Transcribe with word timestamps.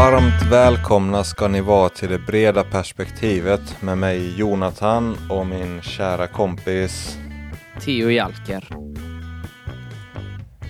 Varmt 0.00 0.52
välkomna 0.52 1.24
ska 1.24 1.48
ni 1.48 1.60
vara 1.60 1.88
till 1.88 2.08
det 2.08 2.18
breda 2.18 2.64
perspektivet 2.64 3.82
med 3.82 3.98
mig 3.98 4.38
Jonathan 4.38 5.16
och 5.30 5.46
min 5.46 5.82
kära 5.82 6.26
kompis. 6.26 7.18
Theo 7.80 8.10
Jalker. 8.10 8.68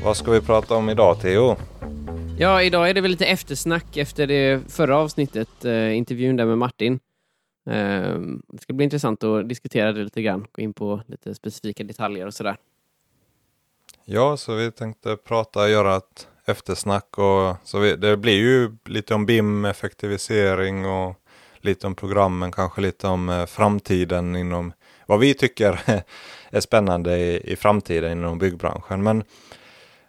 Vad 0.04 0.16
ska 0.16 0.30
vi 0.30 0.40
prata 0.40 0.74
om 0.74 0.90
idag 0.90 1.20
Theo? 1.20 1.56
Ja, 2.38 2.62
idag 2.62 2.90
är 2.90 2.94
det 2.94 3.00
väl 3.00 3.10
lite 3.10 3.26
eftersnack 3.26 3.96
efter 3.96 4.26
det 4.26 4.72
förra 4.72 4.96
avsnittet, 4.96 5.64
eh, 5.64 5.96
intervjun 5.96 6.36
där 6.36 6.46
med 6.46 6.58
Martin. 6.58 7.00
Eh, 7.66 8.18
det 8.48 8.58
ska 8.60 8.72
bli 8.72 8.84
intressant 8.84 9.24
att 9.24 9.48
diskutera 9.48 9.92
det 9.92 10.04
lite 10.04 10.22
grann, 10.22 10.46
gå 10.52 10.62
in 10.62 10.72
på 10.72 11.02
lite 11.06 11.34
specifika 11.34 11.84
detaljer 11.84 12.26
och 12.26 12.34
sådär. 12.34 12.56
Ja, 14.04 14.36
så 14.36 14.54
vi 14.54 14.70
tänkte 14.70 15.16
prata, 15.16 15.68
göra 15.68 15.96
ett 15.96 16.26
eftersnack 16.50 17.18
och 17.18 17.56
så 17.64 17.78
det 17.78 18.16
blir 18.16 18.38
ju 18.38 18.76
lite 18.84 19.14
om 19.14 19.26
BIM, 19.26 19.64
effektivisering 19.64 20.86
och 20.86 21.16
lite 21.60 21.86
om 21.86 21.94
programmen, 21.94 22.52
kanske 22.52 22.80
lite 22.80 23.06
om 23.06 23.28
eh, 23.28 23.46
framtiden 23.46 24.36
inom 24.36 24.72
vad 25.06 25.18
vi 25.18 25.34
tycker 25.34 25.80
är 26.50 26.60
spännande 26.60 27.16
i, 27.16 27.52
i 27.52 27.56
framtiden 27.56 28.12
inom 28.12 28.38
byggbranschen. 28.38 29.02
Men, 29.02 29.24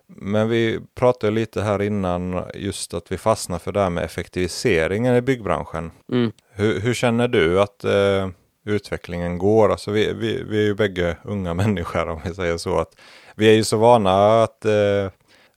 men 0.07 0.49
vi 0.49 0.79
pratade 0.95 1.33
lite 1.33 1.61
här 1.61 1.81
innan 1.81 2.43
just 2.53 2.93
att 2.93 3.11
vi 3.11 3.17
fastnar 3.17 3.59
för 3.59 3.71
det 3.71 3.79
här 3.79 3.89
med 3.89 4.03
effektiviseringen 4.03 5.15
i 5.15 5.21
byggbranschen. 5.21 5.91
Mm. 6.11 6.31
Hur, 6.51 6.79
hur, 6.79 6.93
känner 6.93 7.27
du 7.27 7.61
att 7.61 7.83
eh, 7.83 8.29
utvecklingen 8.65 9.37
går? 9.37 9.71
Alltså 9.71 9.91
vi, 9.91 10.13
vi, 10.13 10.43
vi 10.43 10.57
är 10.57 10.65
ju 10.65 10.75
bägge 10.75 11.17
unga 11.23 11.53
människor 11.63 12.09
om 12.09 12.21
vi 12.25 12.33
säger 12.33 12.57
så. 12.57 12.79
att 12.79 12.95
Vi 13.35 13.49
är 13.49 13.53
ju 13.53 13.63
så 13.63 13.77
vana 13.77 14.43
att 14.43 14.65
eh, 14.65 15.09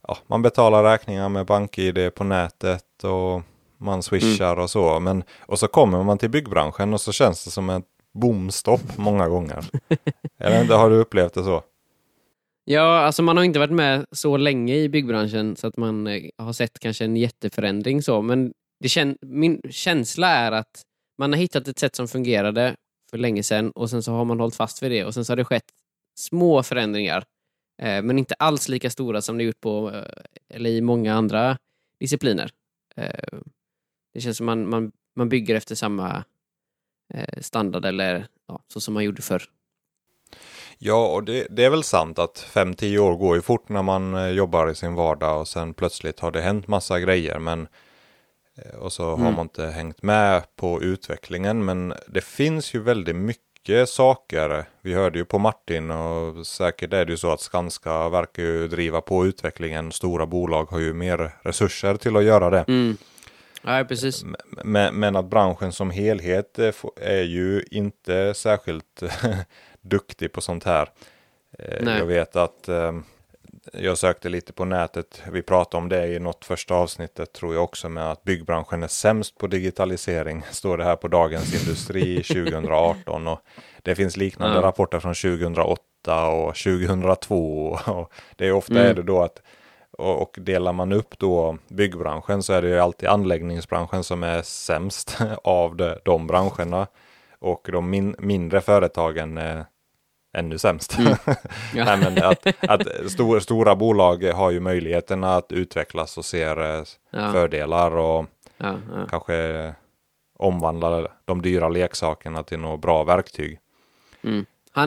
ja, 0.07 0.17
man 0.27 0.41
betalar 0.41 0.83
räkningar 0.83 1.29
med 1.29 1.45
BankID 1.45 2.15
på 2.15 2.23
nätet 2.23 3.03
och 3.03 3.41
man 3.77 4.03
swishar 4.03 4.51
mm. 4.51 4.63
och 4.63 4.69
så. 4.69 4.99
Men, 4.99 5.23
och 5.39 5.59
så 5.59 5.67
kommer 5.67 6.03
man 6.03 6.17
till 6.17 6.29
byggbranschen 6.29 6.93
och 6.93 7.01
så 7.01 7.11
känns 7.11 7.45
det 7.45 7.51
som 7.51 7.69
ett 7.69 7.85
bomstopp 8.13 8.97
många 8.97 9.29
gånger. 9.29 9.65
Eller 10.39 10.61
inte, 10.61 10.73
har 10.73 10.89
du 10.89 10.95
upplevt 10.95 11.33
det 11.33 11.43
så? 11.43 11.63
Ja, 12.65 12.99
alltså 12.99 13.23
man 13.23 13.37
har 13.37 13.43
inte 13.43 13.59
varit 13.59 13.71
med 13.71 14.05
så 14.11 14.37
länge 14.37 14.75
i 14.75 14.89
byggbranschen 14.89 15.55
så 15.55 15.67
att 15.67 15.77
man 15.77 16.07
eh, 16.07 16.23
har 16.37 16.53
sett 16.53 16.79
kanske 16.79 17.05
en 17.05 17.17
jätteförändring 17.17 18.01
så, 18.01 18.21
men 18.21 18.53
det 18.79 18.89
kän 18.89 19.17
min 19.21 19.61
känsla 19.69 20.27
är 20.27 20.51
att 20.51 20.81
man 21.17 21.33
har 21.33 21.39
hittat 21.39 21.67
ett 21.67 21.79
sätt 21.79 21.95
som 21.95 22.07
fungerade 22.07 22.75
för 23.11 23.17
länge 23.17 23.43
sedan 23.43 23.71
och 23.71 23.89
sen 23.89 24.03
så 24.03 24.11
har 24.11 24.25
man 24.25 24.39
hållit 24.39 24.55
fast 24.55 24.83
vid 24.83 24.91
det 24.91 25.05
och 25.05 25.13
sen 25.13 25.25
så 25.25 25.31
har 25.31 25.37
det 25.37 25.45
skett 25.45 25.65
små 26.19 26.63
förändringar 26.63 27.23
men 27.77 28.19
inte 28.19 28.33
alls 28.33 28.69
lika 28.69 28.89
stora 28.89 29.21
som 29.21 29.37
det 29.37 29.43
gjort 29.43 29.61
på, 29.61 29.91
eh, 29.91 30.55
eller 30.55 30.69
i 30.69 30.81
många 30.81 31.13
andra 31.13 31.57
discipliner. 31.99 32.51
Eh, 32.95 33.39
det 34.13 34.21
känns 34.21 34.37
som 34.37 34.45
man, 34.45 34.69
man, 34.69 34.91
man 35.15 35.29
bygger 35.29 35.55
efter 35.55 35.75
samma 35.75 36.23
standard 37.41 37.85
eller 37.85 38.27
ja, 38.47 38.59
så 38.67 38.81
som 38.81 38.93
man 38.93 39.03
gjorde 39.03 39.21
förr. 39.21 39.43
Ja, 40.77 41.07
och 41.07 41.23
det, 41.23 41.47
det 41.49 41.65
är 41.65 41.69
väl 41.69 41.83
sant 41.83 42.19
att 42.19 42.49
5-10 42.53 42.97
år 42.97 43.15
går 43.15 43.35
ju 43.35 43.41
fort 43.41 43.69
när 43.69 43.81
man 43.81 44.35
jobbar 44.35 44.69
i 44.69 44.75
sin 44.75 44.93
vardag 44.93 45.39
och 45.39 45.47
sen 45.47 45.73
plötsligt 45.73 46.19
har 46.19 46.31
det 46.31 46.41
hänt 46.41 46.67
massa 46.67 46.99
grejer. 46.99 47.39
Men, 47.39 47.67
och 48.79 48.93
så 48.93 49.13
mm. 49.13 49.25
har 49.25 49.31
man 49.31 49.45
inte 49.45 49.65
hängt 49.65 50.01
med 50.01 50.55
på 50.55 50.81
utvecklingen. 50.81 51.65
Men 51.65 51.93
det 52.07 52.23
finns 52.23 52.75
ju 52.75 52.81
väldigt 52.81 53.15
mycket 53.15 53.44
mycket 53.69 53.89
saker. 53.89 54.65
Vi 54.81 54.93
hörde 54.93 55.19
ju 55.19 55.25
på 55.25 55.39
Martin 55.39 55.91
och 55.91 56.47
säkert 56.47 56.93
är 56.93 57.05
det 57.05 57.11
ju 57.11 57.17
så 57.17 57.31
att 57.31 57.41
Skanska 57.41 58.09
verkar 58.09 58.43
ju 58.43 58.67
driva 58.67 59.01
på 59.01 59.25
utvecklingen. 59.25 59.91
Stora 59.91 60.25
bolag 60.25 60.65
har 60.65 60.79
ju 60.79 60.93
mer 60.93 61.31
resurser 61.41 61.95
till 61.95 62.17
att 62.17 62.23
göra 62.23 62.49
det. 62.49 62.65
Mm. 62.67 62.97
Ja, 63.61 63.85
precis. 63.87 64.25
Men, 64.63 64.99
men, 64.99 65.15
att 65.15 65.25
branschen 65.25 65.71
som 65.71 65.91
helhet 65.91 66.59
är 66.95 67.23
ju 67.23 67.63
inte 67.71 68.33
särskilt 68.33 69.03
duktig 69.81 70.31
på 70.31 70.41
sånt 70.41 70.63
här. 70.63 70.89
Eh, 71.59 71.81
Nej. 71.81 71.97
Jag 71.97 72.05
vet 72.05 72.35
att 72.35 72.67
eh, 72.67 72.91
jag 73.73 73.97
sökte 73.97 74.29
lite 74.29 74.53
på 74.53 74.65
nätet. 74.65 75.23
Vi 75.31 75.41
pratade 75.41 75.83
om 75.83 75.89
det 75.89 76.07
i 76.07 76.19
något 76.19 76.45
första 76.45 76.75
avsnittet 76.75 77.33
tror 77.33 77.53
jag 77.53 77.63
också 77.63 77.89
med 77.89 78.11
att 78.11 78.23
byggbranschen 78.23 78.83
är 78.83 78.87
sämst 78.87 79.37
på 79.37 79.47
digitalisering. 79.47 80.43
Står 80.51 80.77
det 80.77 80.83
här 80.83 80.95
på 80.95 81.07
Dagens 81.07 81.61
Industri 81.61 82.23
2018 82.23 83.27
och 83.27 83.39
det 83.81 83.95
finns 83.95 84.17
liknande 84.17 84.55
mm. 84.55 84.63
rapporter 84.63 84.99
från 84.99 85.13
2008 85.13 86.27
och 86.27 86.55
2002. 86.55 87.79
Och 87.85 88.11
det 88.35 88.47
är 88.47 88.51
ofta 88.51 88.73
mm. 88.73 88.85
är 88.85 88.93
det 88.93 89.03
då 89.03 89.21
att 89.21 89.41
och, 89.97 90.35
delar 90.39 90.73
man 90.73 90.91
upp 90.91 91.19
då 91.19 91.57
byggbranschen 91.67 92.43
så 92.43 92.53
är 92.53 92.61
det 92.61 92.67
ju 92.67 92.79
alltid 92.79 93.09
anläggningsbranschen 93.09 94.03
som 94.03 94.23
är 94.23 94.41
sämst 94.41 95.17
av 95.43 95.75
de, 95.75 95.95
de 96.05 96.27
branscherna. 96.27 96.87
Och 97.39 97.69
de 97.71 97.89
min, 97.89 98.15
mindre 98.19 98.61
företagen 98.61 99.37
ännu 100.35 100.57
sämst. 100.57 100.97
Mm. 100.97 101.15
Ja. 101.75 101.85
Nej, 101.85 101.97
men 101.97 102.23
att, 102.23 102.47
att 102.69 103.11
stor, 103.11 103.39
stora 103.39 103.75
bolag 103.75 104.23
har 104.23 104.51
ju 104.51 104.59
möjligheten 104.59 105.23
att 105.23 105.51
utvecklas 105.51 106.17
och 106.17 106.25
ser 106.25 106.79
eh, 106.79 106.83
ja. 107.09 107.31
fördelar 107.31 107.95
och 107.95 108.25
ja, 108.57 108.77
kanske 109.09 109.73
omvandla 110.39 111.07
de 111.25 111.41
dyra 111.41 111.69
leksakerna 111.69 112.43
till 112.43 112.59
något 112.59 112.81
bra 112.81 113.03
verktyg. 113.03 113.59
Mm. 114.21 114.45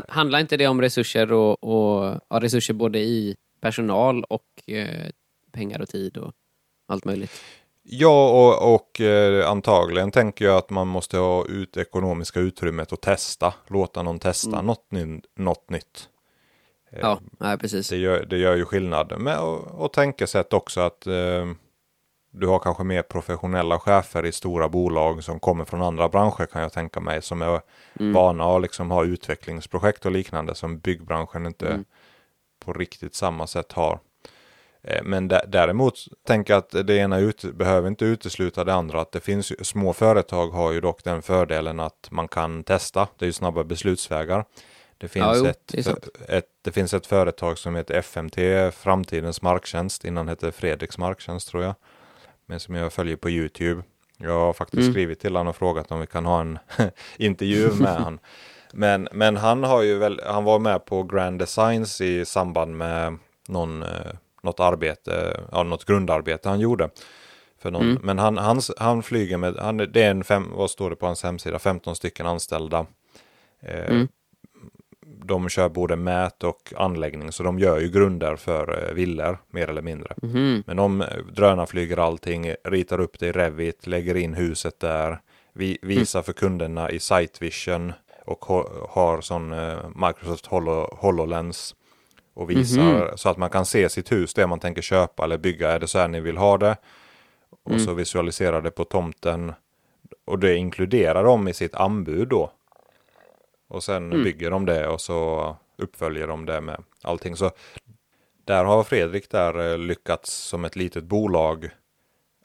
Handlar 0.09 0.39
inte 0.39 0.57
det 0.57 0.67
om 0.67 0.81
resurser 0.81 1.33
och, 1.33 1.65
och 1.65 2.21
ja, 2.29 2.41
resurser 2.41 2.75
både 2.75 2.99
i 2.99 3.37
personal 3.61 4.25
och 4.25 4.45
eh, 4.67 5.11
pengar 5.53 5.81
och 5.81 5.89
tid 5.89 6.17
och 6.17 6.33
allt 6.89 7.05
möjligt? 7.05 7.43
Ja, 7.91 8.31
och, 8.31 8.75
och 8.75 9.01
eh, 9.01 9.51
antagligen 9.51 10.11
tänker 10.11 10.45
jag 10.45 10.57
att 10.57 10.71
man 10.71 10.89
måste 10.89 11.19
ha 11.19 11.47
ut 11.47 11.77
ekonomiska 11.77 12.41
utrymmet 12.41 12.93
och 12.93 13.01
testa. 13.01 13.55
Låta 13.67 14.03
någon 14.03 14.19
testa 14.19 14.53
mm. 14.53 14.67
något, 14.67 14.91
ny, 14.91 15.21
något 15.37 15.71
nytt. 15.71 16.09
Eh, 16.93 16.99
ja, 17.03 17.19
nej, 17.39 17.59
precis. 17.59 17.89
Det 17.89 17.97
gör, 17.97 18.27
det 18.27 18.39
gör 18.39 18.57
ju 18.57 18.65
skillnad. 18.65 19.13
Men, 19.19 19.39
och, 19.39 19.85
och 19.85 19.93
tänkesätt 19.93 20.53
också 20.53 20.81
att 20.81 21.07
eh, 21.07 21.47
du 22.31 22.47
har 22.47 22.59
kanske 22.59 22.85
mer 22.85 23.03
professionella 23.03 23.79
chefer 23.79 24.27
i 24.27 24.33
stora 24.33 24.69
bolag 24.69 25.25
som 25.25 25.41
kommer 25.41 25.65
från 25.65 25.83
andra 25.83 26.09
branscher 26.09 26.47
kan 26.47 26.63
jag 26.63 26.73
tänka 26.73 27.01
mig. 27.01 27.23
Som 27.23 27.43
är 27.43 27.61
mm. 28.01 28.13
vana 28.13 28.57
att 28.57 28.63
liksom 28.63 28.91
ha 28.91 29.05
utvecklingsprojekt 29.05 30.07
och 30.07 30.13
liknande 30.13 30.55
som 30.55 30.79
byggbranschen 30.79 31.47
inte 31.47 31.69
mm. 31.69 31.85
på 32.65 32.73
riktigt 32.73 33.15
samma 33.15 33.47
sätt 33.47 33.73
har. 33.73 33.99
Eh, 34.83 35.03
men 35.05 35.29
däremot 35.29 35.95
tänker 36.27 36.53
jag 36.53 36.59
att 36.59 36.87
det 36.87 36.97
ena 36.97 37.19
ut, 37.19 37.45
behöver 37.55 37.89
inte 37.89 38.05
utesluta 38.05 38.65
det 38.65 38.75
andra. 38.75 39.01
Att 39.01 39.13
det 39.13 39.21
finns 39.21 39.69
små 39.69 39.93
företag 39.93 40.49
har 40.49 40.73
ju 40.73 40.81
dock 40.81 41.05
den 41.05 41.23
fördelen 41.23 41.81
att 41.81 42.09
man 42.11 42.29
kan 42.29 42.65
testa. 42.65 43.09
Det 43.19 43.25
är 43.25 43.27
ju 43.27 43.33
snabba 43.33 43.65
beslutsvägar. 43.65 44.45
Det 44.99 45.09
finns, 45.09 45.27
ja, 45.27 45.37
jo, 45.37 45.47
ett, 45.47 45.63
det, 45.67 46.37
ett, 46.37 46.45
det 46.63 46.73
finns 46.73 46.95
ett 46.95 47.07
företag 47.07 47.59
som 47.59 47.77
heter 47.77 47.95
FMT, 47.95 48.39
Framtidens 48.75 49.43
marktjänst. 49.43 50.05
Innan 50.05 50.29
hette 50.29 50.53
Fredriks 50.53 50.99
marktjänst 50.99 51.49
tror 51.49 51.63
jag. 51.63 51.75
Men 52.47 52.61
som 52.61 52.75
jag 52.75 52.93
följer 52.93 53.17
på 53.17 53.31
Youtube. 53.31 53.83
Jag 54.17 54.33
har 54.33 54.53
faktiskt 54.53 54.81
mm. 54.81 54.93
skrivit 54.93 55.21
till 55.21 55.37
honom 55.37 55.49
och 55.49 55.57
frågat 55.57 55.93
om 55.93 56.01
vi 56.01 56.07
kan 56.07 56.27
ha 56.27 56.41
en 56.41 56.59
intervju 57.17 57.71
med 57.73 57.97
honom. 57.97 58.19
Men, 58.73 59.09
men 59.13 59.37
han 59.37 59.65
har 59.65 59.83
ju 59.83 59.99
väl, 59.99 60.21
han 60.27 60.45
var 60.45 60.59
med 60.59 60.85
på 60.85 61.03
Grand 61.03 61.39
Designs 61.39 62.01
i 62.01 62.25
samband 62.25 62.77
med 62.77 63.19
någon 63.49 63.83
eh, 63.83 64.13
något 64.43 64.61
arbete, 64.61 65.41
ja, 65.53 65.63
något 65.63 65.85
grundarbete 65.85 66.49
han 66.49 66.61
gjorde. 66.61 66.91
För 67.59 67.71
någon, 67.71 67.91
mm. 67.91 68.03
Men 68.03 68.19
han, 68.19 68.39
han, 68.39 68.61
han 68.79 69.03
flyger 69.03 69.37
med, 69.37 69.57
han, 69.57 69.77
det 69.77 70.03
är 70.03 70.11
en 70.11 70.25
fem, 70.25 70.47
vad 70.53 70.71
står 70.71 70.91
det 70.91 70.97
på 70.97 71.07
hans 71.07 71.23
hemsida, 71.23 71.59
15 71.59 71.97
stycken 71.97 72.27
anställda. 72.27 72.87
Eh, 73.61 73.91
mm. 73.91 74.09
De 75.25 75.49
kör 75.49 75.69
både 75.69 75.97
mät 75.97 76.45
och 76.45 76.73
anläggning, 76.77 77.33
så 77.33 77.43
de 77.43 77.59
gör 77.59 77.81
ju 77.81 77.89
grunder 77.89 78.37
för 78.37 78.89
eh, 78.89 78.95
villor 78.95 79.39
mer 79.51 79.71
eller 79.71 79.83
mindre. 79.83 80.15
Mm. 80.23 80.63
Men 80.67 80.77
de 80.77 81.01
eh, 81.01 81.07
drönarflyger 81.33 81.97
allting, 81.97 82.55
ritar 82.65 83.01
upp 83.01 83.19
det 83.19 83.27
i 83.27 83.33
Revit, 83.33 83.87
lägger 83.87 84.15
in 84.15 84.35
huset 84.35 84.81
där, 84.81 85.21
vi, 85.53 85.79
visar 85.83 86.19
mm. 86.19 86.25
för 86.25 86.33
kunderna 86.33 86.91
i 86.91 87.01
Sight 87.01 87.43
Vision 87.43 87.93
och 88.27 88.45
har 88.89 89.21
sån 89.21 89.53
eh, 89.53 89.79
Microsoft 89.95 90.47
Holo, 90.47 90.97
HoloLens 91.01 91.75
och 92.39 92.51
visar 92.51 92.81
mm 92.81 93.03
-hmm. 93.03 93.17
så 93.17 93.29
att 93.29 93.37
man 93.37 93.51
kan 93.51 93.67
se 93.67 93.89
sitt 93.89 94.13
hus, 94.13 94.35
det 94.35 94.47
man 94.47 94.61
tänker 94.61 94.83
köpa 94.83 95.25
eller 95.25 95.39
bygga. 95.39 95.71
Är 95.71 95.79
det 95.79 95.87
så 95.87 95.99
här 95.99 96.09
ni 96.09 96.21
vill 96.21 96.37
ha 96.37 96.59
det? 96.59 96.77
Och 97.65 97.71
mm. 97.71 97.85
så 97.85 97.95
visualiserar 97.95 98.63
det 98.63 98.71
på 98.71 98.85
tomten. 98.85 99.53
Och 100.25 100.39
det 100.39 100.57
inkluderar 100.57 101.25
de 101.25 101.49
i 101.49 101.55
sitt 101.55 101.75
anbud 101.75 102.29
då. 102.29 102.51
Och 103.69 103.83
sen 103.83 104.13
mm. 104.13 104.25
bygger 104.25 104.51
de 104.51 104.67
det 104.67 104.89
och 104.89 105.01
så 105.01 105.57
uppföljer 105.79 106.27
de 106.27 106.47
det 106.47 106.61
med 106.61 106.83
allting. 107.03 107.37
Så 107.37 107.51
där 108.45 108.65
har 108.65 108.85
Fredrik 108.85 109.31
där 109.31 109.73
eh, 109.73 109.79
lyckats 109.79 110.33
som 110.33 110.65
ett 110.65 110.77
litet 110.77 111.05
bolag 111.05 111.71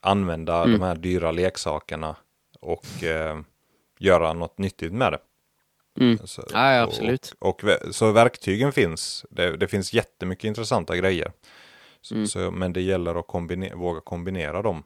använda 0.01 0.63
mm. 0.63 0.72
de 0.72 0.86
här 0.86 0.95
dyra 0.95 1.31
leksakerna 1.31 2.16
och 2.60 3.04
eh, 3.04 3.40
göra 4.00 4.34
något 4.34 4.57
nyttigt 4.57 4.94
med 4.94 5.13
det. 5.13 5.19
Mm. 6.00 6.18
Så, 6.24 6.44
ja, 6.54 6.81
absolut. 6.81 7.34
Och, 7.40 7.63
och, 7.63 7.95
så 7.95 8.12
verktygen 8.12 8.72
finns. 8.72 9.25
Det, 9.30 9.57
det 9.57 9.68
finns 9.68 9.94
jättemycket 9.94 10.44
intressanta 10.44 10.98
grejer. 10.98 11.31
Så, 12.01 12.16
mm. 12.16 12.28
så, 12.28 12.51
men 12.51 12.74
det 12.74 12.81
gäller 12.81 13.19
att 13.19 13.28
kombinera, 13.28 13.75
våga 13.75 14.01
kombinera 14.01 14.62
dem. 14.62 14.84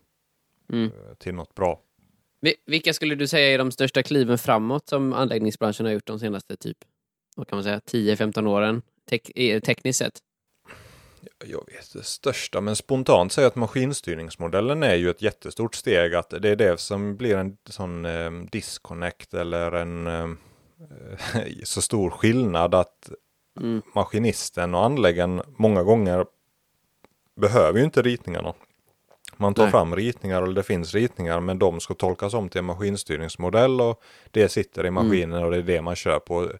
Mm. 0.74 0.86
eh, 0.86 1.13
till 1.18 1.33
något 1.33 1.56
bra. 1.56 1.80
Vi- 2.42 2.56
Vilka 2.65 2.94
skulle 2.94 3.15
du 3.15 3.27
säga 3.27 3.54
är 3.54 3.57
de 3.57 3.71
största 3.71 4.04
kliven 4.04 4.38
framåt 4.38 4.88
som 4.89 5.13
anläggningsbranschen 5.13 5.86
har 5.86 5.94
gjort 5.94 6.07
de 6.07 6.19
senaste 6.19 6.56
typ, 6.57 6.77
vad 7.36 7.48
kan 7.48 7.56
man 7.57 7.63
säga, 7.63 7.80
10-15 7.80 8.48
åren 8.48 8.81
tek- 9.09 9.31
eh, 9.36 9.59
tekniskt 9.59 10.00
sett? 10.00 10.19
Jag 11.45 11.65
vet 11.68 11.94
det 11.94 12.04
största, 12.04 12.62
men 12.62 12.75
spontant 12.75 13.31
säger 13.31 13.44
jag 13.45 13.50
att 13.50 13.56
maskinstyrningsmodellen 13.56 14.83
är 14.83 14.95
ju 14.95 15.09
ett 15.09 15.21
jättestort 15.21 15.75
steg. 15.75 16.15
Att 16.15 16.30
det 16.30 16.50
är 16.50 16.56
det 16.56 16.80
som 16.80 17.18
blir 17.18 17.38
en 17.38 17.57
sån 17.69 18.06
eh, 18.06 18.31
disconnect 18.51 19.33
eller 19.33 19.71
en 19.71 20.07
eh, 20.07 20.27
så 21.63 21.81
stor 21.81 22.09
skillnad 22.09 22.75
att 22.75 23.09
Mm. 23.59 23.81
maskinisten 23.95 24.75
och 24.75 24.85
anläggaren 24.85 25.41
många 25.57 25.83
gånger 25.83 26.25
behöver 27.41 27.79
ju 27.79 27.85
inte 27.85 28.01
ritningarna. 28.01 28.53
Man 29.38 29.53
tar 29.53 29.63
Nej. 29.63 29.71
fram 29.71 29.95
ritningar 29.95 30.41
eller 30.44 30.53
det 30.53 30.63
finns 30.63 30.94
ritningar 30.94 31.39
men 31.39 31.59
de 31.59 31.79
ska 31.79 31.94
tolkas 31.94 32.33
om 32.33 32.50
till 32.50 32.59
en 32.59 32.65
maskinstyrningsmodell 32.65 33.81
och 33.81 34.01
det 34.31 34.50
sitter 34.50 34.85
i 34.85 34.91
maskinen 34.91 35.44
och 35.44 35.51
det 35.51 35.57
är 35.57 35.62
det 35.62 35.81
man 35.81 35.95
kör 35.95 36.19
på. 36.19 36.51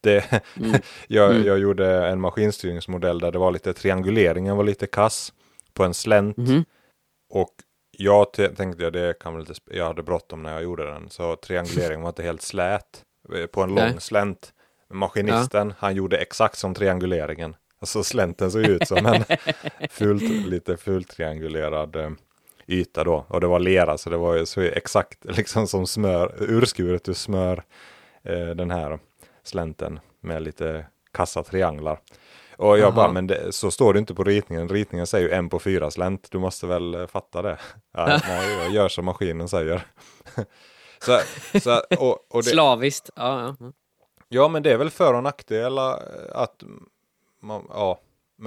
Det, 0.00 0.42
jag, 1.08 1.30
Mm. 1.30 1.46
jag 1.46 1.58
gjorde 1.58 2.06
en 2.08 2.20
maskinstyrningsmodell 2.20 3.18
där 3.18 3.32
det 3.32 3.38
var 3.38 3.50
lite 3.50 3.72
trianguleringen 3.72 4.56
var 4.56 4.64
lite 4.64 4.86
kass 4.86 5.32
på 5.72 5.84
en 5.84 5.94
slänt 5.94 6.36
Mhm. 6.36 6.64
och 7.30 7.54
jag 7.98 8.32
tänkte 8.32 8.82
jag 8.82 8.92
det 8.92 9.18
kan 9.20 9.32
väl 9.36 9.40
inte, 9.48 9.54
jag 9.66 9.84
hade 9.86 10.02
bråttom 10.02 10.42
när 10.42 10.52
jag 10.52 10.62
gjorde 10.62 10.84
den 10.90 11.10
så 11.10 11.36
trianguleringen 11.36 12.02
var 12.02 12.08
inte 12.08 12.22
helt 12.22 12.42
slät 12.42 13.04
på 13.52 13.62
en 13.62 13.74
lång 13.74 14.00
slänt. 14.00 14.52
Maskinisten, 14.90 15.74
han 15.78 15.94
gjorde 15.94 16.16
exakt 16.16 16.58
som 16.58 16.74
trianguleringen. 16.74 17.56
Alltså 17.80 18.04
slänten 18.04 18.50
såg 18.50 18.62
ut 18.62 18.88
som 18.88 19.06
en 19.06 19.24
fult, 19.90 20.22
lite 20.46 20.76
fult 20.76 21.08
triangulerad 21.08 21.96
eh, 21.96 22.10
yta 22.66 23.04
då. 23.04 23.26
Och 23.28 23.40
det 23.40 23.46
var 23.46 23.58
lera 23.58 23.98
så 23.98 24.10
det 24.10 24.16
var 24.16 24.34
ju 24.34 24.46
så 24.46 24.60
exakt 24.60 25.24
liksom 25.24 25.66
som 25.66 25.86
smör, 25.86 26.34
urskuret 26.38 27.08
ur 27.08 27.12
smör 27.12 27.62
eh, 28.22 28.48
den 28.48 28.70
här 28.70 28.98
slänten 29.42 30.00
med 30.20 30.42
lite 30.42 30.86
kassa 31.12 31.42
trianglar. 31.42 31.98
Och 32.56 32.78
jag 32.78 32.84
Aha. 32.84 32.96
bara, 32.96 33.12
men 33.12 33.26
det, 33.26 33.52
så 33.54 33.70
står 33.70 33.92
det 33.92 33.98
inte 33.98 34.14
på 34.14 34.24
ritningen. 34.24 34.68
Ritningen 34.68 35.06
säger 35.06 35.28
ju 35.28 35.34
en 35.34 35.48
på 35.48 35.58
fyra 35.58 35.90
slänt. 35.90 36.28
Du 36.30 36.38
måste 36.38 36.66
väl 36.66 36.94
eh, 36.94 37.06
fatta 37.06 37.42
det? 37.42 37.58
Ja, 37.94 38.20
nej, 38.28 38.52
jag 38.62 38.72
gör 38.72 38.88
som 38.88 39.04
maskinen 39.04 39.48
säger. 39.48 39.86
så, 41.02 41.18
så, 41.60 41.80
och, 41.98 42.26
och 42.34 42.42
det, 42.42 42.50
Slaviskt. 42.50 43.10
Ja, 43.16 43.54
ja. 43.60 43.72
Ja, 44.28 44.48
men 44.48 44.62
det 44.62 44.72
är 44.72 44.76
väl 44.76 44.90
för 44.90 45.14
och 45.14 45.22
nackdelar 45.22 46.02
att 46.32 46.62
man, 47.42 47.66
ja, 47.68 48.00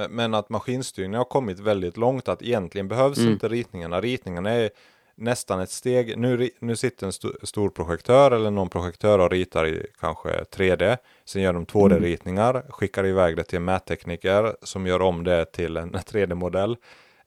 men, 0.09 0.33
att 0.33 0.49
maskinstyrningen 0.49 1.17
har 1.17 1.25
kommit 1.25 1.59
väldigt 1.59 1.97
långt 1.97 2.27
att 2.27 2.41
egentligen 2.41 2.87
behövs 2.87 3.17
Mm. 3.17 3.31
inte 3.31 3.47
ritningarna. 3.47 4.01
Ritningarna 4.01 4.49
är 4.49 4.69
nästan 5.15 5.59
ett 5.59 5.69
steg. 5.69 6.17
Nu, 6.17 6.49
nu 6.59 6.75
sitter 6.75 7.05
en 7.05 7.09
st- 7.09 7.27
stor 7.45 7.69
projektör 7.69 8.31
eller 8.31 8.51
någon 8.51 8.69
projektör 8.69 9.19
och 9.19 9.31
ritar 9.31 9.65
i 9.67 9.87
kanske 9.99 10.29
3D. 10.43 10.97
Sen 11.25 11.41
gör 11.41 11.53
de 11.53 11.65
2D-ritningar, 11.65 12.65
skickar 12.69 13.05
iväg 13.05 13.35
det 13.37 13.43
till 13.43 13.57
en 13.57 13.65
mättekniker 13.65 14.55
som 14.61 14.87
gör 14.87 15.01
om 15.01 15.23
det 15.23 15.45
till 15.45 15.77
en 15.77 15.91
3D-modell. 15.95 16.77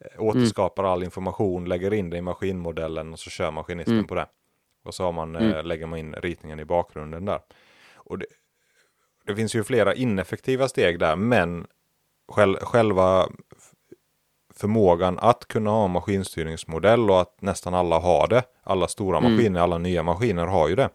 eh, 0.00 0.22
Återskapar 0.22 0.84
all 0.84 1.02
information, 1.04 1.64
lägger 1.64 1.94
in 1.94 2.10
det 2.10 2.16
i 2.16 2.22
maskinmodellen 2.22 3.12
och 3.12 3.18
så 3.18 3.30
kör 3.30 3.50
maskinisten 3.50 3.94
Mm. 3.94 4.06
på 4.06 4.14
det. 4.14 4.26
Och 4.84 4.94
så 4.94 5.04
har 5.04 5.12
man, 5.12 5.36
eh, 5.36 5.42
Mm. 5.50 5.66
lägger 5.66 5.86
man 5.86 5.98
in 5.98 6.14
ritningen 6.14 6.60
i 6.60 6.64
bakgrunden 6.64 7.24
där. 7.24 7.40
Och 7.94 8.18
det, 8.18 8.26
det 9.26 9.36
finns 9.36 9.54
ju 9.54 9.64
flera 9.64 9.94
ineffektiva 9.94 10.68
steg 10.68 10.98
där, 10.98 11.16
men 11.16 11.66
själ, 12.32 12.56
själva 12.56 13.28
förmågan 14.54 15.18
att 15.18 15.48
kunna 15.48 15.70
ha 15.70 15.84
en 15.84 15.90
maskinstyrningsmodell 15.90 17.10
och 17.10 17.20
att 17.20 17.42
nästan 17.42 17.74
alla 17.74 17.98
har 17.98 18.28
det. 18.28 18.42
Alla 18.62 18.88
stora 18.88 19.18
Mm. 19.18 19.32
maskiner, 19.32 19.60
alla 19.60 19.78
nya 19.78 20.02
maskiner 20.02 20.46
har 20.46 20.68
ju 20.68 20.74
det. 20.74 20.90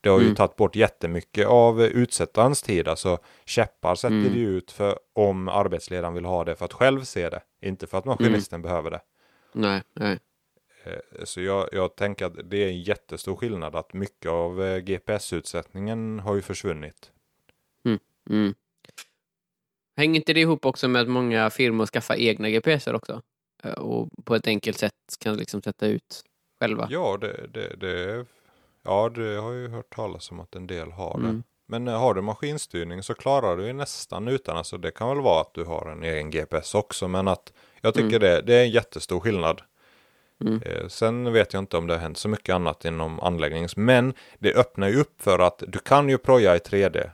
Det 0.00 0.08
har 0.10 0.18
ju 0.18 0.24
Mm. 0.24 0.36
tagit 0.36 0.56
bort 0.56 0.76
jättemycket 0.76 1.46
av 1.46 1.82
utsättarens 1.82 2.62
tid. 2.62 2.88
Alltså 2.88 3.18
käppar 3.44 3.94
sätter 3.94 4.14
Mm. 4.16 4.32
det 4.32 4.38
ut 4.38 4.70
för 4.72 4.98
om 5.12 5.48
arbetsledaren 5.48 6.14
vill 6.14 6.24
ha 6.24 6.44
det 6.44 6.56
för 6.56 6.64
att 6.64 6.72
själv 6.72 7.04
se 7.04 7.28
det. 7.28 7.40
Inte 7.60 7.86
för 7.86 7.98
att 7.98 8.04
maskinisten 8.04 8.62
behöver 8.62 8.90
det. 8.90 9.00
Nej, 9.52 9.82
nej. 9.94 10.18
Eh, 10.84 11.24
Så 11.24 11.40
jag, 11.40 11.68
jag 11.72 11.96
tänker 11.96 12.26
att 12.26 12.50
det 12.50 12.56
är 12.64 12.68
en 12.68 12.82
jättestor 12.82 13.36
skillnad 13.36 13.76
att 13.76 13.92
mycket 13.92 14.30
av 14.30 14.62
eh, 14.62 14.78
GPS-utsättningen 14.78 16.18
har 16.20 16.34
ju 16.34 16.42
försvunnit. 16.42 17.10
Mm. 18.30 18.54
Hänger 19.96 20.20
inte 20.20 20.32
det 20.32 20.40
ihop 20.40 20.66
också 20.66 20.88
med 20.88 21.02
att 21.02 21.08
många 21.08 21.50
firmor 21.50 21.86
skaffar 21.86 22.14
egna 22.14 22.50
GPSer 22.50 22.94
också? 22.94 23.22
Eh, 23.62 23.72
Och 23.72 24.08
på 24.24 24.34
ett 24.34 24.46
enkelt 24.46 24.78
sätt 24.78 24.94
kan 25.20 25.36
liksom 25.36 25.62
sätta 25.62 25.86
ut 25.86 26.22
själva? 26.60 26.86
Ja, 26.90 27.18
det, 27.20 27.46
det, 27.46 27.76
det, 27.76 28.26
ja, 28.82 29.08
det 29.08 29.36
har 29.36 29.52
jag 29.52 29.62
ju 29.62 29.68
hört 29.68 29.94
talas 29.94 30.30
om 30.30 30.40
att 30.40 30.54
en 30.54 30.66
del 30.66 30.92
har 30.92 31.18
det. 31.18 31.28
Mm. 31.28 31.42
Men 31.66 31.88
eh, 31.88 31.98
har 32.00 32.14
du 32.14 32.22
maskinstyrning 32.22 33.02
så 33.02 33.14
klarar 33.14 33.56
du 33.56 33.66
ju 33.66 33.72
nästan 33.72 34.28
utan. 34.28 34.56
Alltså 34.56 34.78
det 34.78 34.90
kan 34.90 35.08
väl 35.08 35.20
vara 35.20 35.40
att 35.40 35.54
du 35.54 35.64
har 35.64 35.90
en 35.90 36.02
egen 36.02 36.30
GPS 36.30 36.74
också. 36.74 37.08
Men 37.08 37.28
att 37.28 37.52
jag 37.80 37.94
tycker 37.94 38.18
det, 38.20 38.42
det 38.42 38.54
är 38.54 38.62
en 38.62 38.70
jättestor 38.70 39.20
skillnad. 39.20 39.62
Mm. 40.44 40.62
Eh, 40.62 40.88
sen 40.88 41.32
vet 41.32 41.52
jag 41.52 41.62
inte 41.62 41.76
om 41.76 41.86
det 41.86 41.94
har 41.94 42.00
hänt 42.00 42.18
så 42.18 42.28
mycket 42.28 42.54
annat 42.54 42.84
inom 42.84 43.20
anläggnings. 43.20 43.76
Men 43.76 44.14
det 44.38 44.54
öppnar 44.54 44.88
ju 44.88 45.00
upp 45.00 45.22
för 45.22 45.38
att 45.38 45.62
du 45.68 45.78
kan 45.78 46.08
ju 46.08 46.18
proja 46.18 46.56
i 46.56 46.58
3D. 46.58 47.10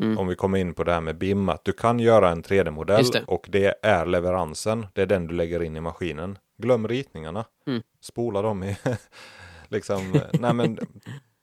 Mm. 0.00 0.18
Om 0.18 0.26
vi 0.26 0.34
kommer 0.34 0.58
in 0.58 0.74
på 0.74 0.84
det 0.84 0.92
här 0.92 1.00
med 1.00 1.18
BIM. 1.18 1.48
Att 1.48 1.64
du 1.64 1.72
kan 1.72 2.00
göra 2.00 2.30
en 2.30 2.42
3D-modell 2.42 2.98
Just 3.00 3.12
det. 3.12 3.22
och 3.26 3.46
det 3.48 3.74
är 3.82 4.06
leveransen. 4.06 4.86
Det 4.94 5.02
är 5.02 5.06
den 5.06 5.26
du 5.26 5.34
lägger 5.34 5.62
in 5.62 5.76
i 5.76 5.80
maskinen. 5.80 6.38
Glöm 6.62 6.88
ritningarna. 6.88 7.44
Mm. 7.66 7.82
Spola 8.00 8.42
dem 8.42 8.62
i 8.62 8.76
liksom. 9.68 10.20
nej 10.32 10.54
men 10.54 10.78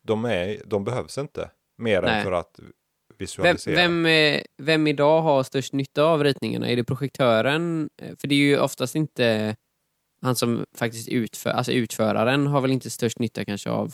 de, 0.03 0.25
är, 0.25 0.61
de 0.65 0.83
behövs 0.83 1.17
inte. 1.17 1.49
Mer 1.77 2.01
Nej. 2.01 2.17
än 2.17 2.23
för 2.23 2.31
att 2.31 2.59
Vem, 2.59 2.71
visualisera. 3.17 3.75
vem, 3.75 4.05
eh, 4.05 4.41
vem 4.57 4.87
idag 4.87 5.21
har 5.21 5.43
störst 5.43 5.73
nytta 5.73 6.03
av 6.03 6.23
ritningarna? 6.23 6.69
Är 6.69 6.75
det 6.75 6.83
projektören? 6.83 7.89
Eh, 8.01 8.15
För 8.19 8.27
det 8.27 8.35
är 8.35 8.39
ju 8.39 8.59
oftast 8.59 8.95
inte 8.95 9.55
han 10.21 10.35
som 10.35 10.65
faktiskt 10.75 11.09
utför, 11.09 11.49
alltså 11.49 11.71
utföraren 11.71 12.47
har 12.47 12.61
väl 12.61 12.71
inte 12.71 12.89
störst 12.89 13.19
nytta 13.19 13.45
kanske 13.45 13.69
av 13.69 13.93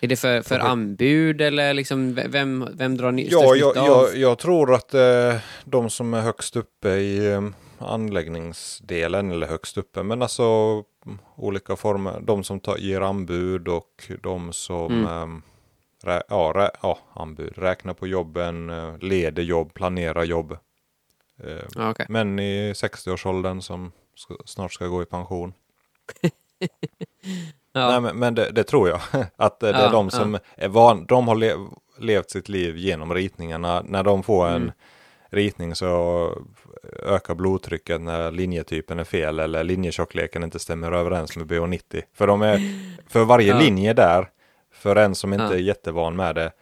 är 0.00 0.08
det 0.08 0.16
för, 0.16 0.42
för 0.42 0.58
anbud 0.58 1.40
eller 1.40 1.74
liksom 1.74 2.14
vem, 2.14 2.68
vem 2.72 2.96
drar 2.96 3.12
ny, 3.12 3.28
Ja, 3.30 3.38
störst 3.38 3.60
jag, 3.60 3.68
nytta 3.68 3.80
av? 3.80 3.86
jag, 3.86 4.16
jag 4.16 4.38
tror 4.38 4.74
att 4.74 4.94
eh, 4.94 5.36
de 5.64 5.90
som 5.90 6.14
är 6.14 6.20
högst 6.20 6.56
uppe 6.56 6.88
i 6.88 7.32
eh, 7.32 7.42
anläggningsdelen, 7.78 9.30
eller 9.30 9.46
högst 9.46 9.78
uppe, 9.78 10.02
men 10.02 10.22
alltså 10.22 10.42
mm, 11.06 11.18
olika 11.36 11.76
former, 11.76 12.20
de 12.20 12.44
som 12.44 12.60
tar, 12.60 12.76
ger 12.76 13.00
anbud 13.00 13.68
och 13.68 14.10
de 14.22 14.52
som 14.52 14.92
Mm. 15.04 15.36
eh, 15.36 15.40
rä, 16.10 16.22
ja, 16.28 16.52
rä, 16.56 16.70
ja, 16.82 16.98
anbud, 17.14 17.52
räknar 17.58 17.94
på 17.94 18.06
jobben, 18.06 18.70
eh, 18.70 18.98
leder 18.98 19.42
jobb, 19.42 19.74
planerar 19.74 20.24
jobb. 20.24 20.52
Eh, 21.44 21.64
Ja, 21.74 21.90
okej. 21.90 22.06
män 22.08 22.38
i 22.38 22.72
60-årsåldern 22.72 23.60
som 23.62 23.92
ska, 24.16 24.36
snart 24.44 24.72
ska 24.72 24.86
gå 24.86 25.02
i 25.02 25.06
pension. 25.06 25.52
Ja. 27.76 27.88
Nej, 27.90 28.00
men, 28.00 28.16
men 28.16 28.34
det, 28.34 28.50
det 28.50 28.64
tror 28.64 28.88
jag. 28.88 29.00
Att 29.36 29.62
eh, 29.62 29.68
det 29.68 29.74
är 29.78 29.82
Ja, 29.82 29.90
de 29.90 30.10
som 30.10 30.38
är 30.56 30.68
van, 30.68 31.06
de 31.06 31.28
har 31.28 31.34
lev, 31.34 31.58
levt 31.98 32.30
sitt 32.30 32.48
liv 32.48 32.76
genom 32.76 33.14
ritningarna. 33.14 33.82
När 33.84 34.02
de 34.02 34.22
får 34.22 34.46
en 34.48 34.56
Mm. 34.56 34.72
ritning 35.30 35.74
så 35.74 36.30
ökar 37.06 37.34
blodtrycket 37.34 38.00
när 38.00 38.30
linjetypen 38.30 38.98
är 38.98 39.04
fel 39.04 39.40
eller 39.40 39.64
linjetjockleken 39.64 40.42
inte 40.42 40.58
stämmer 40.58 40.92
överens 40.92 41.36
med 41.36 41.46
BH90. 41.46 42.02
För, 42.14 42.26
de 42.26 42.42
är, 42.42 42.60
för 43.08 43.24
varje 43.24 43.48
Ja. 43.48 43.58
linje 43.58 43.92
där, 43.92 44.28
för 44.72 44.96
en 44.96 45.14
som 45.14 45.32
inte 45.32 45.44
Ja. 45.44 45.52
är 45.52 45.58
jättevan 45.58 46.16
med 46.16 46.34
det, 46.34 46.52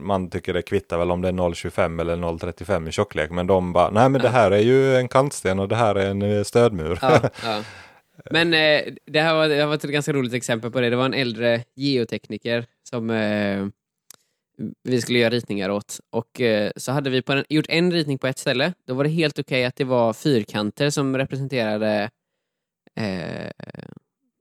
man 0.00 0.30
tycker 0.30 0.54
det 0.54 0.62
kvittar 0.62 0.98
väl 0.98 1.10
om 1.10 1.22
det 1.22 1.28
är 1.28 1.32
0,25 1.32 2.00
eller 2.00 2.16
0,35 2.16 2.88
i 2.88 2.92
tjocklek. 2.92 3.30
Men 3.30 3.46
de 3.46 3.72
bara, 3.72 3.90
nej 3.90 4.08
men 4.08 4.20
det 4.20 4.28
här 4.28 4.50
är 4.50 4.60
ju 4.60 4.96
en 4.96 5.08
kantsten 5.08 5.58
och 5.58 5.68
det 5.68 5.76
här 5.76 5.94
är 5.94 6.10
en 6.10 6.22
eh, 6.22 6.42
stödmur. 6.42 6.98
Ja, 7.02 7.20
ja. 7.44 7.62
Men 8.30 8.54
eh, 8.54 8.94
det 9.06 9.20
här 9.20 9.34
var, 9.34 9.48
det 9.48 9.54
här 9.54 9.66
var 9.66 9.74
ett 9.74 9.82
ganska 9.82 10.12
roligt 10.12 10.34
exempel 10.34 10.70
på 10.70 10.80
det. 10.80 10.90
Det 10.90 10.96
var 10.96 11.04
en 11.04 11.14
äldre 11.14 11.64
geotekniker 11.74 12.66
som 12.82 13.10
eh, 13.10 13.66
vi 14.82 15.00
skulle 15.00 15.18
göra 15.18 15.30
ritningar 15.30 15.70
åt. 15.70 16.00
Och 16.10 16.40
eh, 16.40 16.70
så 16.76 16.92
hade 16.92 17.10
vi 17.10 17.22
på 17.22 17.32
en, 17.32 17.44
gjort 17.48 17.66
en 17.68 17.92
ritning 17.92 18.18
på 18.18 18.26
ett 18.26 18.38
ställe. 18.38 18.72
Då 18.86 18.94
var 18.94 19.04
det 19.04 19.10
helt 19.10 19.38
okej 19.38 19.64
att 19.64 19.76
det 19.76 19.84
var 19.84 20.12
fyrkanter 20.12 20.90
som 20.90 21.16
representerade 21.16 22.10
eh, 22.96 23.50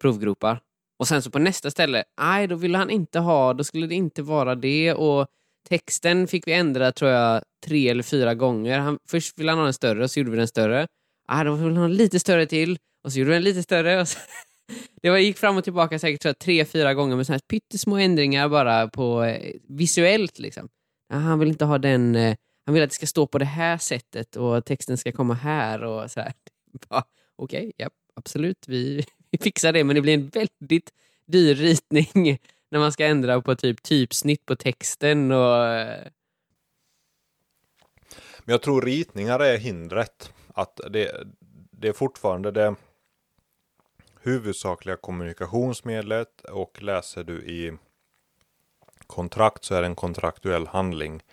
provgropar. 0.01 0.59
Och 1.01 1.07
sen 1.07 1.21
så 1.21 1.31
på 1.31 1.39
nästa 1.39 1.71
ställe, 1.71 2.03
nej, 2.21 2.47
då 2.47 2.55
ville 2.55 2.77
han 2.77 2.89
inte 2.89 3.19
ha, 3.19 3.53
då 3.53 3.63
skulle 3.63 3.87
det 3.87 3.95
inte 3.95 4.21
vara 4.21 4.55
det. 4.55 4.93
Och 4.93 5.27
texten 5.69 6.27
fick 6.27 6.47
vi 6.47 6.53
ändra, 6.53 6.91
tror 6.91 7.11
jag, 7.11 7.43
tre 7.65 7.89
eller 7.89 8.03
fyra 8.03 8.35
gånger. 8.35 8.79
Han, 8.79 8.99
först 9.09 9.39
ville 9.39 9.51
han 9.51 9.57
ha 9.57 9.63
den 9.63 9.73
större, 9.73 10.03
och 10.03 10.11
så 10.11 10.19
gjorde 10.19 10.31
vi 10.31 10.37
den 10.37 10.47
större. 10.47 10.87
Nej, 11.29 11.45
då 11.45 11.53
ville 11.53 11.67
han 11.67 11.77
ha 11.77 11.85
en 11.85 11.93
lite 11.93 12.19
större 12.19 12.45
till, 12.45 12.77
och 13.03 13.11
så 13.11 13.19
gjorde 13.19 13.29
vi 13.29 13.35
den 13.35 13.43
lite 13.43 13.63
större. 13.63 14.01
Och 14.01 14.07
så, 14.07 14.19
det 15.01 15.09
var, 15.09 15.17
gick 15.17 15.37
fram 15.37 15.57
och 15.57 15.63
tillbaka 15.63 15.99
säkert 15.99 16.21
tror 16.21 16.29
jag, 16.29 16.39
tre, 16.39 16.65
fyra 16.65 16.93
gånger 16.93 17.15
med 17.15 17.25
såna 17.25 17.35
här 17.35 17.41
pyttesmå 17.49 17.97
ändringar 17.97 18.49
bara 18.49 18.87
på 18.87 19.23
eh, 19.23 19.53
visuellt. 19.67 20.39
Liksom. 20.39 20.69
Ja, 21.09 21.15
han 21.15 21.39
vill 21.39 21.49
inte 21.49 21.65
ha 21.65 21.77
den, 21.77 22.15
eh, 22.15 22.35
han 22.65 22.73
vill 22.73 22.83
att 22.83 22.89
det 22.89 22.95
ska 22.95 23.07
stå 23.07 23.27
på 23.27 23.37
det 23.37 23.45
här 23.45 23.77
sättet 23.77 24.35
och 24.35 24.65
texten 24.65 24.97
ska 24.97 25.11
komma 25.11 25.33
här 25.33 25.83
och 25.83 26.11
så 26.11 26.19
här. 26.19 26.33
Okej, 26.89 27.03
Okej, 27.37 27.71
ja, 27.77 27.89
absolut, 28.15 28.65
vi, 28.67 29.05
fixa 29.41 29.71
det, 29.71 29.83
men 29.83 29.95
det 29.95 30.01
blir 30.01 30.13
en 30.13 30.29
väldigt 30.29 30.93
dyr 31.25 31.55
ritning 31.55 32.39
när 32.69 32.79
man 32.79 32.91
ska 32.91 33.05
ändra 33.05 33.41
på 33.41 33.55
typ 33.55 33.83
typsnitt 33.83 34.45
på 34.45 34.55
texten 34.55 35.31
och... 35.31 35.65
Eh. 35.65 36.07
Men 38.43 38.53
jag 38.53 38.61
tror 38.61 38.81
ritningar 38.81 39.39
är 39.39 39.57
hindret. 39.57 40.33
Att 40.53 40.79
det, 40.89 41.27
det 41.71 41.87
är 41.87 41.93
fortfarande 41.93 42.51
det 42.51 42.75
huvudsakliga 44.21 44.95
kommunikationsmedlet 44.95 46.41
och 46.41 46.83
läser 46.83 47.23
du 47.23 47.43
i 47.45 47.77
kontrakt 49.07 49.63
så 49.63 49.75
är 49.75 49.81
det 49.81 49.87
en 49.87 49.95
kontraktuell 49.95 50.67
handling. 50.67 51.23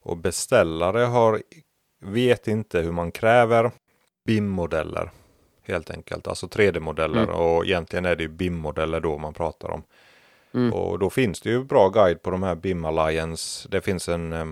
Och 0.00 0.16
beställare 0.16 1.00
har, 1.00 1.42
vet 2.00 2.48
inte 2.48 2.80
hur 2.80 2.92
man 2.92 3.12
kräver 3.12 3.72
BIM-modeller. 4.24 5.10
Helt 5.68 5.90
enkelt, 5.90 6.26
alltså 6.26 6.46
3D-modeller 6.46 7.22
mm. 7.22 7.34
och 7.34 7.66
egentligen 7.66 8.04
är 8.04 8.16
det 8.16 8.22
ju 8.22 8.28
BIM-modeller 8.28 9.00
då 9.00 9.18
man 9.18 9.34
pratar 9.34 9.70
om. 9.70 9.82
Mm. 10.54 10.72
Och 10.72 10.98
då 10.98 11.10
finns 11.10 11.40
det 11.40 11.50
ju 11.50 11.64
bra 11.64 11.88
guide 11.88 12.22
på 12.22 12.30
de 12.30 12.42
här 12.42 12.54
BIM 12.54 12.84
Alliance. 12.84 13.68
Det 13.68 13.80
finns 13.80 14.08
en 14.08 14.32
eh, 14.32 14.46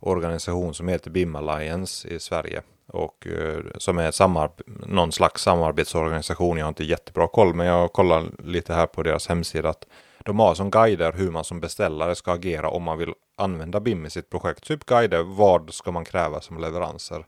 organisation 0.00 0.74
som 0.74 0.88
heter 0.88 1.10
BIM 1.10 1.36
Alliance 1.36 2.08
i 2.08 2.18
Sverige. 2.18 2.62
Och 2.86 3.26
eh, 3.26 3.64
som 3.78 3.98
är 3.98 4.50
någon 4.88 5.12
slags 5.12 5.42
samarbetsorganisation. 5.42 6.58
Jag 6.58 6.64
har 6.64 6.68
inte 6.68 6.84
jättebra 6.84 7.28
koll 7.28 7.54
men 7.54 7.66
jag 7.66 7.92
kollar 7.92 8.24
lite 8.38 8.74
här 8.74 8.86
på 8.86 9.02
deras 9.02 9.28
hemsida. 9.28 9.68
att 9.68 9.86
De 10.18 10.38
har 10.38 10.54
som 10.54 10.70
guider 10.70 11.12
hur 11.12 11.30
man 11.30 11.44
som 11.44 11.60
beställare 11.60 12.14
ska 12.14 12.32
agera 12.32 12.68
om 12.68 12.82
man 12.82 12.98
vill 12.98 13.12
använda 13.36 13.80
BIM 13.80 14.06
i 14.06 14.10
sitt 14.10 14.30
projekt. 14.30 14.64
Typ 14.64 14.86
guider, 14.86 15.22
vad 15.22 15.74
ska 15.74 15.92
man 15.92 16.04
kräva 16.04 16.40
som 16.40 16.58
leveranser? 16.58 17.24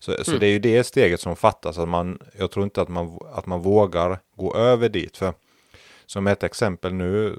Så, 0.00 0.12
mm. 0.12 0.24
så 0.24 0.32
det 0.32 0.46
är 0.46 0.50
ju 0.50 0.58
det 0.58 0.84
steget 0.84 1.20
som 1.20 1.36
fattas. 1.36 1.78
Att 1.78 1.88
man, 1.88 2.18
jag 2.38 2.50
tror 2.50 2.64
inte 2.64 2.82
att 2.82 2.88
man, 2.88 3.18
att 3.32 3.46
man 3.46 3.62
vågar 3.62 4.18
gå 4.36 4.56
över 4.56 4.88
dit. 4.88 5.16
För 5.16 5.34
som 6.06 6.26
ett 6.26 6.42
exempel 6.42 6.94
nu, 6.94 7.36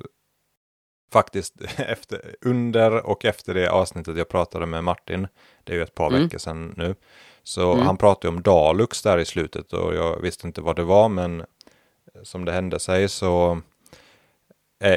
faktiskt 1.12 1.62
efter, 1.78 2.36
under 2.42 3.06
och 3.06 3.26
efter 3.26 3.54
det 3.54 3.72
avsnittet 3.72 4.18
jag 4.18 4.30
pratade 4.30 4.66
med 4.66 4.84
Martin, 4.84 5.28
det 5.64 5.74
är 5.74 5.78
ju 5.78 5.84
ett 5.84 5.96
par 5.96 6.08
mm. 6.08 6.24
veckor 6.24 6.38
sedan 6.38 6.74
nu, 6.78 6.96
så 7.44 7.74
mm. 7.74 7.86
han 7.86 7.98
pratade 7.98 8.36
om 8.36 8.42
Dalux 8.42 9.02
där 9.02 9.18
i 9.18 9.26
slutet 9.26 9.74
och 9.74 9.96
jag 9.96 10.22
visste 10.22 10.48
inte 10.48 10.62
vad 10.62 10.76
det 10.76 10.84
var, 10.84 11.10
men 11.10 11.44
som 12.24 12.46
det 12.46 12.52
hände 12.52 12.80
sig 12.80 13.10
så 13.10 13.62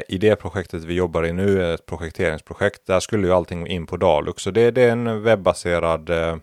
i 0.07 0.17
det 0.17 0.35
projektet 0.35 0.83
vi 0.83 0.93
jobbar 0.93 1.25
i 1.25 1.33
nu, 1.33 1.73
ett 1.73 1.85
projekteringsprojekt, 1.85 2.85
där 2.85 2.99
skulle 2.99 3.27
ju 3.27 3.33
allting 3.33 3.67
in 3.67 3.85
på 3.85 3.97
Dalux. 3.97 4.43
Så 4.43 4.51
det, 4.51 4.71
det 4.71 4.81
är 4.81 4.91
en 4.91 5.23
webbaserad 5.23 6.09
eh, 6.09 6.35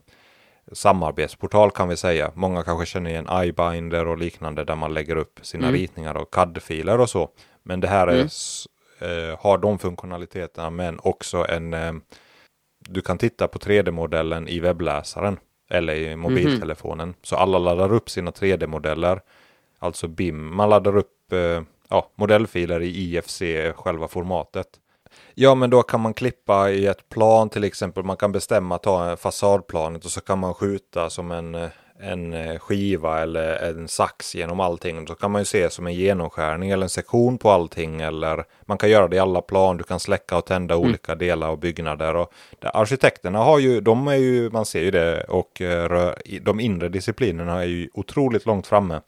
samarbetsportal 0.73 1.71
kan 1.71 1.89
vi 1.89 1.97
säga. 1.97 2.33
Många 2.35 2.63
kanske 2.63 2.87
känner 2.87 3.11
igen 3.11 3.29
iBinder 3.45 4.07
och 4.07 4.19
liknande 4.19 4.65
där 4.65 4.77
man 4.77 4.95
lägger 4.95 5.17
upp 5.17 5.41
sina 5.43 5.69
mm. 5.69 5.81
ritningar 5.81 6.15
och 6.15 6.35
CAD-filer 6.35 7.01
och 7.01 7.11
så. 7.11 7.31
Men 7.63 7.81
det 7.81 7.89
här 7.89 8.07
är, 8.07 8.15
mm. 8.15 9.31
eh, 9.31 9.39
har 9.39 9.59
de 9.59 9.79
funktionaliteterna 9.79 10.71
men 10.71 10.99
också 11.03 11.47
en 11.49 11.75
eh, 11.75 11.93
du 12.89 13.01
kan 13.01 13.19
titta 13.19 13.49
på 13.49 13.59
3D-modellen 13.59 14.49
i 14.49 14.61
webbläsaren 14.61 15.39
eller 15.71 15.95
i 15.95 16.17
mobiltelefonen. 16.17 17.09
Mm. 17.09 17.17
Så 17.23 17.37
alla 17.37 17.59
laddar 17.59 17.93
upp 17.93 18.11
sina 18.11 18.31
3D-modeller, 18.31 19.21
alltså 19.79 20.09
BIM. 20.09 20.57
Man 20.57 20.71
laddar 20.71 20.97
upp 20.97 21.33
eh, 21.33 21.63
ja, 21.89 22.11
modellfiler 22.15 22.81
i 22.83 22.89
IFC, 22.89 23.43
själva 23.75 24.09
formatet. 24.09 24.69
Ja, 25.35 25.55
men 25.55 25.71
då 25.71 25.83
kan 25.83 26.01
man 26.01 26.15
klippa 26.15 26.71
i 26.71 26.87
ett 26.87 27.09
plan 27.09 27.49
till 27.49 27.65
exempel. 27.65 28.05
Man 28.05 28.17
kan 28.17 28.33
bestämma 28.33 28.79
ta 28.79 29.17
fasadplanet 29.17 30.05
och 30.05 30.11
så 30.11 30.21
kan 30.21 30.39
man 30.39 30.55
skjuta 30.55 31.11
som 31.11 31.31
en, 31.31 31.55
en 32.01 32.59
skiva 32.59 33.23
eller 33.23 33.71
en 33.71 33.89
sax 33.89 34.35
genom 34.35 34.61
allting. 34.61 35.05
Då 35.05 35.15
kan 35.15 35.31
man 35.31 35.41
ju 35.41 35.45
se 35.45 35.71
som 35.71 35.87
en 35.87 35.95
genomskärning 35.95 36.71
eller 36.71 36.83
en 36.83 36.89
sektion 36.89 37.39
på 37.39 37.51
allting. 37.51 38.01
Eller 38.01 38.45
man 38.63 38.79
kan 38.79 38.91
göra 38.91 39.09
det 39.09 39.17
i 39.17 39.19
alla 39.19 39.43
plan. 39.43 39.77
Du 39.77 39.85
kan 39.85 40.01
släcka 40.01 40.37
och 40.37 40.47
tända 40.47 40.75
mm. 40.75 40.89
olika 40.89 41.15
delar 41.15 41.49
av 41.49 41.59
byggnader. 41.59 42.17
Och 42.17 42.33
arkitekterna 42.61 43.39
har 43.39 43.59
ju, 43.59 43.81
de 43.81 44.09
är 44.09 44.17
ju, 44.17 44.51
man 44.51 44.67
ser 44.67 44.81
ju 44.81 44.91
det. 44.91 45.25
Och 45.25 45.61
eh, 45.61 46.13
de 46.43 46.61
inre 46.61 46.89
disciplinerna 46.89 47.63
är 47.63 47.67
ju 47.67 47.89
otroligt 47.95 48.47
långt 48.47 48.67
framme. 48.67 49.01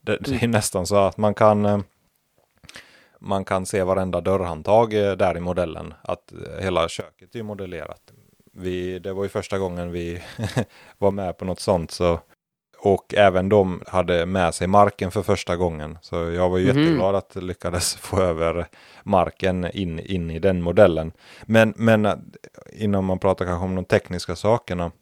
Det, 0.00 0.16
det 0.20 0.30
är 0.30 0.34
mm. 0.34 0.50
nästan 0.50 0.86
så 0.86 0.96
att 0.96 1.16
man 1.16 1.34
kan 1.34 1.66
eh, 1.66 1.78
man 3.20 3.44
kan 3.44 3.66
se 3.66 3.82
varenda 3.82 4.20
dörrhandtag 4.20 4.94
eh, 4.94 5.12
där 5.12 5.36
i 5.36 5.40
modellen. 5.40 5.94
Att 6.02 6.32
eh, 6.32 6.62
hela 6.62 6.88
köket 6.88 7.34
är 7.34 7.42
modellerat. 7.42 8.12
Vi, 8.52 8.98
det 8.98 9.12
var 9.12 9.22
ju 9.22 9.28
första 9.28 9.58
gången 9.58 9.92
vi 9.92 10.22
var 10.98 11.10
med 11.10 11.38
på 11.38 11.44
något 11.44 11.60
sånt. 11.60 11.90
Så, 11.90 12.20
och 12.78 13.14
även 13.14 13.48
de 13.48 13.82
hade 13.86 14.26
med 14.26 14.54
sig 14.54 14.66
marken 14.66 15.10
för 15.10 15.22
första 15.22 15.56
gången. 15.56 15.98
Så 16.02 16.16
jag 16.16 16.48
var 16.48 16.58
ju 16.58 16.70
mm. 16.70 16.82
jätteglad 16.82 17.14
att 17.14 17.36
lyckades 17.36 17.94
få 18.00 18.20
över 18.20 18.66
marken 19.02 19.70
in, 19.72 19.98
in 19.98 20.30
i 20.30 20.38
den 20.38 20.62
modellen. 20.62 21.12
Men, 21.42 21.74
men 21.76 22.06
eh, 22.06 22.14
innan 22.72 23.04
man 23.04 23.18
pratar 23.18 23.44
kanske 23.44 23.64
om 23.64 23.74
de 23.74 23.84
tekniska 23.84 24.36
sakerna 24.36 24.92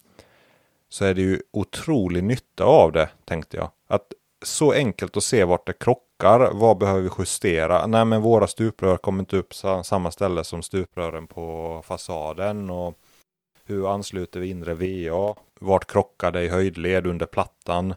så 0.88 1.04
är 1.04 1.14
det 1.14 1.22
ju 1.22 1.40
otrolig 1.50 2.25
nytta 2.25 2.64
av 2.64 2.92
det, 2.92 3.08
tänkte 3.25 3.56
jag. 3.56 3.70
Att 3.88 4.12
så 4.44 4.72
enkelt 4.72 5.16
att 5.16 5.22
se 5.22 5.44
vart 5.44 5.66
det 5.66 5.72
krockar. 5.72 6.07
Vad 6.52 6.78
behöver 6.78 7.00
vi 7.00 7.10
justera? 7.18 7.87
Nej, 7.87 8.04
men 8.04 8.22
våra 8.22 8.46
stuprör 8.46 8.96
kommer 8.96 9.20
inte 9.20 9.37
upp 9.37 9.54
samma 9.84 10.10
ställe 10.10 10.44
som 10.44 10.62
stuprören 10.62 11.26
på 11.26 11.82
fasaden. 11.84 12.70
Och 12.70 12.98
hur 13.64 13.94
ansluter 13.94 14.40
vi 14.40 14.50
inre 14.50 14.75
VA? 14.75 15.34
Vart 15.60 15.90
krockar 15.90 16.30
det 16.30 16.42
i 16.42 16.48
höjdled 16.48 17.06
under 17.06 17.26
plattan? 17.26 17.94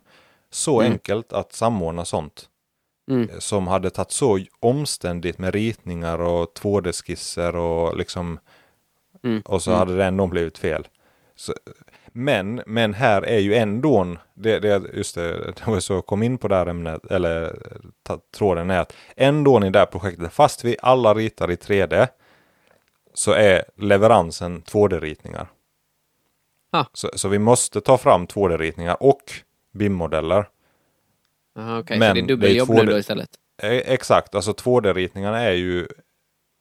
Så 0.50 0.82
mm. 0.82 0.92
enkelt 0.92 1.34
att 1.34 1.54
samordna 1.54 2.06
sånt. 2.06 2.50
Mm. 3.12 3.30
Eh, 3.30 3.40
som 3.40 3.68
hade 3.68 3.90
tagit 3.90 4.12
så 4.12 4.40
omständigt 4.60 5.38
med 5.38 5.54
ritningar 5.54 6.22
och 6.22 6.54
2D-skisser 6.54 7.56
och 7.56 7.98
liksom 7.98 8.40
mm. 9.24 9.42
och 9.46 9.62
så 9.62 9.72
mm. 9.72 9.80
hade 9.80 9.96
det 9.96 10.06
ändå 10.06 10.28
blivit 10.28 10.58
fel. 10.58 10.88
Så, 11.36 11.54
men, 12.14 12.62
men 12.66 12.94
här 12.94 13.22
är 13.22 13.40
ju 13.40 13.56
ändå, 13.56 14.18
det, 14.34 14.60
det, 14.60 14.84
just 14.94 15.16
det, 15.16 15.38
det 15.66 15.68
var 15.68 15.80
så 15.80 15.94
jag 15.94 16.06
kom 16.06 16.24
in 16.24 16.38
på 16.38 16.48
det 16.48 16.56
här 16.56 16.66
ämnet, 16.66 17.06
eller 17.06 17.56
tråden 18.36 18.70
är 18.70 18.80
att 18.80 18.94
ändå 19.16 19.66
i 19.66 19.70
det 19.70 19.80
här 19.80 19.86
projektet, 19.86 20.34
fast 20.34 20.66
vi 20.66 20.76
alla 20.82 21.14
ritar 21.14 21.52
i 21.52 21.56
3D, 21.56 22.08
så 23.14 23.32
är 23.32 23.64
leveransen 23.76 24.64
2D-ritningar. 24.64 25.48
Ah. 26.72 26.86
Så, 26.94 27.10
så, 27.16 27.28
vi 27.28 27.40
måste 27.40 27.82
ta 27.82 27.98
fram 27.98 28.28
2D-ritningar 28.28 28.98
och 29.00 29.22
BIM-modeller. 29.72 30.50
Okej, 31.56 31.80
okay, 31.80 32.00
så 32.00 32.14
det 32.14 32.20
är 32.20 32.28
dubbeljobb 32.28 32.70
nu 32.70 32.86
då 32.86 32.98
istället? 32.98 33.30
E, 33.62 33.82
exakt, 33.86 34.36
alltså 34.36 34.52
2D-ritningarna 34.52 35.38
är 35.38 35.52
ju 35.52 35.88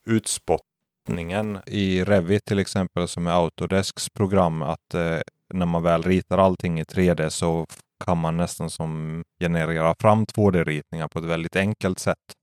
utspottningen 0.07 1.59
i 1.67 2.05
Revit 2.05 2.45
till 2.45 2.59
exempel 2.59 3.09
som 3.09 3.27
är 3.27 3.31
Autodesks 3.31 4.09
program 4.09 4.63
att 4.63 4.95
eh, 4.95 5.19
när 5.55 5.67
man 5.67 5.83
väl 5.83 6.03
ritar 6.03 6.39
allting 6.39 6.81
i 6.81 6.83
3D 6.83 7.29
så 7.29 7.67
kan 8.05 8.19
man 8.19 8.37
nästan 8.37 8.71
som 8.71 9.23
generera 9.41 9.95
fram 10.01 10.25
2D-ritningar 10.25 11.09
på 11.09 11.19
ett 11.19 11.25
väldigt 11.25 11.57
enkelt 11.57 11.99
sätt. 11.99 12.35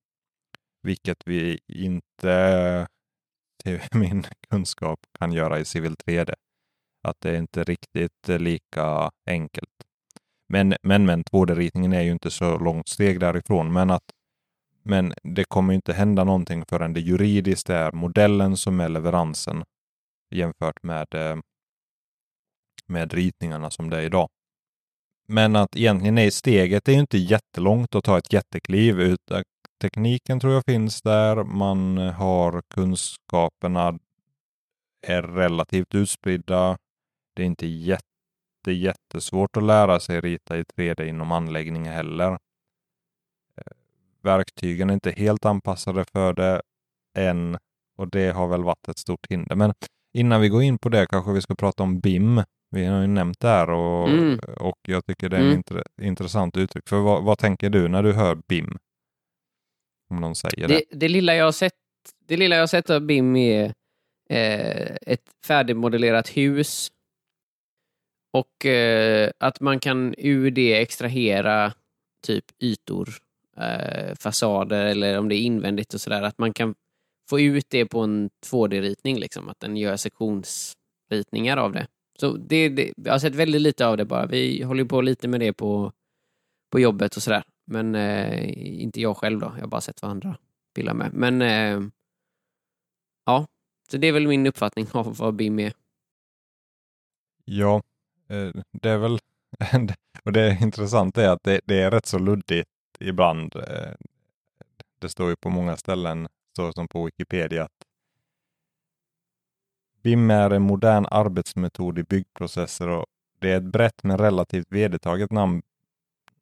Vilket 0.83 1.17
vi 1.25 1.59
inte 1.67 2.87
till 3.63 3.79
min 3.91 4.25
kunskap 4.49 4.99
kan 5.19 5.31
göra 5.31 5.59
i 5.59 5.65
Civil 5.65 5.95
3D. 6.05 6.33
Att 7.07 7.15
det 7.19 7.29
är 7.29 7.37
inte 7.37 7.63
riktigt 7.63 8.27
lika 8.27 9.11
enkelt. 9.29 9.71
Men, 10.49 10.75
men, 10.83 11.05
men 11.05 11.23
2D-ritningen 11.23 11.93
är 11.93 12.01
ju 12.01 12.11
inte 12.11 12.31
så 12.31 12.57
långt 12.57 12.87
steg 12.87 13.19
därifrån. 13.19 13.73
Men, 13.73 13.89
att, 13.89 14.03
men 14.83 15.13
det 15.23 15.43
kommer 15.43 15.73
inte 15.73 15.93
hända 15.93 16.23
någonting 16.23 16.65
förrän 16.65 16.93
det 16.93 16.99
juridiskt 16.99 17.69
är 17.69 17.91
modellen 17.91 18.57
som 18.57 18.79
är 18.79 18.89
leveransen 18.89 19.63
jämfört 20.35 20.83
med 20.83 21.07
eh, 21.15 21.35
med 22.87 23.13
ritningarna 23.13 23.69
som 23.69 23.89
det 23.89 23.97
är 23.97 24.01
idag. 24.01 24.29
Men 25.27 25.55
att 25.55 25.75
egentligen 25.75 26.17
är 26.17 26.29
steget 26.29 26.87
är 26.87 26.91
ju 26.91 26.99
inte 26.99 27.17
jättelångt 27.17 27.95
att 27.95 28.03
ta 28.03 28.17
ett 28.17 28.33
jättekliv. 28.33 28.99
Utan 28.99 29.43
tekniken 29.81 30.39
tror 30.39 30.53
jag 30.53 30.63
finns 30.65 31.01
där. 31.01 31.43
Man 31.43 31.97
har 31.97 32.61
kunskaperna 32.73 33.99
är 35.07 35.21
relativt 35.21 35.95
utspridda. 35.95 36.77
Det 37.35 37.41
är 37.41 37.45
inte 37.45 37.67
jätte, 37.67 38.71
jättesvårt 38.71 39.57
att 39.57 39.63
lära 39.63 39.99
sig 39.99 40.21
rita 40.21 40.57
i 40.57 40.63
3D 40.63 41.03
inom 41.03 41.31
anläggningen 41.31 41.93
heller. 41.93 42.31
Eh, 43.57 43.77
verktygen 44.21 44.89
är 44.89 44.93
inte 44.93 45.11
helt 45.11 45.45
anpassade 45.45 46.05
för 46.05 46.33
det 46.33 46.61
än 47.17 47.57
och 47.97 48.07
det 48.09 48.31
har 48.31 48.47
väl 48.47 48.63
varit 48.63 48.87
ett 48.87 48.97
stort 48.97 49.27
hinder. 49.29 49.55
Men 49.55 49.73
innan 50.17 50.41
vi 50.41 50.49
går 50.49 50.63
in 50.63 50.77
på 50.77 50.89
det 50.89 51.07
kanske 51.09 51.31
vi 51.31 51.41
ska 51.41 51.55
prata 51.55 51.83
om 51.83 51.99
BIM. 51.99 52.43
Vi 52.71 52.85
har 52.85 53.01
ju 53.01 53.07
nämnt 53.07 53.39
det 53.39 53.47
här 53.47 53.69
och, 53.69 54.09
mm. 54.09 54.39
och 54.57 54.77
jag 54.87 55.05
tycker 55.05 55.29
det 55.29 55.37
är 55.37 55.41
mm. 55.41 55.59
ett 55.59 56.01
intressant 56.01 56.57
uttryck. 56.57 56.89
För 56.89 56.99
vad, 56.99 57.23
vad, 57.23 57.37
tänker 57.37 57.69
du 57.69 57.87
när 57.87 58.03
du 58.03 58.13
hör 58.13 58.37
BIM? 58.47 58.77
Om 60.09 60.21
någon 60.21 60.35
säger 60.35 60.67
det. 60.67 60.73
Det, 60.73 60.83
det 60.91 61.09
lilla 61.09 61.35
jag 61.35 61.45
har 61.45 61.51
sett, 61.51 61.73
det 62.27 62.37
lilla 62.37 62.55
jag 62.55 62.61
har 62.61 62.67
sett 62.67 62.89
av 62.89 63.01
BIM 63.01 63.35
är 63.35 63.73
eh, 64.29 64.95
ett 65.01 65.23
färdigmodellerat 65.45 66.29
hus 66.29 66.91
och 68.33 68.65
eh, 68.65 69.31
att 69.39 69.59
man 69.59 69.79
kan 69.79 70.15
ur 70.17 70.51
det 70.51 70.81
extrahera 70.81 71.73
typ 72.25 72.45
ytor 72.59 73.09
eh, 73.57 74.15
fasader 74.19 74.85
eller 74.85 75.19
om 75.19 75.29
det 75.29 75.35
är 75.35 75.41
invändigt 75.41 75.93
och 75.93 76.01
sådär. 76.01 76.21
Att 76.21 76.37
man 76.37 76.53
kan 76.53 76.75
få 77.29 77.39
ut 77.39 77.65
det 77.69 77.85
på 77.85 77.99
en 77.99 78.29
2D-ritning, 78.45 79.19
liksom, 79.19 79.49
att 79.49 79.59
den 79.59 79.77
gör 79.77 79.97
sektionsritningar 79.97 81.57
av 81.57 81.71
det. 81.71 81.87
Så 82.19 82.37
det, 82.37 82.69
det, 82.69 82.93
jag 82.95 83.11
har 83.11 83.19
sett 83.19 83.35
väldigt 83.35 83.61
lite 83.61 83.87
av 83.87 83.97
det 83.97 84.05
bara. 84.05 84.25
Vi 84.25 84.63
håller 84.63 84.85
på 84.85 85.01
lite 85.01 85.27
med 85.27 85.39
det 85.39 85.53
på, 85.53 85.91
på 86.71 86.79
jobbet 86.79 87.15
och 87.15 87.23
sådär. 87.23 87.43
Men 87.65 87.95
eh, 87.95 88.81
inte 88.83 89.01
jag 89.01 89.17
själv 89.17 89.39
då. 89.39 89.51
Jag 89.55 89.61
har 89.61 89.67
bara 89.67 89.81
sett 89.81 90.01
vad 90.01 90.11
andra 90.11 90.37
pillar 90.75 90.93
med. 90.93 91.13
Men 91.13 91.41
eh, 91.41 91.81
ja, 93.25 93.47
så 93.91 93.97
det 93.97 94.07
är 94.07 94.11
väl 94.11 94.27
min 94.27 94.47
uppfattning 94.47 94.87
av 94.93 95.17
vad 95.17 95.35
BIM 95.35 95.59
är. 95.59 95.73
Ja, 97.45 97.83
eh, 98.29 98.49
det 98.71 98.89
är 98.89 98.97
väl, 98.97 99.19
och 100.23 100.33
det 100.33 100.57
intressanta 100.61 101.23
är 101.23 101.29
att 101.29 101.43
det, 101.43 101.61
det, 101.65 101.81
är 101.81 101.91
rätt 101.91 102.05
så 102.05 102.19
luddigt 102.19 102.69
ibland. 102.99 103.55
Eh, 103.55 103.93
det 104.99 105.09
står 105.09 105.29
ju 105.29 105.35
på 105.35 105.49
många 105.49 105.77
ställen, 105.77 106.27
så 106.57 106.73
som 106.73 106.87
på 106.87 107.05
Wikipedia, 107.05 107.63
att 107.63 107.85
BIM 110.03 110.31
är 110.31 110.49
en 110.49 110.61
modern 110.61 111.05
arbetsmetod 111.11 111.99
i 111.99 112.03
byggprocesser 112.03 112.87
och 112.87 113.05
det 113.39 113.51
är 113.51 113.57
ett 113.57 113.63
brett 113.63 114.03
men 114.03 114.17
relativt 114.17 114.67
vedertaget 114.69 115.31
namn 115.31 115.61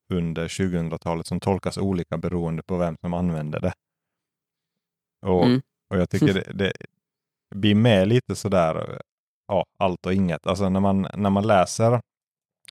under 0.10 0.48
2000-talet 0.48 1.27
som 1.27 1.39
tolkas 1.39 1.77
olika 1.77 2.17
beroende 2.17 2.63
på 2.63 2.77
vem 2.77 2.98
som 3.01 3.13
använder 3.13 3.60
det. 3.60 3.74
Och, 5.22 5.45
mm. 5.45 5.62
och 5.89 5.98
jag 5.98 6.10
tycker 6.10 6.34
det, 6.53 6.53
det 6.53 6.74
BIM 7.55 7.86
är 7.86 8.05
lite 8.05 8.36
sådär, 8.36 9.01
ja, 9.48 9.65
allt 9.77 10.05
och 10.05 10.13
inget. 10.13 10.48
Alltså 10.48 10.69
när 10.69 10.79
man, 10.79 11.07
när 11.13 11.29
man 11.29 11.48
läser 11.48 12.01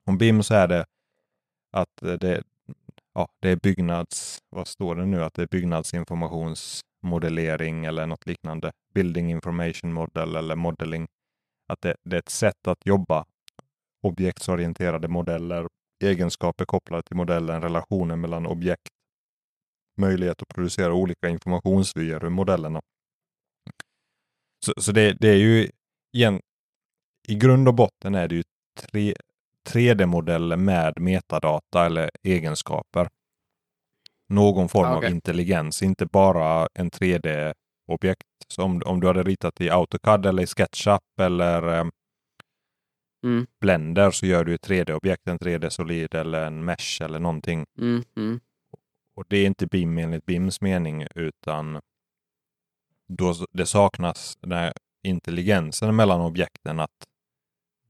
om 0.04 0.18
BIM 0.18 0.42
så 0.42 0.54
är 0.54 0.68
det 0.68 0.86
att 1.72 2.20
det, 2.20 2.42
ja, 3.14 3.28
det 3.40 3.50
är 3.50 3.56
byggnads, 3.56 4.38
vad 4.50 4.68
står 4.68 4.94
det 4.94 5.06
nu, 5.06 5.24
att 5.24 5.34
det 5.34 5.42
är 5.42 5.46
modellering 7.04 7.84
eller 7.84 8.06
något 8.06 8.26
liknande. 8.26 8.72
Building 8.94 9.30
information 9.30 9.92
model 9.92 10.36
eller 10.36 10.56
modeling. 10.56 11.06
Att 11.68 11.80
det, 11.80 11.96
det 12.04 12.16
är 12.16 12.20
ett 12.20 12.28
sätt 12.28 12.68
att 12.68 12.86
jobba. 12.86 13.24
Objektsorienterade 14.02 15.08
modeller, 15.08 15.66
egenskaper 16.04 16.64
kopplade 16.64 17.02
till 17.02 17.16
modellen, 17.16 17.62
relationer 17.62 18.16
mellan 18.16 18.46
objekt, 18.46 18.88
möjlighet 19.96 20.42
att 20.42 20.48
producera 20.48 20.94
olika 20.94 21.28
informationsvyer 21.28 22.24
ur 22.24 22.30
modellerna. 22.30 22.80
Så, 24.64 24.72
så 24.76 24.92
det, 24.92 25.16
det, 25.20 25.28
är 25.28 25.36
ju 25.36 25.70
igen, 26.12 26.40
i 27.28 27.34
grund 27.34 27.68
och 27.68 27.74
botten 27.74 28.14
är 28.14 28.28
det 28.28 28.34
ju 28.34 28.42
tre, 28.80 29.14
3D-modeller 29.68 30.56
med 30.56 31.00
metadata 31.00 31.86
eller 31.86 32.10
egenskaper. 32.22 33.08
Någon 34.28 34.68
form 34.68 34.96
okay. 34.96 35.08
av 35.08 35.14
intelligens, 35.14 35.82
inte 35.82 36.06
bara 36.06 36.68
en 36.74 36.90
3D-objekt. 36.90 38.22
Så 38.48 38.62
om, 38.62 38.82
om 38.86 39.00
du 39.00 39.06
hade 39.06 39.22
ritat 39.22 39.60
i 39.60 39.70
AutoCAD 39.70 40.26
eller 40.26 40.42
i 40.42 40.46
SketchUp 40.46 41.20
eller 41.20 41.78
eh, 41.78 41.86
mm. 43.24 43.46
Blender 43.60 44.10
så 44.10 44.26
gör 44.26 44.44
du 44.44 44.54
ett 44.54 44.68
3D-objekt, 44.68 45.28
en 45.28 45.38
3D-solid 45.38 46.14
eller 46.14 46.46
en 46.46 46.64
mesh 46.64 47.02
eller 47.02 47.18
någonting. 47.18 47.64
Mm, 47.78 48.02
mm. 48.16 48.40
Och 49.16 49.24
det 49.28 49.36
är 49.36 49.46
inte 49.46 49.66
BIM 49.66 49.98
enligt 49.98 50.26
BIMs 50.26 50.60
mening 50.60 51.06
utan 51.14 51.80
då 53.08 53.34
det 53.52 53.66
saknas 53.66 54.36
den 54.40 54.52
här 54.52 54.72
intelligensen 55.02 55.96
mellan 55.96 56.20
objekten 56.20 56.80
att 56.80 56.90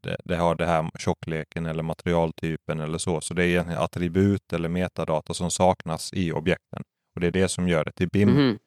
det, 0.05 0.17
det, 0.25 0.37
har 0.37 0.55
det 0.55 0.67
här 0.67 0.91
tjockleken 0.99 1.67
eller 1.67 1.83
materialtypen 1.83 2.81
eller 2.81 2.99
så. 2.99 3.21
Så 3.21 3.35
det 3.35 3.47
är 3.47 3.61
en 3.61 3.79
attribut 3.79 4.53
eller 4.53 4.69
metadata 4.69 5.35
som 5.35 5.51
saknas 5.51 6.13
i 6.13 6.33
objekten. 6.33 6.83
Och 7.15 7.21
det 7.21 7.27
är 7.27 7.31
det 7.31 7.49
som 7.49 7.69
gör 7.69 7.85
det 7.85 7.93
till 7.93 8.09
BIM. 8.09 8.29
Mm. 8.29 8.59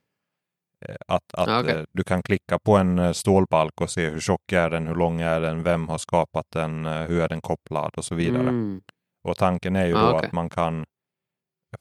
Att, 1.07 1.33
att 1.33 1.63
okay. 1.63 1.75
Eh, 1.75 1.85
du 1.91 2.03
kan 2.03 2.23
klicka 2.23 2.59
på 2.59 2.77
en 2.77 2.99
eh, 2.99 3.11
stålbalk 3.11 3.81
och 3.81 3.89
se 3.89 4.09
hur 4.09 4.19
tjock 4.19 4.51
är 4.51 4.69
den, 4.69 4.87
hur 4.87 4.95
lång 4.95 5.21
är 5.21 5.41
den, 5.41 5.63
vem 5.63 5.87
har 5.87 5.97
skapat 5.97 6.45
den, 6.49 6.85
hur 6.85 7.21
är 7.21 7.29
den 7.29 7.41
kopplad 7.41 7.93
och 7.97 8.05
så 8.05 8.15
vidare. 8.15 8.49
Mm. 8.49 8.81
Och 9.23 9.37
tanken 9.37 9.75
är 9.75 9.85
ju 9.85 9.93
då 9.93 10.09
okay. 10.13 10.25
att 10.25 10.31
man 10.31 10.49
kan 10.49 10.85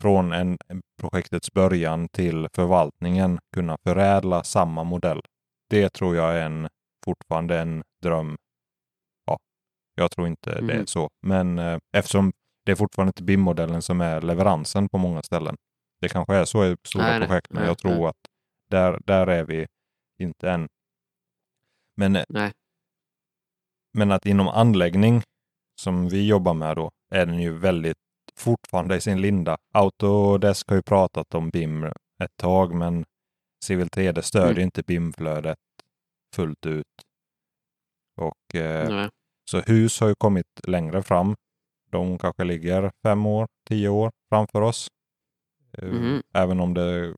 från 0.01 0.33
en, 0.33 0.59
projektets 1.01 1.53
början 1.53 2.09
till 2.09 2.49
förvaltningen 2.53 3.39
kunna 3.55 3.77
förädla 3.87 4.45
samma 4.45 4.85
modell. 4.85 5.23
Det 5.71 5.89
tror 5.89 6.17
jag 6.17 6.37
är 6.37 6.47
en, 6.47 6.69
fortfarande 7.05 7.59
en 7.59 7.83
dröm 8.03 8.37
jag 9.97 10.11
tror 10.11 10.27
inte 10.27 10.53
mm. 10.53 10.67
det 10.67 10.75
är 10.75 10.87
så. 10.87 11.09
Men 11.23 11.59
eh, 11.59 11.79
eftersom 11.93 12.33
det 12.65 12.73
är 12.73 12.77
fortfarande 12.77 13.09
inte 13.09 13.23
BIM-modellen 13.23 13.83
som 13.83 14.01
är 14.01 14.21
leveransen 14.21 14.89
på 14.89 14.99
många 14.99 15.23
ställen. 15.23 15.57
Det 16.01 16.09
kanske 16.09 16.35
är 16.35 16.45
så 16.45 16.65
i 16.65 16.77
stora 16.85 17.05
nej, 17.05 17.21
projekt, 17.21 17.47
nej, 17.51 17.61
men 17.61 17.69
jag 17.69 17.77
nej, 17.85 17.95
tror 17.95 18.09
att 18.09 18.17
där, 18.71 19.01
där 19.05 19.27
är 19.27 19.45
vi 19.45 19.67
inte 20.19 20.51
än. 20.51 20.69
Men, 21.97 22.17
eh, 22.17 22.51
men 23.93 24.13
att 24.13 24.27
inom 24.27 24.49
anläggning 24.49 25.23
som 25.81 26.09
vi 26.09 26.27
jobbar 26.27 26.55
med 26.55 26.77
då 26.77 26.91
är 27.11 27.27
den 27.27 27.41
ju 27.41 27.59
väldigt 27.59 27.99
fortfarande 28.37 28.97
i 28.97 29.01
sin 29.01 29.21
linda. 29.21 29.57
Autodesk 29.75 30.69
har 30.69 30.77
ju 30.77 30.83
pratat 30.83 31.35
om 31.35 31.51
BIM 31.51 31.85
ett 32.23 32.37
tag, 32.37 32.75
men 32.75 33.05
Civil 33.65 33.89
3D 33.89 34.21
stödjer 34.21 34.51
mm. 34.51 34.63
inte 34.63 34.83
BIM-flödet 34.83 35.59
fullt 36.35 36.67
ut. 36.67 36.87
Och 38.17 38.55
eh, 38.55 39.09
så 39.51 39.61
hus 39.61 40.01
har 40.01 40.09
ju 40.09 40.15
kommit 40.15 40.47
längre 40.67 41.03
fram. 41.03 41.37
De 41.91 42.19
kanske 42.19 42.45
ligger 42.45 42.91
fem 43.03 43.27
år, 43.27 43.47
tio 43.69 43.89
år 43.89 44.11
framför 44.29 44.61
oss. 44.61 44.89
Mm. 45.79 46.23
Även 46.35 46.61
om 46.61 46.75
det 46.75 47.15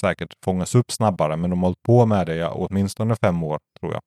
säkert 0.00 0.34
fångas 0.44 0.74
upp 0.74 0.92
snabbare, 0.92 1.36
men 1.36 1.50
de 1.50 1.58
har 1.58 1.66
hållit 1.66 1.82
på 1.82 2.06
med 2.06 2.26
det 2.26 2.48
åtminstone 2.48 3.16
fem 3.16 3.42
år 3.42 3.58
tror 3.80 3.92
jag. 3.92 4.02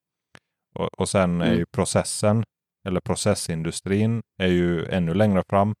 Och, 0.74 1.00
och 1.00 1.08
sen 1.08 1.30
mm. 1.30 1.48
är 1.48 1.54
ju 1.54 1.66
processen, 1.66 2.44
eller 2.88 3.00
processindustrin, 3.00 4.22
är 4.38 4.48
ju 4.48 4.86
ännu 4.86 5.14
längre 5.14 5.42
fram. 5.48 5.74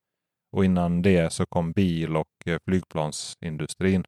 Och 0.52 0.64
innan 0.64 1.02
det 1.02 1.32
så 1.32 1.46
kom 1.46 1.72
bil 1.72 2.16
och 2.16 2.28
eh, 2.46 2.58
flygplansindustrin. 2.68 4.04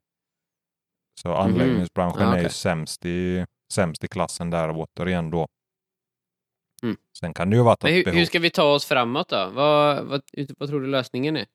Så 1.21 1.29
mhm. 1.29 1.37
anläggningsbranschen 1.37 2.21
mm. 2.21 2.29
ah, 2.29 2.31
okay. 2.31 2.39
är 2.39 2.43
ju 2.43 2.49
sämst 2.49 3.05
i, 3.05 3.45
sämst 3.73 4.03
i 4.03 4.07
klassen 4.07 4.49
där 4.49 4.71
återigen 4.71 5.29
då. 5.29 5.47
Mm. 6.83 6.97
Sen 7.19 7.33
kan 7.33 7.49
det 7.49 7.55
ju 7.55 7.63
vara 7.63 7.77
hur, 7.81 8.11
hur, 8.11 8.25
ska 8.25 8.39
vi 8.39 8.49
ta 8.49 8.73
oss 8.73 8.85
framåt 8.85 9.29
då? 9.29 9.49
Vad, 9.53 10.05
vad, 10.05 10.21
vad 10.57 10.69
tror 10.69 10.81
du 10.81 10.87
lösningen 10.87 11.37
är? 11.37 11.45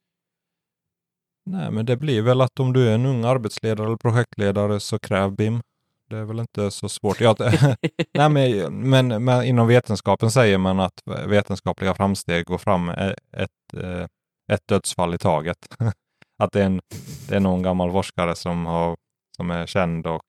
Nej, 1.46 1.70
men 1.70 1.86
det 1.86 1.96
blir 1.96 2.22
väl 2.22 2.40
att 2.40 2.60
om 2.60 2.72
du 2.72 2.88
är 2.88 2.94
en 2.94 3.06
ung 3.06 3.24
arbetsledare 3.24 3.86
eller 3.86 3.96
projektledare 3.96 4.80
så 4.80 4.98
kräv 4.98 5.32
BIM. 5.32 5.62
Det 6.10 6.16
är 6.16 6.24
väl 6.24 6.40
inte 6.40 6.70
så 6.70 6.88
svårt. 6.88 7.20
Jag, 7.20 7.36
nej, 8.14 8.28
men, 8.30 8.90
men, 8.90 9.24
men, 9.24 9.44
inom 9.44 9.66
vetenskapen 9.66 10.30
säger 10.30 10.58
man 10.58 10.80
att 10.80 11.02
vetenskapliga 11.26 11.94
framsteg 11.94 12.44
går 12.44 12.58
fram 12.58 12.88
ett, 12.88 13.18
ett, 13.32 13.82
eh, 13.82 14.06
ett 14.52 14.68
dödsfall 14.68 15.14
i 15.14 15.18
taget. 15.18 15.58
att 16.38 16.52
det 16.52 16.60
är, 16.60 16.66
en, 16.66 16.80
det 17.28 17.36
är 17.36 17.40
någon 17.40 17.62
gammal 17.62 17.92
forskare 17.92 18.34
som, 18.34 18.66
har, 18.66 18.96
som 19.36 19.50
är 19.50 19.66
känd 19.66 20.06
och 20.06 20.26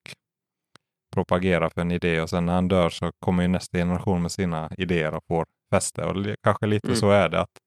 propagera 1.12 1.70
för 1.70 1.82
en 1.82 1.92
idé 1.92 2.22
och 2.22 2.30
sen 2.30 2.46
när 2.46 2.54
han 2.54 2.68
dör 2.68 2.90
så 2.90 3.12
kommer 3.20 3.44
ju 3.44 3.48
nästa 3.48 3.78
generation 3.78 4.22
med 4.22 4.32
sina 4.32 4.70
idéer 4.78 5.14
och 5.14 5.24
får 5.28 5.46
fäste. 5.72 6.04
Och 6.06 6.26
kanske 6.44 6.66
lite 6.66 6.88
mm. 6.88 7.00
så 7.00 7.10
är 7.10 7.30
det 7.30 7.42
att 7.42 7.58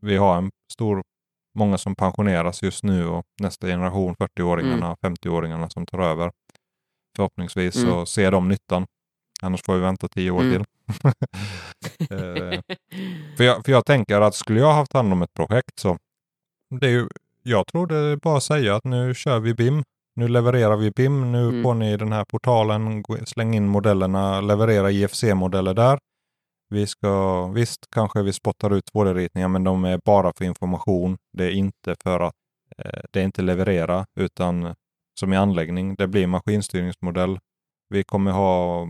vi 0.00 0.16
har 0.16 0.38
en 0.38 0.50
stor, 0.72 1.02
många 1.54 1.78
som 1.78 1.94
pensioneras 1.94 2.62
just 2.62 2.84
nu 2.84 3.06
och 3.06 3.24
nästa 3.40 3.66
generation, 3.66 4.14
40-åringarna, 4.14 4.96
mm. 5.02 5.16
50-åringarna 5.16 5.68
som 5.68 5.86
tar 5.86 5.98
över. 5.98 6.30
Förhoppningsvis 7.16 7.76
mm. 7.76 7.90
så 7.90 8.06
ser 8.06 8.30
de 8.30 8.48
nyttan. 8.48 8.86
Annars 9.42 9.62
får 9.62 9.74
vi 9.74 9.80
vänta 9.80 10.08
tio 10.08 10.30
år 10.30 10.40
mm. 10.40 10.52
till. 10.52 10.64
eh, 12.10 12.60
för, 13.36 13.44
jag, 13.44 13.64
för 13.64 13.72
jag 13.72 13.86
tänker 13.86 14.20
att 14.20 14.34
skulle 14.34 14.60
jag 14.60 14.72
haft 14.72 14.92
hand 14.92 15.12
om 15.12 15.22
ett 15.22 15.34
projekt 15.34 15.78
så 15.78 15.98
det 16.80 16.86
är 16.86 16.90
ju, 16.90 17.08
jag 17.42 17.66
tror 17.66 17.86
det 17.86 17.96
är 17.96 18.16
bara 18.16 18.36
att 18.36 18.42
säga 18.42 18.76
att 18.76 18.84
nu 18.84 19.14
kör 19.14 19.40
vi 19.40 19.54
BIM 19.54 19.84
nu 20.18 20.28
levererar 20.28 20.76
vi 20.76 20.90
BIM, 20.90 21.32
nu 21.32 21.48
mm. 21.48 21.62
får 21.62 21.74
ni 21.74 21.96
den 21.96 22.12
här 22.12 22.24
portalen, 22.24 23.04
släng 23.26 23.54
in 23.54 23.68
modellerna, 23.68 24.40
leverera 24.40 24.90
IFC-modeller 24.90 25.74
där. 25.74 25.98
Vi 26.70 26.86
ska, 26.86 27.46
visst 27.46 27.86
kanske 27.90 28.22
vi 28.22 28.32
spottar 28.32 28.74
ut 28.74 28.84
2D-ritningar, 28.94 29.48
men 29.48 29.64
de 29.64 29.84
är 29.84 30.00
bara 30.04 30.32
för 30.38 30.44
information. 30.44 31.16
Det 31.32 31.44
är 31.44 31.50
inte 31.50 31.94
för 32.02 32.20
att, 32.20 32.34
eh, 32.78 33.00
det 33.12 33.20
är 33.20 33.24
inte 33.24 33.42
leverera, 33.42 34.06
utan 34.20 34.74
som 35.20 35.32
i 35.32 35.36
anläggning, 35.36 35.94
det 35.94 36.08
blir 36.08 36.26
maskinstyrningsmodell. 36.26 37.38
Vi 37.88 38.04
kommer 38.04 38.30
ha 38.30 38.86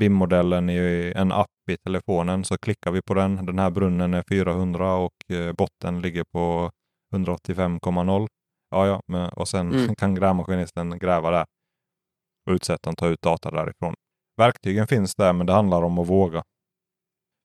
BIM-modellen 0.00 0.70
i 0.70 1.12
en 1.16 1.32
app 1.32 1.70
i 1.70 1.76
telefonen, 1.76 2.44
så 2.44 2.58
klickar 2.58 2.90
vi 2.90 3.02
på 3.02 3.14
den. 3.14 3.46
Den 3.46 3.58
här 3.58 3.70
brunnen 3.70 4.14
är 4.14 4.24
400 4.28 4.94
och 4.94 5.30
eh, 5.30 5.52
botten 5.52 6.00
ligger 6.00 6.24
på 6.32 6.70
185,0. 7.14 8.26
Ja, 8.70 8.86
ja, 8.86 9.00
men, 9.06 9.28
och 9.28 9.48
sen 9.48 9.74
mm. 9.74 9.94
kan 9.98 10.14
grävmaskinisten 10.14 10.98
gräva 10.98 11.30
där 11.30 11.46
och 12.46 12.52
utsättaren 12.52 12.96
ta 12.96 13.08
ut 13.08 13.22
data 13.22 13.50
därifrån. 13.50 13.94
Verktygen 14.36 14.86
finns 14.86 15.14
där, 15.14 15.32
men 15.32 15.46
det 15.46 15.52
handlar 15.52 15.82
om 15.82 15.98
att 15.98 16.08
våga. 16.08 16.42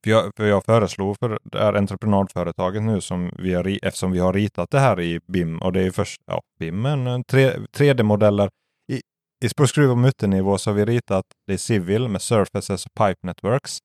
För 0.03 0.11
jag, 0.11 0.31
för 0.37 0.45
jag 0.45 0.65
föreslog 0.65 1.17
för 1.19 1.39
det 1.43 1.59
här 1.59 1.73
entreprenadföretaget 1.73 2.83
nu 2.83 3.01
som 3.01 3.31
vi 3.37 3.53
har, 3.53 3.79
eftersom 3.85 4.11
vi 4.11 4.19
har 4.19 4.33
ritat 4.33 4.71
det 4.71 4.79
här 4.79 5.01
i 5.01 5.19
BIM 5.27 5.61
och 5.61 5.73
det 5.73 5.81
är 5.81 5.91
först, 5.91 6.21
ja, 6.25 6.41
BIM, 6.59 6.81
men 6.81 7.23
3D-modeller. 7.23 8.49
I, 8.91 9.01
i 9.45 9.49
på 9.57 9.67
skruv 9.67 9.91
och 9.91 9.97
mutternivå 9.97 10.57
så 10.57 10.69
har 10.69 10.75
vi 10.75 10.85
ritat 10.85 11.25
det 11.47 11.53
i 11.53 11.57
Civil 11.57 12.07
med 12.07 12.21
Surfaces 12.21 12.85
och 12.85 12.93
Pipe 12.93 13.27
Networks. 13.27 13.77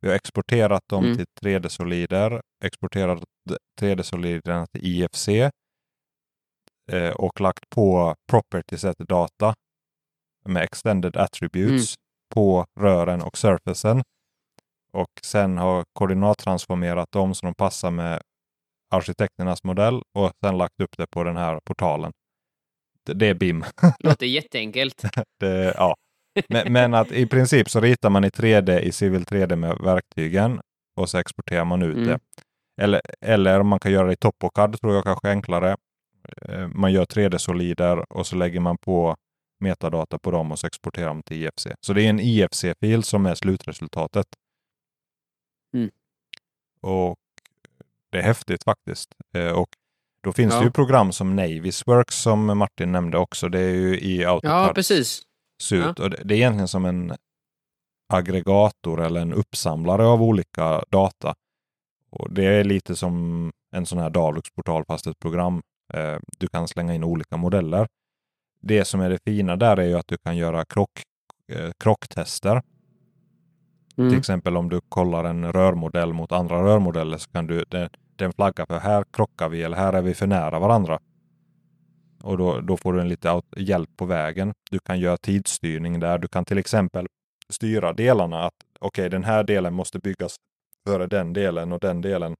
Vi 0.00 0.08
har 0.08 0.16
exporterat 0.16 0.82
dem 0.88 1.04
Mm. 1.04 1.16
till 1.16 1.26
3D-solider, 1.42 2.40
exporterat 2.64 3.22
3D-soliderna 3.80 4.66
till 4.66 4.84
IFC 4.84 5.28
eh, 6.92 7.10
och 7.10 7.40
lagt 7.40 7.70
på 7.70 8.14
property 8.30 8.76
set 8.76 8.98
data 8.98 9.54
med 10.48 10.62
extended 10.62 11.16
attributes 11.16 11.94
på 12.34 12.66
rören 12.80 13.22
och 13.22 13.38
surfacen. 13.38 14.02
Och 14.92 15.10
sen 15.22 15.58
har 15.58 15.84
koordinattransformerat 15.92 17.12
dem 17.12 17.34
så 17.34 17.46
de 17.46 17.54
passar 17.54 17.90
med 17.90 18.20
arkitekternas 18.94 19.64
modell 19.64 20.02
och 20.18 20.32
sen 20.44 20.58
lagt 20.58 20.80
upp 20.82 20.96
det 20.96 21.06
på 21.10 21.24
den 21.24 21.36
här 21.36 21.60
portalen. 21.64 22.12
Det, 23.06 23.14
det 23.14 23.26
är 23.26 23.34
BIM. 23.34 23.64
Låter 23.98 24.26
jätteenkelt. 24.26 25.02
Det, 25.40 25.74
ja. 25.76 25.96
men, 26.48 26.72
men 26.72 26.94
att 26.94 27.12
i 27.12 27.26
princip 27.26 27.70
så 27.70 27.80
ritar 27.80 28.10
man 28.10 28.24
i 28.24 28.28
3D 28.28 28.78
i 28.80 28.92
Civil 28.92 29.24
3D 29.24 29.56
med 29.56 29.78
verktygen 29.78 30.60
och 30.96 31.10
så 31.10 31.18
exporterar 31.18 31.64
man 31.64 31.82
ut 31.82 31.96
Mm. 31.96 32.08
det. 32.08 32.18
Eller, 32.82 33.00
eller 33.20 33.62
man 33.62 33.78
kan 33.78 33.92
göra 33.92 34.06
det 34.06 34.12
i 34.12 34.16
Topocad 34.16 34.80
tror 34.80 34.94
jag 34.94 35.04
kanske 35.04 35.28
är 35.28 35.32
enklare. 35.32 35.76
Eh, 36.48 36.68
Man 36.68 36.92
gör 36.92 37.04
3D-solider 37.04 38.12
och 38.12 38.26
så 38.26 38.36
lägger 38.36 38.60
man 38.60 38.78
på 38.78 39.16
metadata 39.60 40.18
på 40.18 40.30
dem 40.30 40.52
och 40.52 40.58
så 40.58 40.66
exporterar 40.66 41.14
man 41.14 41.22
till 41.22 41.36
IFC. 41.42 41.66
Så 41.80 41.92
det 41.92 42.02
är 42.02 42.10
en 42.10 42.20
IFC-fil 42.20 43.02
som 43.02 43.26
är 43.26 43.34
slutresultatet. 43.34 44.26
Mm. 45.74 45.90
Och 46.80 47.16
det 48.10 48.18
är 48.18 48.22
häftigt 48.22 48.64
faktiskt. 48.64 49.14
Eh, 49.34 49.50
Och 49.50 49.68
då 50.20 50.32
finns 50.32 50.54
Ja. 50.54 50.58
det 50.60 50.64
ju 50.66 50.70
program 50.72 51.12
som 51.12 51.36
Navisworks 51.36 52.14
som 52.22 52.58
Martin 52.58 52.92
nämnde 52.92 53.18
också. 53.18 53.48
Det 53.48 53.60
är 53.60 53.74
ju 53.74 53.98
i 54.00 54.22
Ja, 54.22 54.30
AutoCAD 54.30 54.74
precis. 54.74 55.22
ser 55.62 55.90
ut. 55.90 56.00
Och 56.00 56.10
det, 56.10 56.20
det 56.24 56.34
är 56.34 56.38
egentligen 56.38 56.68
som 56.68 56.84
en 56.84 57.12
aggregator 58.12 59.00
eller 59.00 59.20
en 59.20 59.32
uppsamlare 59.32 60.06
av 60.06 60.22
olika 60.22 60.84
data. 60.88 61.34
Och 62.10 62.32
Det 62.32 62.44
är 62.44 62.64
lite 62.64 62.96
som 62.96 63.52
en 63.72 63.86
sån 63.86 63.98
här 63.98 64.10
Dalux-portal 64.10 64.84
fast 64.84 65.06
ett 65.06 65.18
program. 65.18 65.62
Eh, 65.94 66.18
du 66.38 66.48
kan 66.48 66.68
slänga 66.68 66.94
in 66.94 67.04
olika 67.04 67.36
modeller. 67.36 67.86
Det 68.60 68.84
som 68.84 69.00
är 69.00 69.10
det 69.10 69.18
fina 69.24 69.56
där 69.56 69.76
är 69.76 69.86
ju 69.86 69.94
att 69.94 70.08
du 70.08 70.16
kan 70.18 70.36
göra 70.36 70.64
krock, 70.64 71.02
eh, 71.52 71.70
krocktester. 71.78 72.62
Till 73.94 74.04
Mm. 74.04 74.18
exempel 74.18 74.56
om 74.56 74.68
du 74.68 74.80
kollar 74.88 75.24
en 75.24 75.52
rörmodell 75.52 76.12
mot 76.12 76.32
andra 76.32 76.62
rörmodeller 76.64 77.18
så 77.18 77.30
kan 77.30 77.46
du 77.46 77.64
den, 77.68 77.88
den 78.16 78.32
flagga 78.32 78.66
för 78.66 78.78
här 78.78 79.04
krockar 79.12 79.48
vi 79.48 79.62
eller 79.62 79.76
här 79.76 79.92
är 79.92 80.02
vi 80.02 80.14
för 80.14 80.26
nära 80.26 80.58
varandra. 80.58 80.98
Och 82.22 82.38
då, 82.38 82.60
då 82.60 82.76
får 82.76 82.92
du 82.92 83.00
en 83.00 83.08
lite 83.08 83.42
hjälp 83.56 83.90
på 83.96 84.04
vägen. 84.04 84.52
Du 84.70 84.78
kan 84.78 85.00
göra 85.00 85.16
tidsstyrning 85.16 86.00
där. 86.00 86.18
Du 86.18 86.28
kan 86.28 86.44
till 86.44 86.58
exempel 86.58 87.06
styra 87.48 87.92
delarna 87.92 88.42
att 88.44 88.54
okej, 88.80 89.10
den 89.10 89.24
här 89.24 89.44
delen 89.44 89.74
måste 89.74 89.98
byggas 89.98 90.36
före 90.88 91.06
den 91.06 91.32
delen 91.32 91.72
och 91.72 91.80
den 91.80 92.00
delen. 92.00 92.34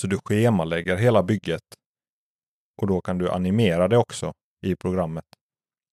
Så 0.00 0.06
du 0.06 0.18
schemalägger 0.24 0.96
hela 0.96 1.22
bygget. 1.22 1.62
Och 2.82 2.86
då 2.86 3.00
kan 3.00 3.18
du 3.18 3.30
animera 3.30 3.88
det 3.88 3.96
också 3.98 4.32
i 4.66 4.76
programmet 4.76 5.24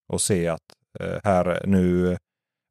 och 0.07 0.21
se 0.21 0.47
att 0.47 0.61
eh, 0.99 1.19
här 1.23 1.63
nu, 1.67 2.17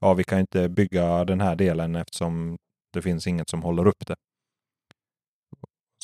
ja, 0.01 0.14
vi 0.14 0.25
kan 0.25 0.40
inte 0.40 0.68
bygga 0.68 1.25
den 1.25 1.40
här 1.40 1.57
delen 1.57 1.96
eftersom 1.96 2.59
det 2.92 3.03
finns 3.03 3.27
inget 3.27 3.49
som 3.51 3.62
håller 3.62 3.87
upp 3.87 4.07
det. 4.07 4.16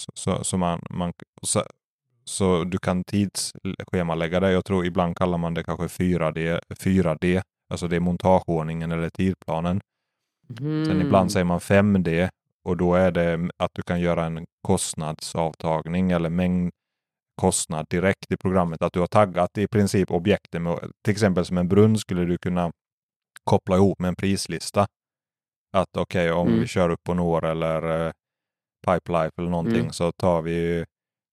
Så, 0.01 0.11
så, 0.14 0.45
så 0.45 0.57
man, 0.57 0.83
man 0.90 1.12
så, 1.42 1.64
så 2.25 2.64
du 2.64 2.79
kan 2.79 3.05
tidsschemalägga 3.05 4.40
det. 4.40 4.53
Jag 4.53 4.64
tror 4.64 4.87
ibland 4.87 5.16
kallar 5.16 5.38
man 5.38 5.55
det 5.55 5.64
kanske 5.64 5.87
4D, 5.87 6.61
4D, 6.75 7.42
alltså 7.71 7.88
det 7.88 7.97
är 7.97 8.01
montageordningen 8.01 8.92
eller 8.92 9.11
tidplanen. 9.11 9.81
Sen 10.59 10.66
Mm. 10.90 11.01
ibland 11.01 11.33
säger 11.33 11.45
man 11.45 11.59
5D 11.61 12.29
och 12.64 12.77
då 12.77 12.95
är 12.95 13.11
det 13.11 13.51
att 13.57 13.71
du 13.75 13.83
kan 13.83 14.01
göra 14.01 14.25
en 14.25 14.47
kostnadsavtagning 14.62 16.11
eller 16.11 16.31
mängd 16.31 16.73
kostnad 17.40 17.87
direkt 17.90 18.33
i 18.33 18.37
programmet. 18.37 18.83
Att 18.83 18.92
du 18.92 19.01
har 19.01 19.07
taggat 19.07 19.59
i 19.59 19.68
princip 19.68 20.11
objekten 20.11 20.62
med, 20.62 20.79
till 21.05 21.12
exempel 21.12 21.44
som 21.44 21.59
en 21.59 21.68
brunn 21.68 21.99
skulle 21.99 22.25
du 22.25 22.38
kunna 22.38 22.72
koppla 23.44 23.77
ihop 23.77 23.99
med 23.99 24.09
en 24.09 24.16
prislista. 24.16 24.87
Att 25.77 25.96
okej, 25.96 26.33
om 26.33 26.49
Mm. 26.49 26.61
vi 26.61 26.66
kör 26.66 26.90
upp 26.90 27.03
på 27.05 27.14
Nor 27.14 27.44
eller 27.44 28.07
eh, 28.07 28.12
Pipelife 28.87 29.33
eller 29.38 29.51
någonting 29.51 29.81
Mm. 29.81 29.92
så 29.92 30.12
tar 30.12 30.42
vi, 30.42 30.85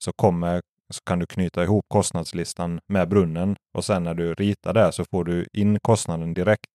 så 0.04 0.12
kommer, 0.16 0.62
så 0.94 1.00
kan 1.06 1.20
du 1.20 1.26
knyta 1.26 1.64
ihop 1.64 1.86
kostnadslistan 1.88 2.80
med 2.88 3.10
brunnen 3.10 3.56
och 3.78 3.86
sen 3.86 4.04
när 4.04 4.14
du 4.14 4.34
ritar 4.34 4.74
där 4.74 4.92
så 4.92 5.06
får 5.12 5.24
du 5.24 5.48
in 5.54 5.80
kostnaden 5.80 6.34
direkt 6.34 6.66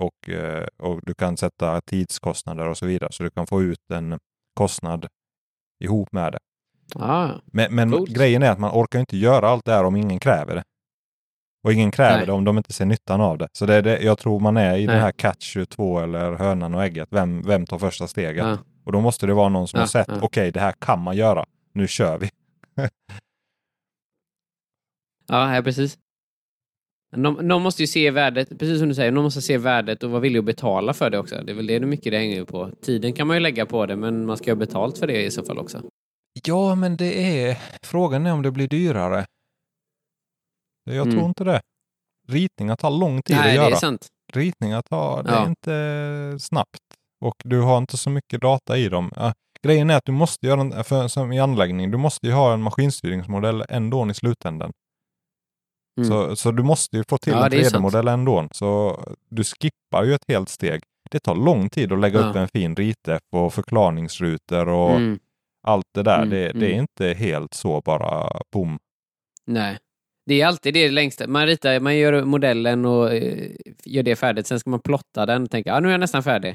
och, 0.00 0.28
eh, 0.28 0.66
och 0.78 1.00
du 1.02 1.14
kan 1.14 1.36
sätta 1.36 1.80
tidskostnader 1.80 2.68
och 2.68 2.78
så 2.78 2.86
vidare. 2.86 3.12
Så 3.12 3.22
du 3.22 3.30
kan 3.30 3.46
få 3.46 3.62
ut 3.62 3.90
en 3.92 4.18
kostnad 4.54 5.06
ihop 5.84 6.08
med 6.12 6.32
det. 6.32 6.38
Ah, 6.94 7.30
Men, 7.44 7.74
men 7.74 8.04
grejen 8.04 8.42
är 8.42 8.50
att 8.50 8.58
man 8.58 8.70
orkar 8.70 9.00
inte 9.00 9.16
göra 9.16 9.48
allt 9.48 9.64
det 9.64 9.72
här 9.72 9.84
om 9.84 9.96
ingen 9.96 10.18
kräver 10.18 10.54
det. 10.54 10.62
Och 11.64 11.72
ingen 11.72 11.90
kräver 11.90 12.16
Nej. 12.16 12.26
det 12.26 12.32
om 12.32 12.44
de 12.44 12.56
inte 12.56 12.72
ser 12.72 12.84
nyttan 12.84 13.20
av 13.20 13.38
det. 13.38 13.48
Så 13.52 13.66
det 13.66 13.74
är 13.74 13.82
det, 13.82 14.00
jag 14.02 14.18
tror 14.18 14.40
man 14.40 14.56
är 14.56 14.76
i 14.76 14.86
den 14.86 14.94
Nej. 14.94 15.00
här 15.00 15.12
catch 15.12 15.42
22 15.44 16.00
eller 16.00 16.32
hönan 16.32 16.74
och 16.74 16.84
ägget. 16.84 17.08
Vem, 17.10 17.42
vem 17.42 17.66
tar 17.66 17.78
första 17.78 18.06
steget? 18.06 18.44
ja. 18.46 18.58
Och 18.84 18.92
då 18.92 19.00
måste 19.00 19.26
det 19.26 19.34
vara 19.34 19.48
någon 19.48 19.68
som 19.68 19.78
Ja, 19.78 19.82
har 19.82 19.86
sett, 19.86 20.08
ja. 20.08 20.18
okej 20.22 20.50
det 20.52 20.60
här 20.60 20.72
kan 20.78 21.00
man 21.00 21.16
göra. 21.16 21.44
Nu 21.72 21.88
kör 21.88 22.18
vi. 22.18 22.30
Ja, 25.28 25.54
ja, 25.56 25.62
precis. 25.62 25.98
Någon, 27.16 27.48
någon 27.48 27.62
måste 27.62 27.82
ju 27.82 27.86
se 27.86 28.10
värdet, 28.10 28.48
precis 28.58 28.78
som 28.78 28.88
du 28.88 28.94
säger, 28.94 29.12
någon 29.12 29.24
måste 29.24 29.42
se 29.42 29.58
värdet 29.58 30.02
och 30.02 30.10
vara 30.10 30.20
villig 30.20 30.38
att 30.38 30.44
betala 30.44 30.92
för 30.92 31.10
det 31.10 31.18
också. 31.18 31.36
Det 31.44 31.52
är 31.52 31.56
väl 31.56 31.66
det 31.66 31.80
mycket 31.80 32.12
det 32.12 32.18
hänger 32.18 32.44
på. 32.44 32.70
Tiden 32.82 33.12
kan 33.12 33.26
man 33.26 33.36
ju 33.36 33.40
lägga 33.40 33.66
på 33.66 33.86
det, 33.86 33.96
men 33.96 34.26
man 34.26 34.36
ska 34.36 34.50
ha 34.50 34.56
betalt 34.56 34.98
för 34.98 35.06
det 35.06 35.24
i 35.24 35.30
så 35.30 35.44
fall 35.44 35.58
också. 35.58 35.82
Ja, 36.46 36.74
men 36.74 36.96
det 36.96 37.40
är... 37.48 37.58
Frågan 37.82 38.26
är 38.26 38.32
om 38.32 38.42
det 38.42 38.50
blir 38.50 38.68
dyrare. 38.68 39.26
Jag 40.84 40.96
Mm. 41.06 41.14
tror 41.14 41.28
inte 41.28 41.44
det. 41.44 41.60
Ritningar 42.28 42.76
tar 42.76 42.90
lång 42.90 43.22
tid 43.22 43.36
Nej, 43.36 43.40
att 43.40 43.50
det 43.50 43.54
göra. 43.54 43.74
är 43.74 43.78
sant. 43.78 44.08
Ritningar 44.32 44.82
tar, 44.82 45.22
det 45.22 45.30
Ja. 45.30 45.42
är 45.44 45.46
inte 45.48 46.44
snabbt. 46.44 46.78
Och 47.20 47.34
du 47.44 47.60
har 47.60 47.78
inte 47.78 47.96
så 47.96 48.10
mycket 48.10 48.40
data 48.40 48.76
i 48.78 48.88
dem. 48.88 49.12
Ja, 49.16 49.32
grejen 49.62 49.90
är 49.90 49.96
att 49.96 50.04
du 50.04 50.12
måste 50.12 50.46
göra 50.46 50.60
en, 50.60 50.84
för, 50.84 51.08
som 51.08 51.32
i 51.32 51.40
anläggning, 51.40 51.90
du 51.90 51.96
måste 51.98 52.26
ju 52.26 52.32
ha 52.32 52.52
en 52.54 52.62
maskinstyrningsmodell 52.62 53.64
ändå 53.68 54.10
i 54.10 54.14
slutändan. 54.14 54.72
Mm. 55.98 56.08
Så, 56.10 56.36
så 56.36 56.50
du 56.52 56.62
måste 56.62 56.96
ju 56.96 57.04
få 57.08 57.18
till 57.18 57.32
Ja, 57.32 57.44
en 57.44 57.50
det 57.50 57.56
är 57.56 57.62
sant. 57.64 57.74
3D-modell 57.74 58.08
ändå. 58.08 58.48
Så 58.52 59.00
du 59.28 59.44
skippar 59.44 60.04
ju 60.04 60.14
ett 60.14 60.24
helt 60.28 60.48
steg. 60.48 60.82
Det 61.10 61.20
tar 61.20 61.34
lång 61.34 61.70
tid 61.70 61.92
att 61.92 61.98
lägga 62.00 62.20
Ja. 62.20 62.26
upp 62.26 62.36
en 62.36 62.48
fin 62.48 62.76
ritef 62.76 63.20
och 63.32 63.54
förklaringsrutor 63.54 64.68
och 64.68 64.90
Mm. 64.90 65.18
Allt 65.64 65.86
det 65.94 66.02
där. 66.02 66.16
Mm, 66.16 66.30
det, 66.30 66.52
det 66.52 66.66
är 66.66 66.70
mm. 66.70 66.80
inte 66.80 67.14
helt 67.24 67.54
så 67.54 67.80
bara 67.80 68.40
boom. 68.52 68.78
Nej. 69.46 69.78
Det 70.26 70.40
är 70.40 70.46
alltid 70.46 70.74
det 70.74 70.90
längsta. 70.90 71.26
Man 71.26 71.46
ritar, 71.46 71.80
man 71.80 71.96
gör 71.96 72.24
modellen 72.24 72.84
och 72.84 73.14
eh, 73.14 73.50
gör 73.84 74.02
det 74.02 74.16
färdigt. 74.16 74.46
Sen 74.46 74.60
ska 74.60 74.70
man 74.70 74.80
plotta 74.80 75.26
den 75.26 75.42
och 75.42 75.50
tänka, 75.50 75.70
ja 75.70 75.80
nu 75.80 75.88
är 75.88 75.92
jag 75.92 76.00
nästan 76.00 76.22
färdig. 76.22 76.54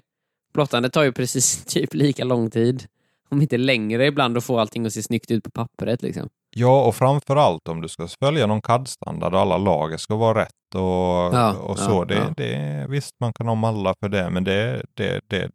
Plottandet 0.54 0.94
tar 0.94 1.04
ju 1.04 1.12
precis 1.12 1.66
typ 1.74 1.94
lika 1.94 2.24
lång 2.24 2.50
tid. 2.50 2.84
Om 3.32 3.42
inte 3.42 3.58
längre 3.58 4.06
ibland 4.06 4.38
att 4.38 4.44
få 4.44 4.60
allting 4.60 4.86
att 4.86 4.94
se 4.94 5.04
snyggt 5.04 5.32
ut 5.32 5.44
på 5.44 5.52
pappret 5.52 6.02
liksom. 6.02 6.30
Ja, 6.56 6.86
och 6.86 6.96
framför 6.96 7.36
allt 7.36 7.68
om 7.68 7.82
du 7.82 7.88
ska 7.88 8.08
följa 8.24 8.48
någon 8.48 8.62
CAD-standard 8.62 9.34
och 9.34 9.40
alla 9.40 9.58
lager 9.58 9.98
ska 9.98 10.16
vara 10.16 10.42
rätt 10.42 10.76
och, 10.76 10.82
Ja, 10.82 11.54
och 11.54 11.80
ja, 11.80 11.86
så. 11.86 12.06
det, 12.06 12.16
ja. 12.16 12.34
det, 12.38 12.86
visst, 12.90 13.16
man 13.20 13.34
kan 13.34 13.48
ha 13.48 13.56
mallar 13.56 13.96
för 14.00 14.10
det, 14.10 14.30
men 14.30 14.44
det, 14.44 14.86
det, 14.94 15.22
det... 15.28 15.52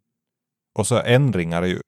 Och 0.79 0.87
så 0.87 1.01
ändringar 1.01 1.63
är 1.63 1.67
ju 1.67 1.81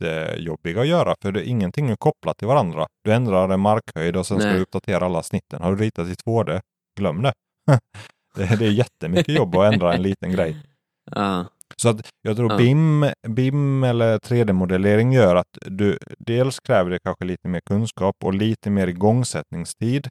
jättejobbiga 0.00 0.80
att 0.80 0.86
göra, 0.86 1.14
för 1.22 1.32
det, 1.32 1.44
ingenting 1.44 1.90
är 1.90 1.96
kopplat 1.96 2.38
till 2.38 2.48
varandra. 2.48 2.86
Du 3.04 3.12
ändrar 3.12 3.48
en 3.48 3.60
markhöjd 3.60 4.16
och 4.16 4.26
sen 4.26 4.38
ska 4.38 4.48
Nej. 4.48 4.56
du 4.56 4.62
uppdatera 4.62 5.04
alla 5.04 5.22
snitten. 5.22 5.62
Har 5.62 5.74
du 5.74 5.84
ritat 5.84 6.08
i 6.08 6.12
2D, 6.12 6.60
glöm 6.98 7.22
det. 7.22 7.32
det, 8.34 8.56
det 8.58 8.66
är 8.66 8.70
jättemycket 8.70 9.34
jobb 9.34 9.56
att 9.56 9.72
ändra 9.72 9.94
en 9.94 10.02
liten 10.02 10.32
grej. 10.32 10.56
Ja. 11.12 11.46
Så 11.76 11.88
att 11.88 12.10
jag 12.22 12.36
tror 12.36 12.52
Ja. 12.52 12.58
BIM, 12.58 13.06
BIM 13.28 13.84
eller 13.84 14.18
3D-modellering 14.18 15.12
gör 15.12 15.36
att 15.36 15.58
du 15.60 15.98
dels 16.18 16.60
kräver 16.60 16.90
det 16.90 16.98
kanske 16.98 17.24
lite 17.24 17.48
mer 17.48 17.60
kunskap 17.66 18.16
och 18.24 18.34
lite 18.34 18.70
mer 18.70 18.86
igångsättningstid. 18.86 20.08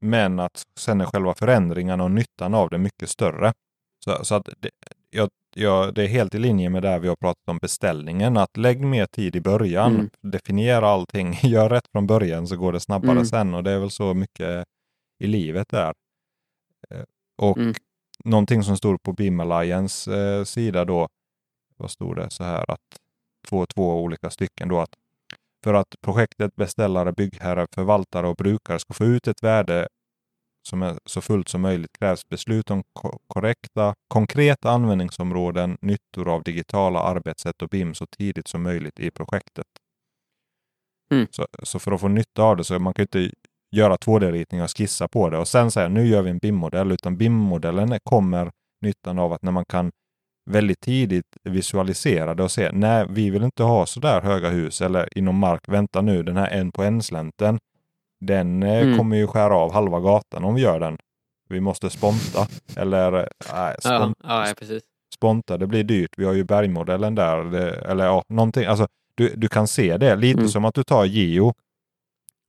Men 0.00 0.40
att 0.40 0.62
sen 0.78 1.00
är 1.00 1.04
själva 1.04 1.34
förändringarna 1.34 2.04
och 2.04 2.10
nyttan 2.10 2.54
av 2.54 2.70
det 2.70 2.78
mycket 2.78 3.08
större. 3.08 3.52
Så, 4.04 4.24
så 4.24 4.34
att 4.34 4.48
det, 4.58 4.70
jag, 5.10 5.28
jag, 5.56 5.94
det 5.94 6.02
är 6.02 6.06
helt 6.08 6.34
i 6.34 6.38
linje 6.38 6.70
med 6.70 6.82
det 6.82 6.98
vi 6.98 7.08
har 7.08 7.16
pratat 7.16 7.48
om 7.48 7.58
beställningen. 7.58 8.36
Att 8.36 8.56
lägg 8.56 8.80
mer 8.80 9.06
tid 9.06 9.36
i 9.36 9.40
början, 9.40 9.94
Mm. 9.94 10.10
definiera 10.20 10.88
allting, 10.88 11.32
gör 11.42 11.68
rätt 11.68 11.88
från 11.92 12.06
början 12.06 12.46
så 12.46 12.56
går 12.56 12.72
det 12.72 12.80
snabbare 12.80 13.12
Mm. 13.12 13.24
sen. 13.24 13.54
Och 13.54 13.64
det 13.64 13.70
är 13.70 13.78
väl 13.78 13.90
så 13.90 14.14
mycket 14.14 14.64
i 15.18 15.26
livet 15.26 15.68
där. 15.68 15.92
Eh, 16.90 17.02
Och 17.38 17.58
Mm. 17.58 17.74
någonting 18.24 18.62
som 18.62 18.76
stod 18.76 19.02
på 19.02 19.12
BIM 19.12 19.40
Alliance 19.40 20.16
eh, 20.20 20.44
sida 20.44 20.84
då 20.84 21.08
vad 21.76 21.90
stod 21.90 22.16
det 22.16 22.30
så 22.30 22.44
här 22.44 22.70
att 22.70 22.80
två, 23.48 23.66
två 23.66 24.02
olika 24.02 24.30
stycken 24.30 24.68
då 24.68 24.80
att 24.80 24.94
för 25.64 25.74
att 25.74 25.94
projektet, 26.02 26.56
beställare, 26.56 27.12
byggherre, 27.12 27.66
förvaltare 27.74 28.28
och 28.28 28.36
brukare 28.36 28.78
ska 28.78 28.94
få 28.94 29.04
ut 29.04 29.28
ett 29.28 29.42
värde 29.42 29.88
som 30.68 30.82
är 30.82 30.98
så 31.04 31.20
fullt 31.20 31.48
som 31.48 31.60
möjligt 31.60 31.98
krävs 31.98 32.28
beslut 32.28 32.70
om 32.70 32.82
korrekta, 33.26 33.94
konkreta 34.08 34.70
användningsområden, 34.70 35.78
nyttor 35.80 36.28
av 36.28 36.42
digitala 36.42 37.00
arbetssätt 37.00 37.62
och 37.62 37.68
BIM 37.68 37.94
så 37.94 38.06
tidigt 38.06 38.48
som 38.48 38.62
möjligt 38.62 39.00
i 39.00 39.10
projektet. 39.10 39.66
Mm. 41.12 41.26
Så, 41.30 41.46
så, 41.62 41.78
för 41.78 41.92
att 41.92 42.00
få 42.00 42.08
nytta 42.08 42.42
av 42.42 42.56
det 42.56 42.64
så 42.64 42.78
man 42.78 42.94
kan 42.94 43.02
inte 43.02 43.30
göra 43.76 43.96
2D-ritningar 43.96 44.64
och 44.64 44.78
skissa 44.78 45.08
på 45.08 45.30
det 45.30 45.38
och 45.38 45.48
sen 45.48 45.70
säga 45.70 45.88
nu 45.88 46.06
gör 46.06 46.22
vi 46.22 46.30
en 46.30 46.38
BIM-modell, 46.38 46.92
utan 46.92 47.16
BIM-modellen 47.16 47.98
kommer 48.02 48.50
nyttan 48.82 49.18
av 49.18 49.32
att 49.32 49.42
när 49.42 49.52
man 49.52 49.64
kan 49.64 49.90
väldigt 50.50 50.80
tidigt 50.80 51.36
visualisera 51.44 52.34
det 52.34 52.42
och 52.42 52.50
se, 52.50 52.70
nej, 52.72 53.06
vi 53.10 53.30
vill 53.30 53.42
inte 53.42 53.62
ha 53.62 53.86
så 53.86 54.00
där 54.00 54.20
höga 54.20 54.50
hus 54.50 54.80
eller 54.80 55.18
inom 55.18 55.38
mark, 55.38 55.68
vänta 55.68 56.00
nu, 56.00 56.22
den 56.22 56.36
här 56.36 56.50
en 56.50 56.72
på 56.72 56.82
en-slänten, 56.82 57.58
den 58.20 58.62
eh, 58.62 58.82
mm. 58.82 58.98
kommer 58.98 59.16
ju 59.16 59.26
skära 59.26 59.56
av 59.56 59.72
halva 59.72 60.00
gatan 60.00 60.44
om 60.44 60.54
vi 60.54 60.60
gör 60.60 60.80
den. 60.80 60.98
Vi 61.48 61.60
måste 61.60 61.90
sponta. 61.90 62.46
Eller 62.76 63.28
nej, 63.54 63.76
spont 63.80 64.18
ja, 64.22 64.48
ja, 64.48 64.54
precis. 64.58 64.82
sponta, 65.14 65.58
det 65.58 65.66
blir 65.66 65.84
dyrt. 65.84 66.10
Vi 66.16 66.24
har 66.24 66.32
ju 66.32 66.44
bergmodellen 66.44 67.14
där. 67.14 67.44
Det, 67.44 67.70
eller 67.70 68.04
ja, 68.04 68.22
någonting. 68.28 68.64
Alltså, 68.64 68.86
du, 69.14 69.34
du 69.36 69.48
kan 69.48 69.68
se 69.68 69.96
det 69.96 70.16
lite 70.16 70.38
mm. 70.38 70.48
som 70.48 70.64
att 70.64 70.74
du 70.74 70.84
tar 70.84 71.04
Geo 71.04 71.54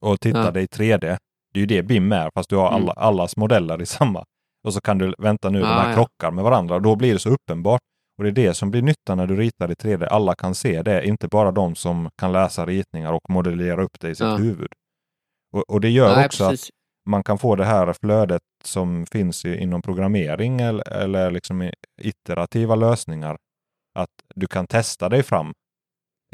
och 0.01 0.19
tittar 0.19 0.45
ja. 0.45 0.51
det 0.51 0.61
i 0.61 0.65
3D. 0.65 1.17
Det 1.53 1.59
är 1.59 1.59
ju 1.59 1.65
det 1.65 1.83
BIM 1.83 2.11
är, 2.11 2.29
fast 2.33 2.49
du 2.49 2.55
har 2.55 2.67
alla, 2.67 2.91
mm. 2.91 3.03
allas 3.07 3.37
modeller 3.37 3.81
i 3.81 3.85
samma. 3.85 4.25
Och 4.63 4.73
så 4.73 4.81
kan 4.81 4.97
du 4.97 5.13
vänta 5.17 5.49
nu, 5.49 5.59
de 5.59 5.65
här 5.65 5.93
krockar 5.93 6.31
med 6.31 6.43
varandra. 6.43 6.75
Och 6.75 6.81
då 6.81 6.95
blir 6.95 7.13
det 7.13 7.19
så 7.19 7.29
uppenbart. 7.29 7.81
Och 8.17 8.23
det 8.23 8.29
är 8.29 8.47
det 8.47 8.53
som 8.53 8.71
blir 8.71 8.81
nytta 8.81 9.15
när 9.15 9.27
du 9.27 9.35
ritar 9.35 9.71
i 9.71 9.73
3D. 9.73 10.07
Alla 10.07 10.35
kan 10.35 10.55
se 10.55 10.81
det, 10.81 11.07
inte 11.07 11.27
bara 11.27 11.51
de 11.51 11.75
som 11.75 12.09
kan 12.17 12.31
läsa 12.31 12.65
ritningar 12.65 13.13
och 13.13 13.29
modellera 13.29 13.83
upp 13.83 13.99
det 13.99 14.09
i 14.09 14.15
sitt 14.15 14.39
huvud. 14.39 14.67
Och, 15.51 15.69
och 15.69 15.81
det 15.81 15.89
gör 15.89 16.15
Nej, 16.15 16.25
också 16.25 16.49
precis. 16.49 16.69
att 16.69 17.09
man 17.09 17.23
kan 17.23 17.37
få 17.37 17.55
det 17.55 17.65
här 17.65 17.93
flödet 17.93 18.41
som 18.63 19.05
finns 19.11 19.45
i, 19.45 19.57
inom 19.57 19.81
programmering 19.81 20.61
eller, 20.61 20.89
eller 20.89 21.31
liksom 21.31 21.71
iterativa 22.01 22.75
lösningar. 22.75 23.37
Att 23.95 24.09
du 24.35 24.47
kan 24.47 24.67
testa 24.67 25.09
dig 25.09 25.23
fram. 25.23 25.53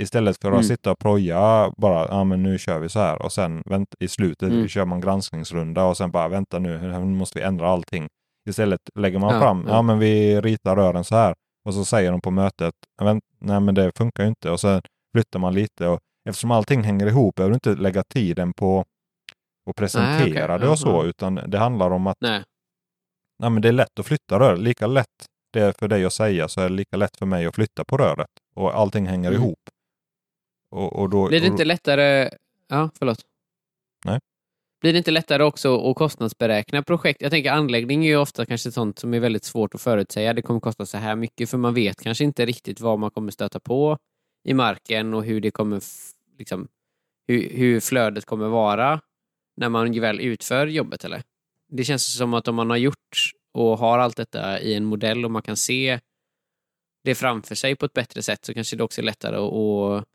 Istället 0.01 0.41
för 0.41 0.47
att 0.47 0.53
mm. 0.53 0.63
sitta 0.63 0.91
och 0.91 0.99
proja 0.99 1.71
bara, 1.77 2.07
ja 2.07 2.23
men 2.23 2.43
nu 2.43 2.57
kör 2.57 2.79
vi 2.79 2.89
så 2.89 2.99
här 2.99 3.21
och 3.21 3.31
sen 3.31 3.63
vänt, 3.65 3.95
i 3.99 4.07
slutet 4.07 4.49
mm. 4.49 4.67
kör 4.67 4.85
man 4.85 5.01
granskningsrunda 5.01 5.83
och 5.83 5.97
sen 5.97 6.11
bara 6.11 6.27
vänta 6.27 6.59
nu, 6.59 6.77
nu 6.81 7.05
måste 7.05 7.39
vi 7.39 7.45
ändra 7.45 7.69
allting. 7.69 8.07
Istället 8.49 8.79
lägger 8.95 9.19
man 9.19 9.33
ja, 9.33 9.41
fram, 9.41 9.65
ja. 9.67 9.73
ja. 9.73 9.81
men 9.81 9.99
vi 9.99 10.41
ritar 10.41 10.75
rören 10.75 11.03
så 11.03 11.15
här 11.15 11.35
och 11.65 11.73
så 11.73 11.85
säger 11.85 12.11
de 12.11 12.21
på 12.21 12.31
mötet, 12.31 12.73
nej 13.39 13.59
men 13.59 13.75
det 13.75 13.91
funkar 13.97 14.23
ju 14.23 14.29
inte 14.29 14.51
och 14.51 14.59
sen 14.59 14.81
flyttar 15.15 15.39
man 15.39 15.53
lite 15.53 15.87
och 15.87 15.99
eftersom 16.29 16.51
allting 16.51 16.83
hänger 16.83 17.07
ihop 17.07 17.35
behöver 17.35 17.51
du 17.51 17.55
inte 17.55 17.81
lägga 17.81 18.03
tiden 18.03 18.53
på 18.53 18.85
och 19.65 19.75
presentera 19.75 20.17
nej, 20.17 20.31
okay. 20.31 20.57
det 20.57 20.67
och 20.67 20.79
så, 20.79 21.05
utan 21.05 21.35
det 21.35 21.57
handlar 21.57 21.91
om 21.91 22.07
att 22.07 22.17
nej. 22.19 22.43
Nej, 23.39 23.49
men 23.49 23.61
det 23.61 23.67
är 23.67 23.73
lätt 23.73 23.99
att 23.99 24.05
flytta 24.05 24.39
röret. 24.39 24.59
Lika 24.59 24.87
lätt 24.87 25.25
det 25.55 25.61
är 25.61 25.71
för 25.71 25.87
dig 25.87 26.05
att 26.05 26.13
säga 26.13 26.47
så 26.47 26.61
är 26.61 26.69
det 26.69 26.75
lika 26.75 26.97
lätt 26.97 27.17
för 27.17 27.25
mig 27.25 27.45
att 27.45 27.55
flytta 27.55 27.83
på 27.83 27.97
röret. 27.97 28.29
Och 28.55 28.77
allting 28.77 29.05
hänger 29.05 29.29
mm. 29.29 29.41
ihop. 29.41 29.59
Och, 30.69 30.99
och 30.99 31.09
då, 31.09 31.27
Blir 31.27 31.41
det 31.41 31.47
inte 31.47 31.65
lättare... 31.65 32.29
Ja, 32.67 32.89
förlåt. 32.99 33.19
Nej. 34.05 34.19
Blir 34.81 34.93
det 34.93 34.97
inte 34.97 35.11
lättare 35.11 35.43
också 35.43 35.89
att 35.89 35.95
kostnadsberäkna 35.95 36.83
projekt? 36.83 37.21
Jag 37.21 37.31
tänker 37.31 37.51
anläggning 37.51 38.05
är 38.05 38.09
ju 38.09 38.17
ofta 38.17 38.45
kanske 38.45 38.71
sånt 38.71 38.99
som 38.99 39.13
är 39.13 39.19
väldigt 39.19 39.43
svårt 39.43 39.75
att 39.75 39.81
förutsäga. 39.81 40.33
Det 40.33 40.41
kommer 40.41 40.59
kosta 40.59 40.85
så 40.85 40.97
här 40.97 41.15
mycket 41.15 41.49
för 41.49 41.57
man 41.57 41.73
vet 41.73 42.01
kanske 42.01 42.23
inte 42.23 42.45
riktigt 42.45 42.79
vad 42.79 42.99
man 42.99 43.11
kommer 43.11 43.31
stöta 43.31 43.59
på 43.59 43.97
i 44.43 44.53
marken 44.53 45.13
och 45.13 45.23
hur 45.23 45.41
det 45.41 45.51
kommer 45.51 45.81
liksom, 46.37 46.67
hur, 47.27 47.49
hur 47.49 47.79
flödet 47.79 48.25
kommer 48.25 48.47
vara 48.47 49.01
när 49.57 49.69
man 49.69 49.99
väl 49.99 50.19
utför 50.19 50.67
jobbet 50.67 51.05
eller? 51.05 51.23
Det 51.67 51.83
känns 51.83 52.17
som 52.17 52.33
att 52.33 52.47
om 52.47 52.55
man 52.55 52.69
har 52.69 52.77
gjort 52.77 53.31
och 53.53 53.77
har 53.77 53.99
allt 53.99 54.17
detta 54.17 54.59
i 54.59 54.73
en 54.73 54.85
modell 54.85 55.25
och 55.25 55.31
man 55.31 55.41
kan 55.41 55.57
se 55.57 55.99
det 57.03 57.15
framför 57.15 57.55
sig 57.55 57.75
på 57.75 57.85
ett 57.85 57.93
bättre 57.93 58.21
sätt 58.21 58.45
så 58.45 58.53
kanske 58.53 58.75
det 58.75 58.83
också 58.83 59.01
är 59.01 59.05
lättare 59.05 59.35
att 59.35 60.05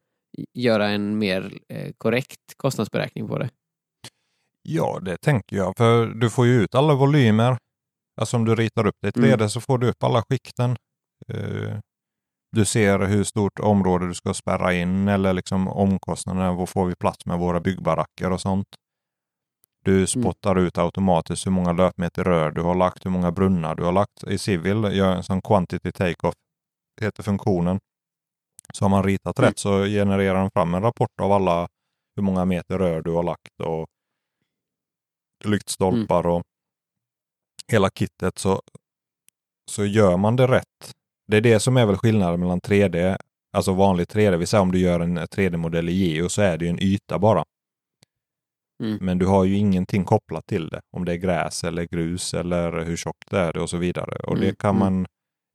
göra 0.54 0.88
en 0.88 1.18
mer 1.18 1.52
eh, 1.68 1.92
korrekt 1.98 2.40
kostnadsberäkning 2.56 3.28
på 3.28 3.38
det. 3.38 3.50
Ja, 4.62 5.00
det 5.02 5.16
tänker 5.16 5.56
jag, 5.56 5.76
för 5.76 6.06
du 6.06 6.30
får 6.30 6.46
ju 6.46 6.62
ut 6.62 6.74
alla 6.74 6.94
volymer. 6.94 7.58
Alltså 8.20 8.36
om 8.36 8.44
du 8.44 8.54
ritar 8.54 8.86
upp 8.86 8.94
3D 9.04 9.34
mm. 9.34 9.48
så 9.48 9.60
får 9.60 9.78
du 9.78 9.88
upp 9.88 10.02
alla 10.02 10.22
skikten. 10.28 10.76
Eh, 11.28 11.78
du 12.52 12.64
ser 12.64 12.98
hur 12.98 13.24
stort 13.24 13.60
område 13.60 14.08
du 14.08 14.14
ska 14.14 14.34
spärra 14.34 14.74
in 14.74 15.08
eller 15.08 15.32
liksom 15.32 15.68
omkostnaderna. 15.68 16.52
Vad 16.52 16.68
får 16.68 16.86
vi 16.86 16.94
plats 16.94 17.26
med 17.26 17.38
våra 17.38 17.60
byggbaracker 17.60 18.32
och 18.32 18.40
sånt. 18.40 18.66
Du 19.84 19.94
mm. 19.94 20.06
spottar 20.06 20.52
mm. 20.52 20.64
ut 20.64 20.78
automatiskt 20.78 21.46
hur 21.46 21.50
många 21.50 21.72
löpmeter 21.72 22.24
rör 22.24 22.50
du 22.50 22.62
har 22.62 22.74
lagt, 22.74 23.06
hur 23.06 23.10
många 23.10 23.32
brunnar 23.32 23.74
du 23.74 23.82
har 23.82 23.92
lagt. 23.92 24.24
I 24.24 24.38
Civil 24.38 24.76
gör 24.76 25.16
en 25.16 25.22
sån 25.22 25.42
quantity 25.42 25.92
take-off, 25.92 26.34
heter 27.00 27.22
funktionen. 27.22 27.80
Så 28.74 28.84
har 28.84 28.90
man 28.90 29.04
ritat 29.04 29.38
mm. 29.38 29.48
rätt 29.48 29.58
så 29.58 29.84
genererar 29.84 30.40
den 30.40 30.50
fram 30.50 30.74
en 30.74 30.82
rapport 30.82 31.20
av 31.20 31.32
alla 31.32 31.68
hur 32.16 32.22
många 32.22 32.44
meter 32.44 32.78
rör 32.78 33.02
du 33.02 33.10
har 33.10 33.22
lagt 33.22 33.60
och 33.62 33.86
lyktstolpar 35.44 36.20
mm. 36.20 36.32
och 36.32 36.42
hela 37.72 37.90
kittet. 37.90 38.38
Så, 38.38 38.62
så 39.70 39.84
gör 39.84 40.16
man 40.16 40.36
det 40.36 40.46
rätt. 40.46 40.94
Det 41.28 41.36
är 41.36 41.40
det 41.40 41.60
som 41.60 41.76
är 41.76 41.86
väl 41.86 41.96
skillnaden 41.96 42.40
mellan 42.40 42.60
3D, 42.60 43.16
alltså 43.52 43.72
vanlig 43.72 44.06
3D. 44.06 44.36
Vi 44.36 44.46
säger 44.46 44.62
om 44.62 44.72
du 44.72 44.78
gör 44.78 45.00
en 45.00 45.18
3D-modell 45.18 45.88
i 45.88 45.92
Geo 45.92 46.28
så 46.28 46.42
är 46.42 46.58
det 46.58 46.64
ju 46.64 46.70
en 46.70 46.82
yta 46.82 47.18
bara. 47.18 47.44
Mm. 48.80 48.98
Men 49.00 49.18
du 49.18 49.26
har 49.26 49.44
ju 49.44 49.56
ingenting 49.56 50.04
kopplat 50.04 50.46
till 50.46 50.68
det. 50.68 50.80
Om 50.96 51.04
det 51.04 51.12
är 51.12 51.16
gräs 51.16 51.64
eller 51.64 51.84
grus 51.84 52.34
eller 52.34 52.84
hur 52.84 52.96
tjockt 52.96 53.30
det 53.30 53.38
är 53.38 53.56
och 53.56 53.70
så 53.70 53.76
vidare. 53.76 54.16
Och 54.16 54.36
mm. 54.36 54.46
det 54.46 54.58
kan 54.58 54.76
mm. 54.76 54.94
man 54.94 55.06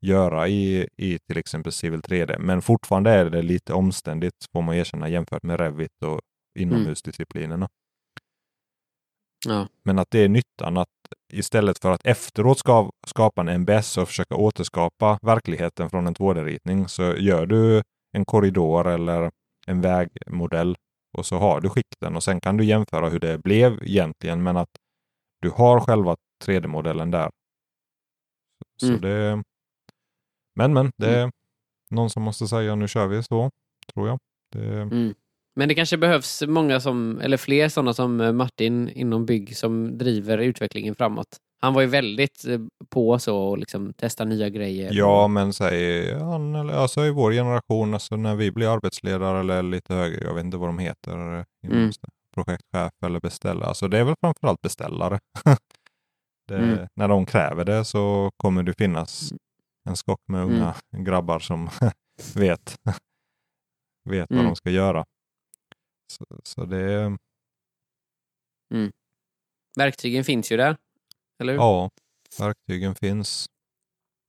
göra 0.02 0.48
i, 0.48 0.88
i 0.98 1.20
till 1.28 1.38
exempel 1.38 1.72
Civil 1.72 2.02
3D. 2.02 2.40
Men 2.40 2.62
fortfarande 2.62 3.12
är 3.12 3.30
det 3.30 3.42
lite 3.42 3.74
omständigt 3.74 4.36
får 4.52 4.62
man 4.62 4.76
erkänna 4.76 5.10
jämfört 5.10 5.44
med 5.44 5.60
Revit 5.60 6.04
och 6.04 6.22
inomhusdisciplinerna. 6.60 7.68
Ja. 9.48 9.68
Men 9.84 10.00
att 10.00 10.12
det 10.12 10.20
är 10.20 10.30
nyttan 10.30 10.78
att 10.78 10.90
istället 11.34 11.80
för 11.80 11.92
att 11.92 12.06
efteråt 12.06 12.60
ska, 12.60 12.92
skapa 13.08 13.42
en 13.42 13.50
MBS 13.50 13.98
och 13.98 14.08
försöka 14.08 14.36
återskapa 14.36 15.20
verkligheten 15.22 15.90
från 15.90 16.08
en 16.08 16.16
2D-ritning 16.16 16.88
så 16.88 17.16
gör 17.16 17.46
du 17.46 17.84
en 18.12 18.26
korridor 18.26 18.88
eller 18.88 19.32
en 19.68 19.82
vägmodell 19.82 20.76
och 21.16 21.26
så 21.26 21.38
har 21.38 21.62
du 21.62 21.70
skikten 21.70 22.16
och 22.16 22.24
sen 22.24 22.42
kan 22.42 22.58
du 22.58 22.66
jämföra 22.66 23.10
hur 23.10 23.20
det 23.20 23.38
blev 23.38 23.84
egentligen 23.84 24.44
men 24.44 24.58
att 24.58 24.70
du 25.42 25.50
har 25.50 25.80
själva 25.80 26.16
3D-modellen 26.46 27.12
där. 27.12 27.30
Så 28.82 28.88
mm. 28.88 29.02
det, 29.02 29.44
men 30.56 30.74
men, 30.74 30.92
det 30.98 31.10
är 31.10 31.22
mm. 31.22 31.32
någon 31.92 32.10
som 32.10 32.24
måste 32.24 32.48
säga 32.48 32.76
nu 32.76 32.88
kör 32.88 33.08
vi 33.08 33.24
så, 33.24 33.52
tror 33.94 34.08
jag. 34.08 34.20
Det, 34.52 34.82
mm. 34.82 35.14
Men 35.56 35.70
det 35.70 35.76
kanske 35.76 35.98
behövs 35.98 36.44
många 36.48 36.80
som, 36.80 37.20
eller 37.20 37.38
fler 37.38 37.70
sådana 37.70 37.94
som 37.94 38.38
Martin 38.38 38.90
inom 38.90 39.26
bygg 39.26 39.58
som 39.58 39.98
driver 39.98 40.38
utvecklingen 40.38 40.96
framåt. 40.96 41.38
Han 41.66 41.74
var 41.74 41.82
ju 41.82 41.88
väldigt 41.88 42.46
eh, 42.46 42.60
på 42.90 43.20
så 43.20 43.38
och 43.38 43.58
liksom 43.58 43.94
testa 43.94 44.26
nya 44.26 44.50
grejer. 44.50 44.94
Ja, 44.94 45.28
men 45.28 45.54
säg 45.54 46.14
han, 46.20 46.70
alltså 46.70 47.06
i 47.06 47.12
vår 47.12 47.32
generation, 47.32 47.94
alltså 47.94 48.16
när 48.16 48.36
vi 48.36 48.52
blir 48.52 48.74
arbetsledare 48.74 49.40
eller 49.40 49.64
lite 49.64 49.94
högre, 49.94 50.26
jag 50.26 50.34
vet 50.34 50.46
inte 50.46 50.58
vad 50.58 50.70
de 50.70 50.80
heter, 50.80 51.40
eh, 51.40 51.70
mm. 51.72 51.92
projektchef 52.34 52.94
eller 53.06 53.20
beställare. 53.20 53.68
Alltså 53.68 53.88
det 53.88 53.98
är 53.98 54.04
väl 54.04 54.16
framförallt 54.22 54.62
beställare. 54.62 55.20
det, 56.48 56.58
mm. 56.58 56.88
När 56.96 57.08
de 57.08 57.26
kräver 57.26 57.66
det 57.66 57.86
så 57.86 58.32
kommer 58.38 58.64
det 58.64 58.74
finnas 58.74 59.32
mm. 59.32 59.40
en 59.90 59.96
skock 59.96 60.22
med 60.28 60.44
unga 60.44 60.76
mm. 60.94 61.06
grabbar 61.06 61.40
som 61.40 61.70
vet, 62.36 62.80
vet 64.10 64.30
vad 64.30 64.40
mm. 64.40 64.46
de 64.46 64.56
ska 64.56 64.70
göra. 64.70 65.06
Så, 66.08 66.26
så 66.44 66.66
det... 66.66 67.18
Mm. 68.74 68.92
Verktygen 69.78 70.24
finns 70.24 70.52
ju 70.52 70.58
där. 70.58 70.78
Eller 71.40 71.54
hur? 71.54 71.60
Ja, 71.60 71.90
verktygen 72.40 72.96
finns. 72.96 73.46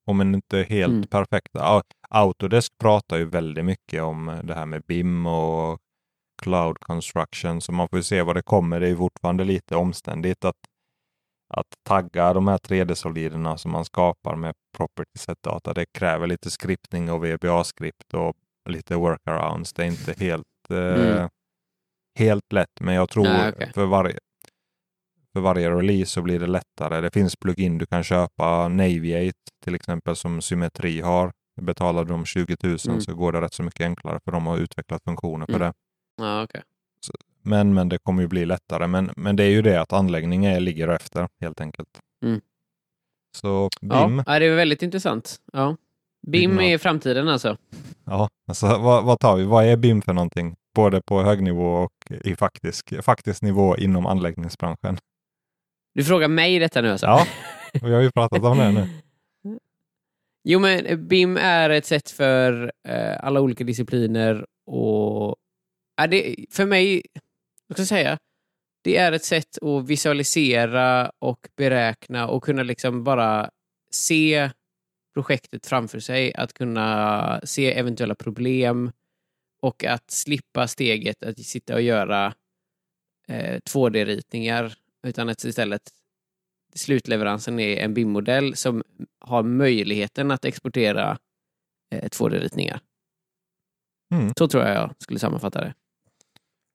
Om 0.07 0.21
än 0.21 0.35
inte 0.35 0.63
helt 0.63 0.93
mm. 0.93 1.07
perfekta. 1.07 1.83
Autodesk 2.11 2.73
pratar 2.79 3.17
ju 3.17 3.25
väldigt 3.25 3.65
mycket 3.65 4.03
om 4.03 4.41
det 4.45 4.55
här 4.55 4.67
med 4.67 4.83
BIM 4.83 5.27
och 5.27 5.79
cloud 6.43 6.79
construction, 6.81 7.61
så 7.61 7.73
man 7.73 7.89
får 7.89 8.01
se 8.01 8.23
vad 8.23 8.37
det 8.37 8.43
kommer. 8.43 8.81
Det 8.81 8.89
är 8.89 8.97
fortfarande 8.97 9.45
lite 9.45 9.77
omständigt 9.77 10.45
att, 10.45 10.57
att 11.55 11.67
tagga 11.83 12.33
de 12.33 12.49
här 12.49 12.59
3D-soliderna 12.59 13.57
som 13.57 13.71
man 13.71 13.85
skapar 13.85 14.37
med 14.37 14.55
property 14.77 15.19
set 15.19 15.43
data. 15.43 15.75
Det 15.75 15.87
kräver 15.99 16.27
lite 16.27 16.51
skriptning 16.51 17.11
och 17.11 17.25
VBA-skript 17.25 18.15
och 18.15 18.37
lite 18.69 18.97
workarounds. 18.97 19.73
Det 19.73 19.83
är 19.83 19.87
inte 19.87 20.15
helt, 20.25 20.71
eh, 20.71 21.13
mm. 21.13 21.29
helt 22.19 22.53
lätt, 22.53 22.81
men 22.81 22.95
jag 22.95 23.09
tror 23.09 23.25
Nej, 23.25 23.49
okay. 23.49 23.73
för 23.73 23.87
varje 23.87 24.19
för 25.37 25.41
varje 25.41 25.71
release 25.71 26.11
så 26.13 26.23
blir 26.23 26.41
det 26.41 26.47
lättare. 26.47 27.01
Det 27.01 27.11
finns 27.11 27.37
plugin 27.37 27.79
du 27.79 27.87
kan 27.87 28.05
köpa, 28.05 28.69
Naviate 28.69 29.39
till 29.65 29.75
exempel 29.75 30.17
som 30.17 30.43
Symmetri 30.43 31.01
har. 31.01 31.33
Betalar 31.61 32.05
de 32.05 32.25
20 32.25 32.57
000 32.63 32.77
Mm. 32.89 33.01
så 33.01 33.15
går 33.15 33.33
det 33.33 33.41
rätt 33.41 33.55
så 33.55 33.63
mycket 33.63 33.81
enklare 33.85 34.21
för 34.25 34.33
dem 34.33 34.47
att 34.47 34.59
utveckla 34.61 34.99
funktioner 35.05 35.47
för 35.47 35.55
Mm. 35.55 35.61
det. 35.69 35.73
Ja, 36.25 36.43
okej. 36.43 36.63
Men, 37.43 37.75
men 37.75 37.89
det 37.89 37.99
kommer 37.99 38.23
ju 38.23 38.29
bli 38.29 38.47
lättare. 38.47 38.87
Men, 38.87 39.11
men 39.17 39.37
det 39.37 39.45
är 39.45 39.49
ju 39.51 39.63
det 39.63 39.81
att 39.81 39.93
anläggningen 39.93 40.65
ligger 40.65 40.89
efter 40.89 41.29
helt 41.41 41.61
enkelt. 41.61 41.89
Mm. 42.25 42.41
Så 43.37 43.69
BIM, 43.81 44.23
Ja, 44.27 44.39
det 44.39 44.47
är 44.47 44.57
väldigt 44.57 44.83
intressant. 44.83 45.37
Ja. 45.53 45.77
BIM 46.27 46.61
är 46.61 46.79
framtiden 46.79 47.29
alltså. 47.29 47.57
Ja, 48.05 48.29
alltså 48.49 48.67
vad, 48.67 49.05
vad 49.05 49.21
tar 49.21 49.37
vi? 49.37 49.45
Vad 49.45 49.65
är 49.65 49.77
BIM 49.77 50.03
för 50.03 50.13
någonting? 50.13 50.55
Både 50.75 51.01
på 51.03 51.23
hög 51.23 51.43
nivå 51.43 51.73
och 51.75 51.93
i 52.25 52.37
faktisk, 52.37 53.05
faktisk 53.05 53.43
nivå 53.43 53.77
inom 53.77 54.07
anläggningsbranschen. 54.07 54.99
Du 55.97 56.05
frågar 56.05 56.29
mig 56.29 56.59
detta 56.59 56.81
nu 56.81 56.91
alltså? 56.91 57.07
Ja, 57.07 57.27
jag 57.73 57.91
har 57.91 58.01
ju 58.01 58.11
pratat 58.11 58.45
om 58.45 58.59
det 58.59 58.73
nu. 58.73 58.89
Jo, 60.49 60.61
men 60.61 60.87
eh, 60.87 60.97
BIM 60.97 61.37
är 61.37 61.71
ett 61.71 61.87
sätt 61.87 62.11
för 62.11 62.73
eh, 62.89 63.25
alla 63.25 63.41
olika 63.41 63.65
discipliner 63.65 64.47
och... 64.67 65.37
Ja, 65.97 66.07
det, 66.07 66.37
för 66.51 66.67
mig, 66.67 67.03
vad 67.67 67.77
ska 67.77 67.81
jag 67.81 67.89
säga? 67.89 68.19
Det 68.83 68.97
är 68.97 69.13
ett 69.13 69.25
sätt 69.25 69.63
att 69.63 69.89
visualisera 69.89 71.11
och 71.19 71.49
beräkna 71.57 72.29
och 72.29 72.45
kunna 72.45 72.63
liksom 72.63 73.05
bara 73.05 73.51
se 73.91 74.51
projektet 75.15 75.67
framför 75.67 76.01
sig, 76.01 76.35
att 76.35 76.53
kunna 76.53 77.41
se 77.45 77.73
eventuella 77.79 78.15
problem 78.15 78.93
och 79.63 79.85
att 79.85 80.11
slippa 80.11 80.69
steget 80.69 81.23
att 81.23 81.39
sitta 81.39 81.75
och 81.75 81.83
göra 81.83 82.35
eh, 83.29 83.61
2D-ritningar 83.71 84.77
utan 85.07 85.29
att 85.29 85.45
istället 85.45 85.83
slutleveransen 86.75 87.61
är 87.61 87.77
en 87.77 87.95
BIM-modell 87.95 88.57
som 88.57 88.83
har 89.21 89.43
möjligheten 89.43 90.31
att 90.31 90.45
exportera 90.45 91.19
eh, 91.91 92.05
2D-ritningar. 92.09 92.81
Mm. 94.15 94.33
Så 94.39 94.49
tror 94.49 94.65
jag 94.65 94.75
jag 94.75 94.95
skulle 94.99 95.19
sammanfatta 95.19 95.61
det. 95.61 95.75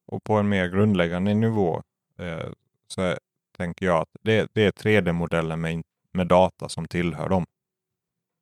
Och 0.08 0.24
på 0.24 0.34
en 0.34 0.50
mer 0.50 0.68
grundläggande 0.68 1.34
nivå 1.34 1.84
eh, 2.20 2.52
så 2.88 3.18
tänker 3.58 3.86
jag 3.86 4.02
att 4.02 4.10
det, 4.22 4.50
det 4.54 4.62
är 4.62 4.72
3D-modeller 4.72 5.56
med, 5.56 5.84
med 6.12 6.28
data 6.28 6.70
som 6.70 6.88
tillhör 6.88 7.30
dem. 7.30 7.46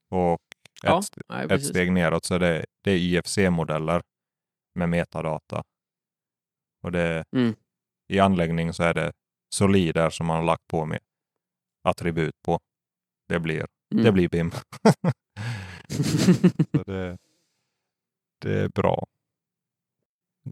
Och 0.10 0.42
ett, 0.84 0.84
Ja, 0.84 1.02
nej, 1.30 1.48
ett 1.50 1.66
steg 1.66 1.92
neråt 1.92 2.26
så 2.26 2.36
är 2.36 2.40
det, 2.40 2.66
det 2.82 2.92
är 2.92 2.98
IFC-modeller 2.98 4.02
med 4.76 4.90
metadata. 4.90 5.64
Och 6.82 6.92
det, 6.92 7.26
Mm. 7.32 7.56
i 8.08 8.20
anläggning 8.20 8.74
så 8.74 8.84
är 8.84 8.94
det 8.94 9.12
solider 9.54 10.10
som 10.10 10.28
man 10.28 10.38
har 10.38 10.44
lagt 10.44 10.68
på 10.68 10.86
med 10.86 11.00
attribut 11.84 12.34
på. 12.46 12.60
Det 13.28 13.40
blir, 13.40 13.66
Mm. 13.94 14.04
det 14.04 14.12
blir 14.12 14.30
BIM. 14.30 14.52
det, 16.86 17.18
det 18.42 18.60
är 18.60 18.68
bra. 18.70 19.06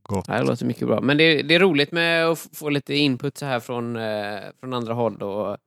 Gott. 0.03 0.25
Det 0.25 0.43
låter 0.43 0.65
mycket 0.65 0.87
bra. 0.87 1.01
Men 1.01 1.17
det, 1.17 1.41
det 1.41 1.55
är 1.55 1.59
roligt 1.59 1.91
med 1.91 2.25
att 2.27 2.49
få 2.53 2.69
lite 2.69 2.95
input 2.95 3.37
så 3.37 3.45
här 3.45 3.59
från, 3.59 3.95
eh, 3.95 4.39
från 4.59 4.73
andra 4.73 4.93
håll. 4.93 5.23
Och, 5.23 5.57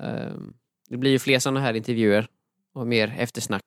eh, 0.00 0.32
det 0.88 0.96
blir 0.96 1.10
ju 1.10 1.18
fler 1.18 1.38
sådana 1.38 1.60
här 1.60 1.74
intervjuer 1.74 2.28
och 2.74 2.86
mer 2.86 3.14
eftersnack. 3.18 3.62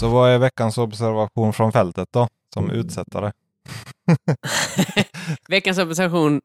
Så 0.00 0.08
vad 0.08 0.30
är 0.30 0.38
veckans 0.38 0.78
observation 0.78 1.52
från 1.52 1.72
fältet 1.72 2.08
då? 2.12 2.28
Som 2.54 2.64
Mm. 2.64 2.76
utsättare? 2.76 3.32
Veckans 5.48 5.78
observation 5.78 6.40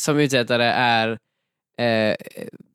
som 0.00 0.18
utsättare 0.18 0.64
är 0.64 1.18
eh, 1.78 2.16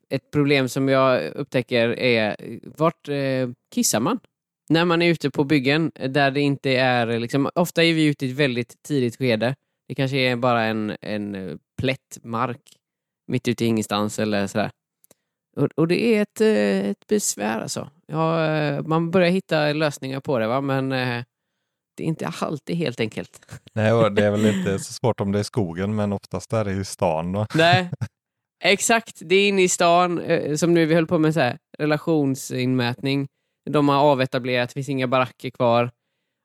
ett 0.09 0.31
problem 0.31 0.69
som 0.69 0.89
jag 0.89 1.31
upptäcker 1.35 1.99
är 1.99 2.35
vart 2.77 3.07
eh, 3.07 3.49
kissar 3.73 3.99
man? 3.99 4.19
När 4.69 4.85
man 4.85 5.01
är 5.01 5.09
ute 5.09 5.29
på 5.29 5.43
byggen 5.43 5.91
där 6.09 6.31
det 6.31 6.41
inte 6.41 6.71
är, 6.71 7.19
liksom, 7.19 7.49
ofta 7.55 7.83
är 7.83 7.93
vi 7.93 8.05
ute 8.05 8.25
i 8.25 8.31
ett 8.31 8.37
väldigt 8.37 8.83
tidigt 8.83 9.17
skede. 9.17 9.55
Det 9.87 9.95
kanske 9.95 10.17
är 10.17 10.35
bara 10.35 10.63
en, 10.63 10.95
en 11.01 11.35
eh, 11.35 11.57
plätt 11.81 12.17
mark 12.23 12.61
mitt 13.27 13.47
ute 13.47 13.65
i 13.65 13.67
ingenstans 13.67 14.19
eller 14.19 14.47
sådär. 14.47 14.71
Och, 15.55 15.69
och 15.75 15.87
det 15.87 16.03
är 16.03 16.21
ett, 16.21 16.41
eh, 16.41 16.89
ett 16.89 17.07
besvär 17.07 17.59
alltså. 17.59 17.89
Ja, 18.07 18.45
eh, 18.45 18.83
man 18.83 19.11
börjar 19.11 19.29
hitta 19.29 19.73
lösningar 19.73 20.19
på 20.19 20.39
det 20.39 20.47
va, 20.47 20.61
men 20.61 20.91
eh, 20.91 21.23
det 21.99 22.03
är 22.03 22.07
inte 22.07 22.31
alltid 22.39 22.75
helt 22.75 22.99
enkelt. 22.99 23.45
Nej, 23.73 23.93
och 23.93 24.11
det 24.11 24.25
är 24.25 24.31
väl 24.31 24.45
inte 24.45 24.79
så 24.79 24.93
svårt 24.93 25.19
om 25.19 25.31
det 25.31 25.39
är 25.39 25.43
skogen, 25.43 25.95
men 25.95 26.13
oftast 26.13 26.53
är 26.53 26.65
det 26.65 26.71
i 26.71 26.85
stan 26.85 27.31
då. 27.31 27.45
Nej, 27.53 27.89
exakt. 28.63 29.21
Det 29.21 29.35
är 29.35 29.47
inne 29.49 29.61
i 29.61 29.69
stan, 29.69 30.19
eh, 30.19 30.55
som 30.55 30.73
nu 30.73 30.85
vi 30.85 30.95
höll 30.95 31.07
på 31.07 31.17
med 31.17 31.33
så 31.33 31.39
här, 31.39 31.57
relationsinmätning. 31.77 33.27
De 33.69 33.89
har 33.89 34.11
avetablerat, 34.11 34.69
det 34.69 34.73
finns 34.73 34.89
inga 34.89 35.07
baracker 35.07 35.49
kvar. 35.49 35.91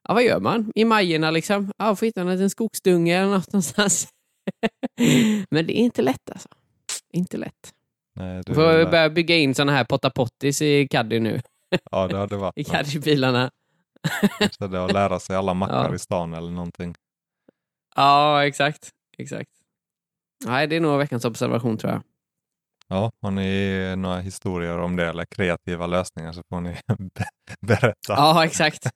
Ja, 0.09 0.15
vad 0.15 0.25
gör 0.25 0.41
man 0.41 0.73
i 0.75 0.85
Majerna 0.85 1.31
liksom? 1.31 1.73
Ja, 1.79 1.97
får 1.97 2.07
hitta 2.07 2.21
en 2.21 2.31
liten 2.31 2.51
skogsdunge 2.51 3.17
eller 3.17 3.31
något 3.31 3.53
någonstans. 3.53 4.09
Men 5.51 5.67
det 5.67 5.79
är 5.79 5.83
inte 5.83 6.03
lätt 6.03 6.31
alltså. 6.31 6.49
Inte 7.13 7.37
lätt. 7.37 7.73
Nej, 8.17 8.43
du, 8.47 8.55
får 8.55 8.91
börja 8.91 9.11
bygga 9.11 9.37
in 9.37 9.55
såna 9.55 9.73
här 9.73 9.85
pottapottis 9.85 10.63
i 10.63 10.89
caddy 10.89 11.21
nu, 11.21 11.41
ja, 11.91 12.09
det 12.09 12.17
hade 12.17 12.37
varit 12.37 12.59
i 12.59 12.65
caddybilarna. 12.65 13.51
Så 14.59 14.67
det 14.67 14.85
att 14.85 14.93
lära 14.93 15.21
sig 15.21 15.37
alla 15.37 15.55
mackar 15.55 15.89
Ja. 15.89 15.95
i 15.95 15.99
stan 15.99 16.35
eller 16.35 16.51
någonting. 16.51 16.95
Ja, 17.97 18.47
exakt. 18.47 18.91
exakt. 19.19 19.51
Nej, 20.47 20.67
det 20.67 20.77
är 20.77 20.81
nog 20.81 20.99
veckans 20.99 21.25
observation 21.25 21.77
tror 21.79 21.93
jag. 21.93 22.03
Ja, 22.89 23.13
har 23.23 23.31
ni 23.31 23.97
några 23.97 24.21
historier 24.21 24.79
om 24.79 24.97
det 24.97 25.07
eller 25.07 25.25
kreativa 25.25 25.87
lösningar 25.87 26.33
så 26.33 26.43
får 26.49 26.61
ni 26.61 26.77
be- 26.99 27.29
berätta. 27.67 27.95
Ja, 28.09 28.45
exakt. 28.45 28.87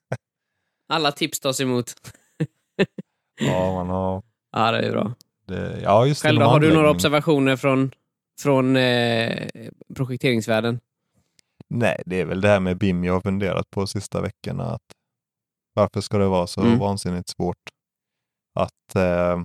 Alla 0.89 1.13
tips 1.13 1.41
tas 1.41 1.61
emot. 1.61 1.93
Ja, 3.41 3.73
man 3.75 3.89
har, 3.89 4.23
Ja, 4.53 4.71
det 4.73 4.79
är 4.79 4.91
bra. 4.93 5.15
det, 5.47 5.81
ja 5.83 6.07
just 6.07 6.23
Själv 6.23 6.41
då, 6.41 6.47
har 6.47 6.61
du 6.61 6.75
några 6.75 6.91
observationer 6.91 7.57
från, 7.57 7.91
från 8.41 8.77
eh, 8.77 9.49
projekteringsvärlden? 9.95 10.81
Nej, 11.69 12.03
det 12.07 12.21
är 12.21 12.25
väl 12.25 12.41
det 12.41 12.49
här 12.49 12.61
med 12.61 12.79
BIM 12.79 13.05
jag 13.05 13.13
har 13.13 13.21
funderat 13.21 13.71
på 13.71 13.87
sista 13.87 14.21
veckorna. 14.21 14.65
Att 14.65 14.83
varför 15.73 16.01
ska 16.01 16.19
det 16.19 16.29
vara 16.29 16.47
så 16.47 16.61
Mm. 16.61 16.79
vansinnigt 16.79 17.29
svårt 17.29 17.69
att, 18.55 18.95
eh, 18.97 19.43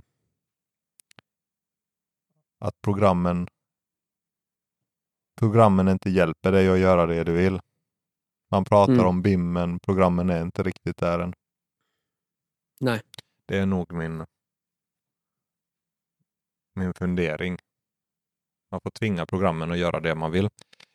att 2.59 2.81
programmen 2.81 3.47
programmen 5.39 5.87
inte 5.87 6.09
hjälper 6.09 6.51
dig 6.51 6.69
att 6.69 6.79
göra 6.79 7.05
det 7.05 7.23
du 7.23 7.33
vill. 7.33 7.59
Man 8.51 8.65
pratar 8.65 8.93
Mm. 8.93 9.05
om 9.07 9.21
BIM, 9.21 9.53
men 9.53 9.79
programmen 9.79 10.29
är 10.29 10.41
inte 10.41 10.63
riktigt 10.63 10.97
där 10.97 11.19
än. 11.19 11.33
Nej. 12.79 13.01
Det 13.45 13.57
är 13.57 13.65
nog 13.65 13.93
min, 13.93 14.25
min 16.75 16.93
fundering. 16.93 17.57
Man 18.71 18.81
får 18.81 18.89
tvinga 18.89 19.25
programmen 19.25 19.71
att 19.71 19.77
göra 19.77 19.99
det 19.99 20.15
man 20.15 20.31
vill. 20.31 20.49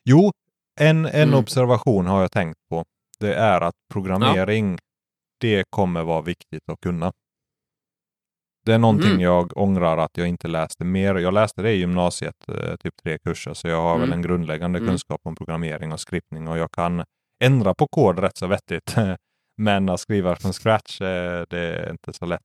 Jo, 0.05 0.33
en, 0.81 1.07
en 1.07 1.29
Mm. 1.29 1.35
observation 1.35 2.07
har 2.07 2.21
jag 2.21 2.33
tänkt 2.33 2.59
på. 2.69 2.85
Det 3.19 3.35
är 3.35 3.61
att 3.61 3.75
programmering, 3.93 4.79
det 5.41 5.65
kommer 5.71 6.03
vara 6.05 6.23
viktigt 6.23 6.69
att 6.73 6.81
kunna. 6.81 7.13
Det 8.65 8.75
är 8.75 8.79
någonting 8.79 9.11
Mhm. 9.13 9.21
jag 9.21 9.57
ångrar 9.57 9.99
att 9.99 10.17
jag 10.17 10.29
inte 10.29 10.49
läste 10.49 10.85
mer. 10.85 11.15
Jag 11.15 11.35
läste 11.35 11.63
det 11.63 11.73
i 11.73 11.77
gymnasiet, 11.79 12.49
eh, 12.49 12.77
typ 12.77 12.95
tre 13.03 13.19
kurser, 13.19 13.55
så 13.55 13.69
jag 13.69 13.83
har 13.83 13.95
väl 13.99 14.09
Mm. 14.09 14.19
en 14.19 14.23
grundläggande 14.23 14.79
Mm. 14.79 14.89
kunskap 14.89 15.21
om 15.25 15.35
programmering 15.37 15.93
och 15.93 16.01
skriptning 16.01 16.49
och 16.49 16.59
jag 16.59 16.71
kan 16.73 17.05
ändra 17.45 17.75
på 17.75 17.87
kod 17.89 18.19
rätt 18.19 18.37
så 18.37 18.47
vettigt. 18.47 18.95
Men 19.57 19.89
att 19.89 20.01
skriva 20.01 20.37
från 20.37 20.53
scratch, 20.53 21.01
eh, 21.01 21.45
det 21.51 21.59
är 21.59 21.91
inte 21.91 22.13
så 22.13 22.27
lätt. 22.27 22.43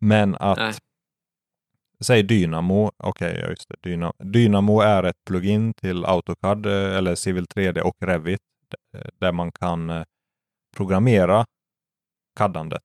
Men 0.00 0.34
att 0.34 0.58
Nej. 0.58 0.72
Säg 2.02 2.22
Dynamo. 2.22 2.90
Okej, 2.96 3.38
ja, 3.42 3.48
just 3.48 3.68
det. 3.68 3.90
Dynamo. 3.90 4.12
Dynamo 4.18 4.80
är 4.80 5.02
ett 5.02 5.24
plugin 5.28 5.74
till 5.74 6.04
AutoCAD 6.04 6.66
eh, 6.66 6.96
eller 6.96 7.14
Civil 7.14 7.46
3D 7.46 7.80
och 7.80 7.94
Revit 8.00 8.40
där 9.20 9.32
man 9.32 9.52
kan 9.52 10.04
programmera 10.76 11.44
kaddandet. 12.40 12.82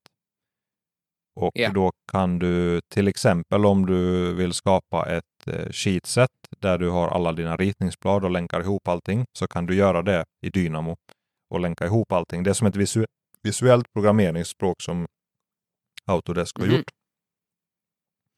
Och 1.35 1.51
Ja. 1.53 1.71
då 1.71 1.91
kan 2.11 2.39
du 2.39 2.81
till 2.93 3.07
exempel 3.07 3.65
om 3.65 3.85
du 3.85 4.33
vill 4.33 4.53
skapa 4.53 5.05
ett 5.17 5.47
eh, 5.47 5.71
sheetset 5.71 6.29
där 6.59 6.77
du 6.77 6.89
har 6.89 7.07
alla 7.07 7.31
dina 7.33 7.55
ritningsblad 7.57 8.23
och 8.23 8.31
länkar 8.31 8.61
ihop 8.61 8.87
allting 8.87 9.25
så 9.33 9.47
kan 9.47 9.65
du 9.65 9.75
göra 9.75 10.01
det 10.01 10.25
i 10.41 10.49
Dynamo 10.49 10.97
och 11.49 11.59
länka 11.59 11.85
ihop 11.85 12.11
allting. 12.11 12.43
Det 12.43 12.49
är 12.49 12.53
som 12.53 12.67
ett 12.67 12.75
visu 12.75 13.05
visuellt 13.43 13.93
programmeringsspråk 13.93 14.81
som 14.81 15.07
Autodesk 16.05 16.59
har 16.59 16.65
Mhm. 16.65 16.75
gjort. 16.75 16.89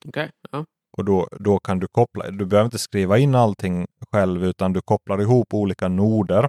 Okej. 0.05 0.32
Ja. 0.51 0.65
Och 0.97 1.05
då, 1.05 1.28
då 1.39 1.59
kan 1.59 1.80
du 1.80 1.88
koppla, 1.88 2.32
du 2.32 2.45
behöver 2.45 2.65
inte 2.65 2.80
skriva 2.80 3.18
in 3.18 3.36
allting 3.36 3.88
själv 4.11 4.45
utan 4.45 4.74
du 4.74 4.82
kopplar 4.82 5.22
ihop 5.22 5.53
olika 5.53 5.88
noder 5.88 6.47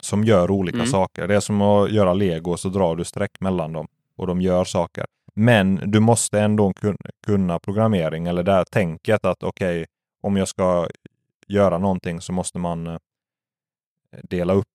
som 0.00 0.24
gör 0.24 0.50
olika 0.50 0.76
Mm. 0.78 0.86
saker. 0.90 1.28
Det 1.28 1.34
är 1.36 1.40
som 1.40 1.62
att 1.62 1.90
göra 1.92 2.14
lego 2.14 2.56
så 2.56 2.68
drar 2.68 2.96
du 2.96 3.04
streck 3.04 3.40
mellan 3.40 3.72
dem 3.72 3.88
och 4.16 4.26
de 4.26 4.40
gör 4.40 4.64
saker. 4.64 5.06
Men 5.34 5.90
du 5.90 6.00
måste 6.00 6.40
ändå 6.40 6.70
kun- 6.72 7.10
kunna 7.26 7.58
programmering 7.58 8.26
eller 8.26 8.42
det 8.42 8.52
här 8.52 8.64
tänket 8.64 9.24
att 9.24 9.42
okej, 9.42 9.86
om 10.22 10.36
jag 10.36 10.48
ska 10.48 10.88
göra 11.46 11.78
någonting 11.78 12.20
så 12.20 12.32
måste 12.32 12.58
man 12.58 12.86
eh, 12.86 12.96
dela 14.22 14.52
upp 14.52 14.66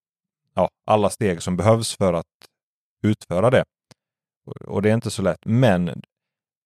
ja, 0.55 0.69
alla 0.85 1.09
steg 1.09 1.41
som 1.41 1.57
behövs 1.57 1.95
för 1.97 2.13
att 2.13 2.25
utföra 3.03 3.49
det. 3.49 3.63
Och 4.65 4.81
det 4.81 4.89
är 4.89 4.93
inte 4.93 5.11
så 5.11 5.21
lätt. 5.21 5.45
Men 5.45 6.01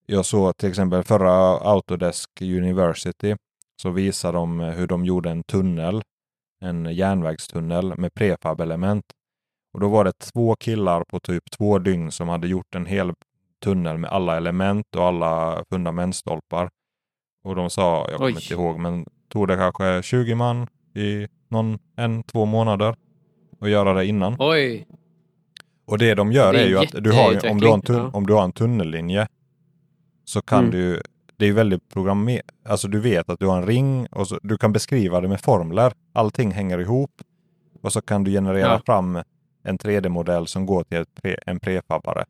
jag 0.05 0.25
såg 0.25 0.57
till 0.57 0.69
exempel 0.69 1.03
förra 1.03 1.31
Autodesk 1.57 2.29
University 2.41 3.35
så 3.81 3.89
visade 3.89 4.37
de 4.37 4.59
hur 4.59 4.87
de 4.87 5.05
gjorde 5.05 5.29
en 5.29 5.43
tunnel, 5.43 6.01
en 6.61 6.85
järnvägstunnel 6.95 7.93
med 7.97 8.13
prefab-element. 8.13 9.03
Och 9.73 9.79
då 9.79 9.89
var 9.89 10.03
det 10.03 10.11
två 10.19 10.55
killar 10.55 11.03
på 11.03 11.19
typ 11.19 11.43
två 11.57 11.79
dygn 11.79 12.11
som 12.11 12.29
hade 12.29 12.47
gjort 12.47 12.75
en 12.75 12.85
hel 12.85 13.13
tunnel 13.63 13.97
med 13.97 14.09
alla 14.11 14.37
element 14.37 14.95
och 14.95 15.03
alla 15.05 15.63
fundamentstolpar. 15.69 16.69
Och 17.43 17.55
de 17.55 17.69
sa, 17.69 18.07
jag 18.09 18.17
kommer 18.17 18.29
Oj. 18.29 18.35
inte 18.35 18.53
ihåg, 18.53 18.79
men 18.79 19.05
tog 19.29 19.47
det 19.47 19.55
kanske 19.55 20.01
20 20.03 20.35
man 20.35 20.67
i 20.95 21.27
någon, 21.47 21.79
en, 21.95 22.23
två 22.23 22.45
månader 22.45 22.95
att 23.61 23.69
göra 23.69 23.93
det 23.93 24.05
innan. 24.05 24.35
Oj. 24.39 24.87
Och 25.85 25.97
det 25.97 26.15
de 26.15 26.31
gör 26.31 26.53
Det 26.53 26.59
är 26.59 26.63
är, 26.65 26.69
ju 26.69 26.77
att 26.77 27.03
du 27.03 27.11
har, 27.11 27.49
om, 27.51 27.59
du 27.59 27.67
har 27.67 27.73
en 27.73 27.81
tun- 27.81 27.97
ja. 27.97 28.09
om 28.13 28.27
du 28.27 28.33
har 28.33 28.43
en 28.43 28.51
tunnellinje 28.51 29.27
så 30.25 30.41
kan 30.41 30.59
Mm. 30.59 30.71
du, 30.71 31.01
det 31.39 31.45
är 31.45 31.53
väldigt 31.53 31.89
programmerat, 31.89 32.45
alltså 32.65 32.87
du 32.87 32.99
vet 32.99 33.29
att 33.29 33.39
du 33.39 33.45
har 33.47 33.57
en 33.57 33.65
ring 33.67 34.07
och 34.07 34.27
så, 34.27 34.39
du 34.43 34.57
kan 34.57 34.73
beskriva 34.73 35.21
det 35.21 35.27
med 35.27 35.41
formler. 35.41 35.93
Allting 36.13 36.51
hänger 36.51 36.79
ihop 36.79 37.11
och 37.81 37.93
så 37.93 38.01
kan 38.01 38.23
du 38.23 38.31
generera 38.31 38.67
Ja. 38.71 38.81
fram 38.85 39.23
en 39.63 39.77
3D-modell 39.77 40.47
som 40.47 40.65
går 40.65 40.83
till 40.83 41.05
pre, 41.21 41.35
en 41.45 41.59
prefabbare. 41.59 42.25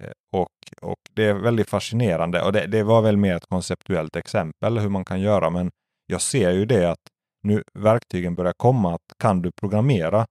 Eh, 0.00 0.10
Och, 0.32 0.48
och 0.82 0.98
det 1.14 1.24
är 1.24 1.34
väldigt 1.34 1.70
fascinerande 1.70 2.42
och 2.42 2.52
det, 2.52 2.66
det 2.66 2.82
var 2.82 3.02
väl 3.02 3.16
mer 3.16 3.36
ett 3.36 3.46
konceptuellt 3.46 4.16
exempel 4.16 4.78
hur 4.78 4.88
man 4.88 5.04
kan 5.04 5.20
göra 5.20 5.50
men 5.50 5.70
jag 6.06 6.20
ser 6.20 6.50
ju 6.52 6.64
det 6.66 6.90
att 6.90 7.00
nu 7.42 7.62
verktygen 7.74 8.34
börjar 8.34 8.52
komma 8.56 8.94
att 8.94 9.02
kan 9.18 9.42
du 9.42 9.50
programmera 9.60 10.26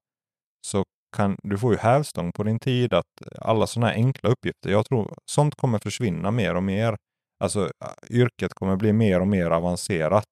så 0.67 0.83
kan 1.17 1.37
du 1.43 1.57
får 1.57 1.73
ju 1.73 1.79
hävstång 1.79 2.31
på 2.31 2.43
din 2.43 2.59
tid 2.59 2.93
att 2.93 3.05
alla 3.41 3.67
sådana 3.67 3.87
här 3.87 3.95
enkla 3.95 4.29
uppgifter, 4.29 4.69
jag 4.69 4.85
tror 4.85 5.13
sånt 5.31 5.55
kommer 5.55 5.79
försvinna 5.79 6.31
mer 6.31 6.55
och 6.55 6.63
mer. 6.63 6.97
Alltså 7.39 7.69
yrket 8.09 8.53
kommer 8.53 8.75
bli 8.75 8.93
mer 8.93 9.19
och 9.21 9.27
mer 9.27 9.51
avancerat. 9.51 10.27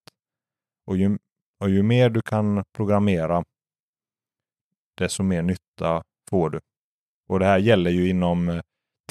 Och 0.88 0.98
ju, 0.98 1.18
och 1.60 1.70
ju 1.70 1.84
mer 1.84 2.10
du 2.10 2.22
kan 2.22 2.64
programmera, 2.78 3.44
desto 4.98 5.24
mer 5.24 5.42
nytta 5.42 6.04
får 6.30 6.50
du. 6.50 6.60
Och 7.28 7.40
det 7.40 7.46
här 7.46 7.58
gäller 7.58 7.92
ju 7.92 8.10
inom 8.10 8.50
eh, 8.50 8.62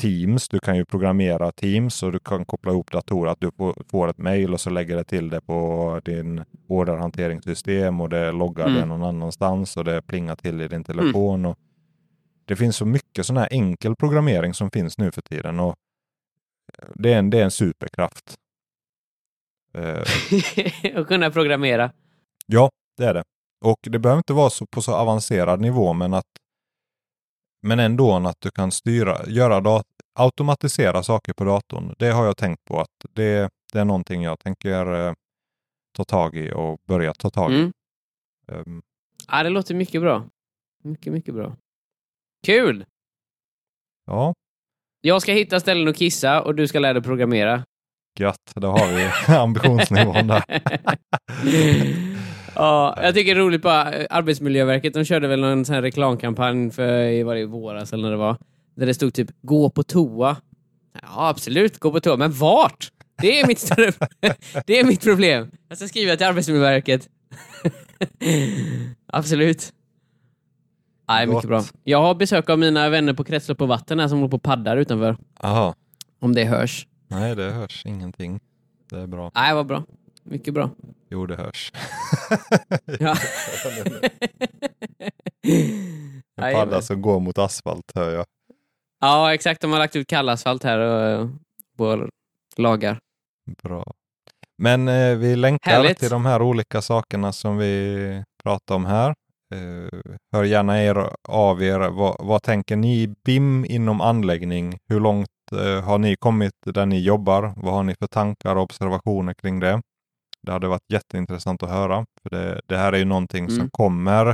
Teams. 0.00 0.48
Du 0.48 0.58
kan 0.58 0.76
ju 0.76 0.84
programmera 0.84 1.52
Teams 1.52 2.02
och 2.02 2.12
du 2.12 2.18
kan 2.18 2.44
koppla 2.44 2.72
ihop 2.72 2.90
datorer. 2.90 3.30
Att 3.30 3.40
du 3.40 3.50
får, 3.90 4.08
ett 4.08 4.18
mejl 4.18 4.52
och 4.52 4.60
så 4.60 4.70
lägger 4.70 4.96
det 4.96 5.04
till 5.04 5.30
det 5.30 5.40
på 5.40 6.00
din 6.04 6.44
orderhanteringssystem 6.68 8.00
och 8.00 8.08
det 8.08 8.32
loggar 8.32 8.66
Mm. 8.66 8.80
det 8.80 8.86
någon 8.86 9.02
annanstans 9.02 9.76
och 9.76 9.84
det 9.84 10.02
plingar 10.02 10.36
till 10.36 10.60
i 10.60 10.68
din 10.68 10.84
telefon. 10.84 11.46
Och 11.46 11.58
det 12.44 12.56
finns 12.56 12.76
så 12.76 12.86
mycket 12.86 13.26
sån 13.26 13.36
här 13.36 13.48
enkel 13.50 13.96
programmering 13.96 14.54
som 14.54 14.70
finns 14.70 14.98
nu 14.98 15.10
för 15.10 15.22
tiden. 15.22 15.60
Och 15.60 15.74
det, 16.94 17.12
är 17.12 17.18
en, 17.18 17.30
det 17.30 17.38
är 17.40 17.44
en 17.44 17.50
superkraft. 17.50 18.34
Eh, 19.74 20.02
att 21.00 21.06
kunna 21.08 21.30
programmera. 21.30 21.92
Ja, 22.46 22.70
det 22.96 23.04
är 23.04 23.14
det. 23.14 23.24
Och 23.64 23.78
det 23.82 23.98
behöver 23.98 24.18
inte 24.18 24.32
vara 24.32 24.50
så 24.50 24.66
på 24.66 24.82
så 24.82 24.94
avancerad 24.94 25.60
nivå, 25.60 25.92
men 25.92 26.14
att 26.14 26.26
men 27.66 27.80
ändå 27.80 28.16
att 28.16 28.40
du 28.40 28.50
kan 28.50 28.70
styra, 28.70 29.26
göra 29.26 29.60
dat- 29.60 29.86
automatisera 30.14 31.02
saker 31.02 31.32
på 31.32 31.44
datorn. 31.44 31.94
Det 31.98 32.10
har 32.10 32.24
jag 32.24 32.36
tänkt 32.36 32.64
på 32.64 32.80
att 32.80 33.04
det, 33.12 33.50
det 33.72 33.78
är 33.80 33.84
någonting 33.84 34.22
jag 34.22 34.38
tänker 34.38 35.06
eh, 35.08 35.14
ta 35.96 36.04
tag 36.04 36.34
i 36.36 36.52
och 36.52 36.80
börja 36.86 37.14
ta 37.14 37.30
tag 37.30 37.52
i. 37.52 37.56
Mm. 37.56 37.72
Ehm, 38.48 38.82
Ja, 39.28 39.42
det 39.42 39.50
låter 39.50 39.74
mycket 39.74 40.00
bra. 40.00 40.26
Mycket, 40.84 41.12
mycket 41.12 41.34
bra. 41.34 41.56
Kul! 42.46 42.84
ja, 44.06 44.34
Jag 45.04 45.22
ska 45.22 45.32
hitta 45.32 45.60
ställen 45.60 45.88
att 45.88 45.96
kissa 45.96 46.42
och 46.42 46.54
du 46.54 46.68
ska 46.68 46.78
lära 46.78 46.92
dig 46.92 47.02
programmera. 47.02 47.64
gött. 48.18 48.52
Då 48.54 48.68
har 48.68 48.92
vi 48.92 49.34
ambitionsnivån 49.34 50.26
där. 50.26 50.42
ja, 52.54 52.98
jag 53.02 53.14
tycker 53.14 53.34
det 53.34 53.40
är 53.40 53.44
roligt 53.44 53.62
bara, 53.62 54.06
Arbetsmiljöverket, 54.10 54.94
de 54.94 55.04
körde 55.04 55.28
väl 55.28 55.40
någon 55.40 55.64
sån 55.64 55.82
reklamkampanj 55.82 56.70
för, 56.70 57.24
var 57.24 57.34
det 57.34 57.40
i 57.40 57.44
våras 57.44 57.92
eller 57.92 58.02
när 58.02 58.10
det 58.10 58.16
var, 58.16 58.36
där 58.76 58.86
det 58.86 58.94
stod 58.94 59.14
typ 59.14 59.28
gå 59.42 59.70
på 59.70 59.82
toa. 59.82 60.36
Ja, 61.02 61.28
absolut, 61.28 61.78
gå 61.78 61.92
på 61.92 62.00
toa, 62.00 62.16
men 62.16 62.32
vart? 62.32 62.90
Det 63.22 63.40
är 63.40 63.46
mitt, 63.46 63.58
större, 63.58 63.92
det 64.66 64.80
är 64.80 64.84
mitt 64.84 65.02
problem. 65.02 65.50
Jag 65.68 65.78
ska 65.78 65.88
skriva 65.88 66.16
till 66.16 66.26
Arbetsmiljöverket. 66.26 67.08
absolut. 69.06 69.72
Nej, 71.14 71.26
mycket 71.26 71.48
bra. 71.48 71.62
Jag 71.84 72.02
har 72.02 72.14
besök 72.14 72.50
av 72.50 72.58
mina 72.58 72.88
vänner 72.88 73.12
på 73.12 73.24
Kretslopp 73.24 73.60
och 73.60 73.68
vatten 73.68 73.98
här 73.98 74.08
som 74.08 74.18
håller 74.18 74.30
på 74.30 74.36
och 74.36 74.42
paddar 74.42 74.76
utanför. 74.76 75.16
Jaha, 75.42 75.74
Om 76.20 76.34
det 76.34 76.44
hörs. 76.44 76.86
nej 77.08 77.36
det 77.36 77.50
hörs 77.50 77.82
ingenting. 77.86 78.40
Det 78.90 78.98
är 78.98 79.06
bra. 79.06 79.30
Nej, 79.34 79.54
vad 79.54 79.66
bra. 79.66 79.84
Mycket 80.22 80.54
bra. 80.54 80.70
Jo, 81.10 81.26
det 81.26 81.36
hörs. 81.36 81.72
Ja. 83.00 83.16
En 86.36 86.54
padda 86.54 86.82
som 86.82 87.02
går 87.02 87.20
mot 87.20 87.38
asfalt 87.38 87.92
hör 87.94 88.10
jag. 88.14 88.24
Ja, 89.00 89.34
exakt. 89.34 89.60
De 89.60 89.72
har 89.72 89.78
lagt 89.78 89.96
ut 89.96 90.06
kallasfalt 90.06 90.62
här 90.62 90.78
och 90.78 91.28
på 91.76 92.08
lagar. 92.56 92.98
Bra. 93.62 93.92
Men 94.58 94.88
eh, 94.88 95.16
vi 95.16 95.36
länkar 95.36 95.70
Härligt. 95.70 95.98
till 95.98 96.10
de 96.10 96.26
här 96.26 96.42
olika 96.42 96.82
sakerna 96.82 97.32
som 97.32 97.56
vi 97.56 98.24
pratar 98.44 98.74
om 98.74 98.84
här. 98.86 99.14
Eh, 99.52 100.00
hör 100.32 100.44
gärna 100.44 100.82
er 100.82 101.08
av 101.28 101.62
er. 101.62 101.80
Vad, 101.90 102.16
vad 102.18 102.42
tänker 102.42 102.76
ni 102.76 103.14
BIM 103.24 103.64
inom 103.64 104.00
anläggning? 104.00 104.78
Hur 104.88 105.00
långt 105.00 105.28
eh, 105.52 105.84
har 105.84 105.98
ni 105.98 106.16
kommit 106.16 106.54
där 106.64 106.86
ni 106.86 107.00
jobbar? 107.00 107.52
Vad 107.56 107.74
har 107.74 107.82
ni 107.82 107.94
för 107.94 108.06
tankar 108.06 108.56
och 108.56 108.62
observationer 108.62 109.34
kring 109.34 109.60
det? 109.60 109.82
Det 110.42 110.52
hade 110.52 110.68
varit 110.68 110.92
jätteintressant 110.92 111.62
att 111.62 111.70
höra. 111.70 112.06
För 112.22 112.30
det, 112.30 112.60
det 112.66 112.76
här 112.76 112.92
är 112.92 112.98
ju 112.98 113.04
någonting 113.04 113.48
som 113.48 113.58
Mm. 113.58 113.70
kommer 113.70 114.26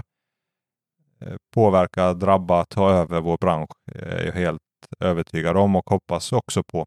eh, 1.21 1.37
påverka, 1.55 2.15
drabba, 2.15 2.65
ta 2.65 2.91
över 2.91 3.21
vår 3.21 3.37
bransch. 3.41 3.71
är 3.95 4.25
jag 4.27 4.33
helt 4.33 4.61
övertygad 5.01 5.57
om 5.57 5.77
och 5.77 5.91
hoppas 5.91 6.33
också 6.33 6.63
på. 6.73 6.87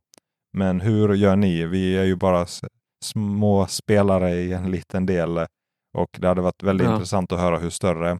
Men 0.53 0.81
hur 0.81 1.13
gör 1.13 1.35
ni? 1.35 1.65
Vi 1.65 1.97
är 1.97 2.03
ju 2.03 2.15
bara 2.15 2.45
små 3.05 3.67
spelare 3.67 4.31
i 4.31 4.53
en 4.53 4.71
liten 4.71 5.05
del 5.05 5.45
och 5.93 6.09
det 6.19 6.27
hade 6.27 6.41
varit 6.41 6.63
väldigt 6.63 6.87
Ja. 6.87 6.93
intressant 6.93 7.31
att 7.31 7.39
höra 7.39 7.57
hur 7.57 7.69
större, 7.69 8.19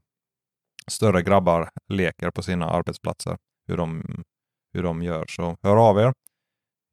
större 0.87 1.21
grabbar 1.21 1.69
leker 1.87 2.31
på 2.31 2.43
sina 2.43 2.69
arbetsplatser. 2.69 3.37
Hur 3.67 3.77
de, 3.77 4.03
hur 4.73 4.83
de 4.83 5.01
gör. 5.03 5.25
Så 5.29 5.57
hör 5.63 5.89
av 5.89 5.99
er. 5.99 6.13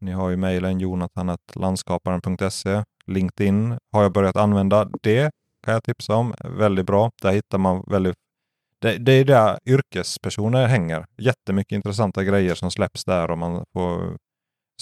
Ni 0.00 0.12
har 0.12 0.30
ju 0.30 0.36
mejlen 0.36 0.80
jonathanlandskaparen.se. 0.80 2.82
LinkedIn 3.06 3.78
har 3.92 4.02
jag 4.02 4.12
börjat 4.12 4.36
använda. 4.36 4.84
Det 5.02 5.30
kan 5.64 5.74
jag 5.74 5.84
tipsa 5.84 6.14
om. 6.14 6.34
Väldigt 6.44 6.86
bra. 6.86 7.10
Där 7.22 7.32
hittar 7.32 7.58
man 7.58 7.84
väldigt 7.86 8.16
det, 8.80 8.96
det 8.98 9.12
är 9.12 9.24
där 9.24 9.58
yrkespersoner 9.66 10.66
hänger. 10.66 11.06
Jättemycket 11.18 11.72
intressanta 11.76 12.24
grejer 12.24 12.54
som 12.54 12.70
släpps 12.70 13.04
där 13.04 13.30
och 13.30 13.38
man 13.38 13.64
får 13.72 14.16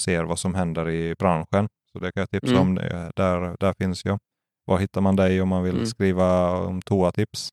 ser 0.00 0.24
vad 0.24 0.38
som 0.38 0.54
händer 0.54 0.88
i 0.90 1.14
branschen. 1.18 1.68
Så 1.92 1.98
det 1.98 2.12
kan 2.12 2.20
jag 2.20 2.30
tipsa 2.30 2.54
Mm. 2.54 2.60
om. 2.62 2.74
Där, 3.16 3.56
där 3.60 3.74
finns 3.78 4.04
jag. 4.04 4.18
Var 4.66 4.78
hittar 4.78 5.00
man 5.00 5.16
dig 5.16 5.42
om 5.42 5.48
man 5.48 5.62
vill 5.62 5.74
Mm. 5.74 5.86
skriva 5.86 6.50
om 6.58 6.82
toatips? 6.82 7.48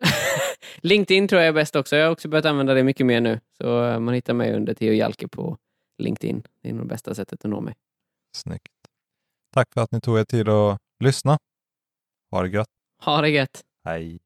LinkedIn 0.76 1.28
tror 1.28 1.40
jag 1.40 1.48
är 1.48 1.52
bäst 1.52 1.76
också. 1.76 1.96
Jag 1.96 2.06
har 2.06 2.12
också 2.12 2.28
börjat 2.28 2.44
använda 2.46 2.74
det 2.74 2.82
mycket 2.84 3.06
mer 3.06 3.20
nu. 3.20 3.40
Så 3.58 3.84
eh, 3.84 3.98
man 4.00 4.14
hittar 4.14 4.34
mig 4.34 4.52
under 4.54 4.74
Theo 4.74 4.92
Jalke 4.92 5.28
på 5.28 5.58
LinkedIn. 5.98 6.42
Det 6.62 6.68
är 6.68 6.74
nog 6.74 6.86
bästa 6.88 7.14
sättet 7.14 7.44
att 7.44 7.50
nå 7.50 7.60
mig. 7.60 7.74
Snyggt. 8.36 8.72
Tack 9.54 9.68
för 9.74 9.80
att 9.80 9.92
ni 9.92 10.00
tog 10.00 10.18
er 10.18 10.24
tid 10.24 10.48
att 10.48 10.78
lyssna. 11.04 11.38
Ha 12.30 12.42
det 12.42 12.48
gött. 12.48 12.68
Ha 13.04 13.20
det 13.20 13.28
gött! 13.28 13.60
Hej! 13.84 14.18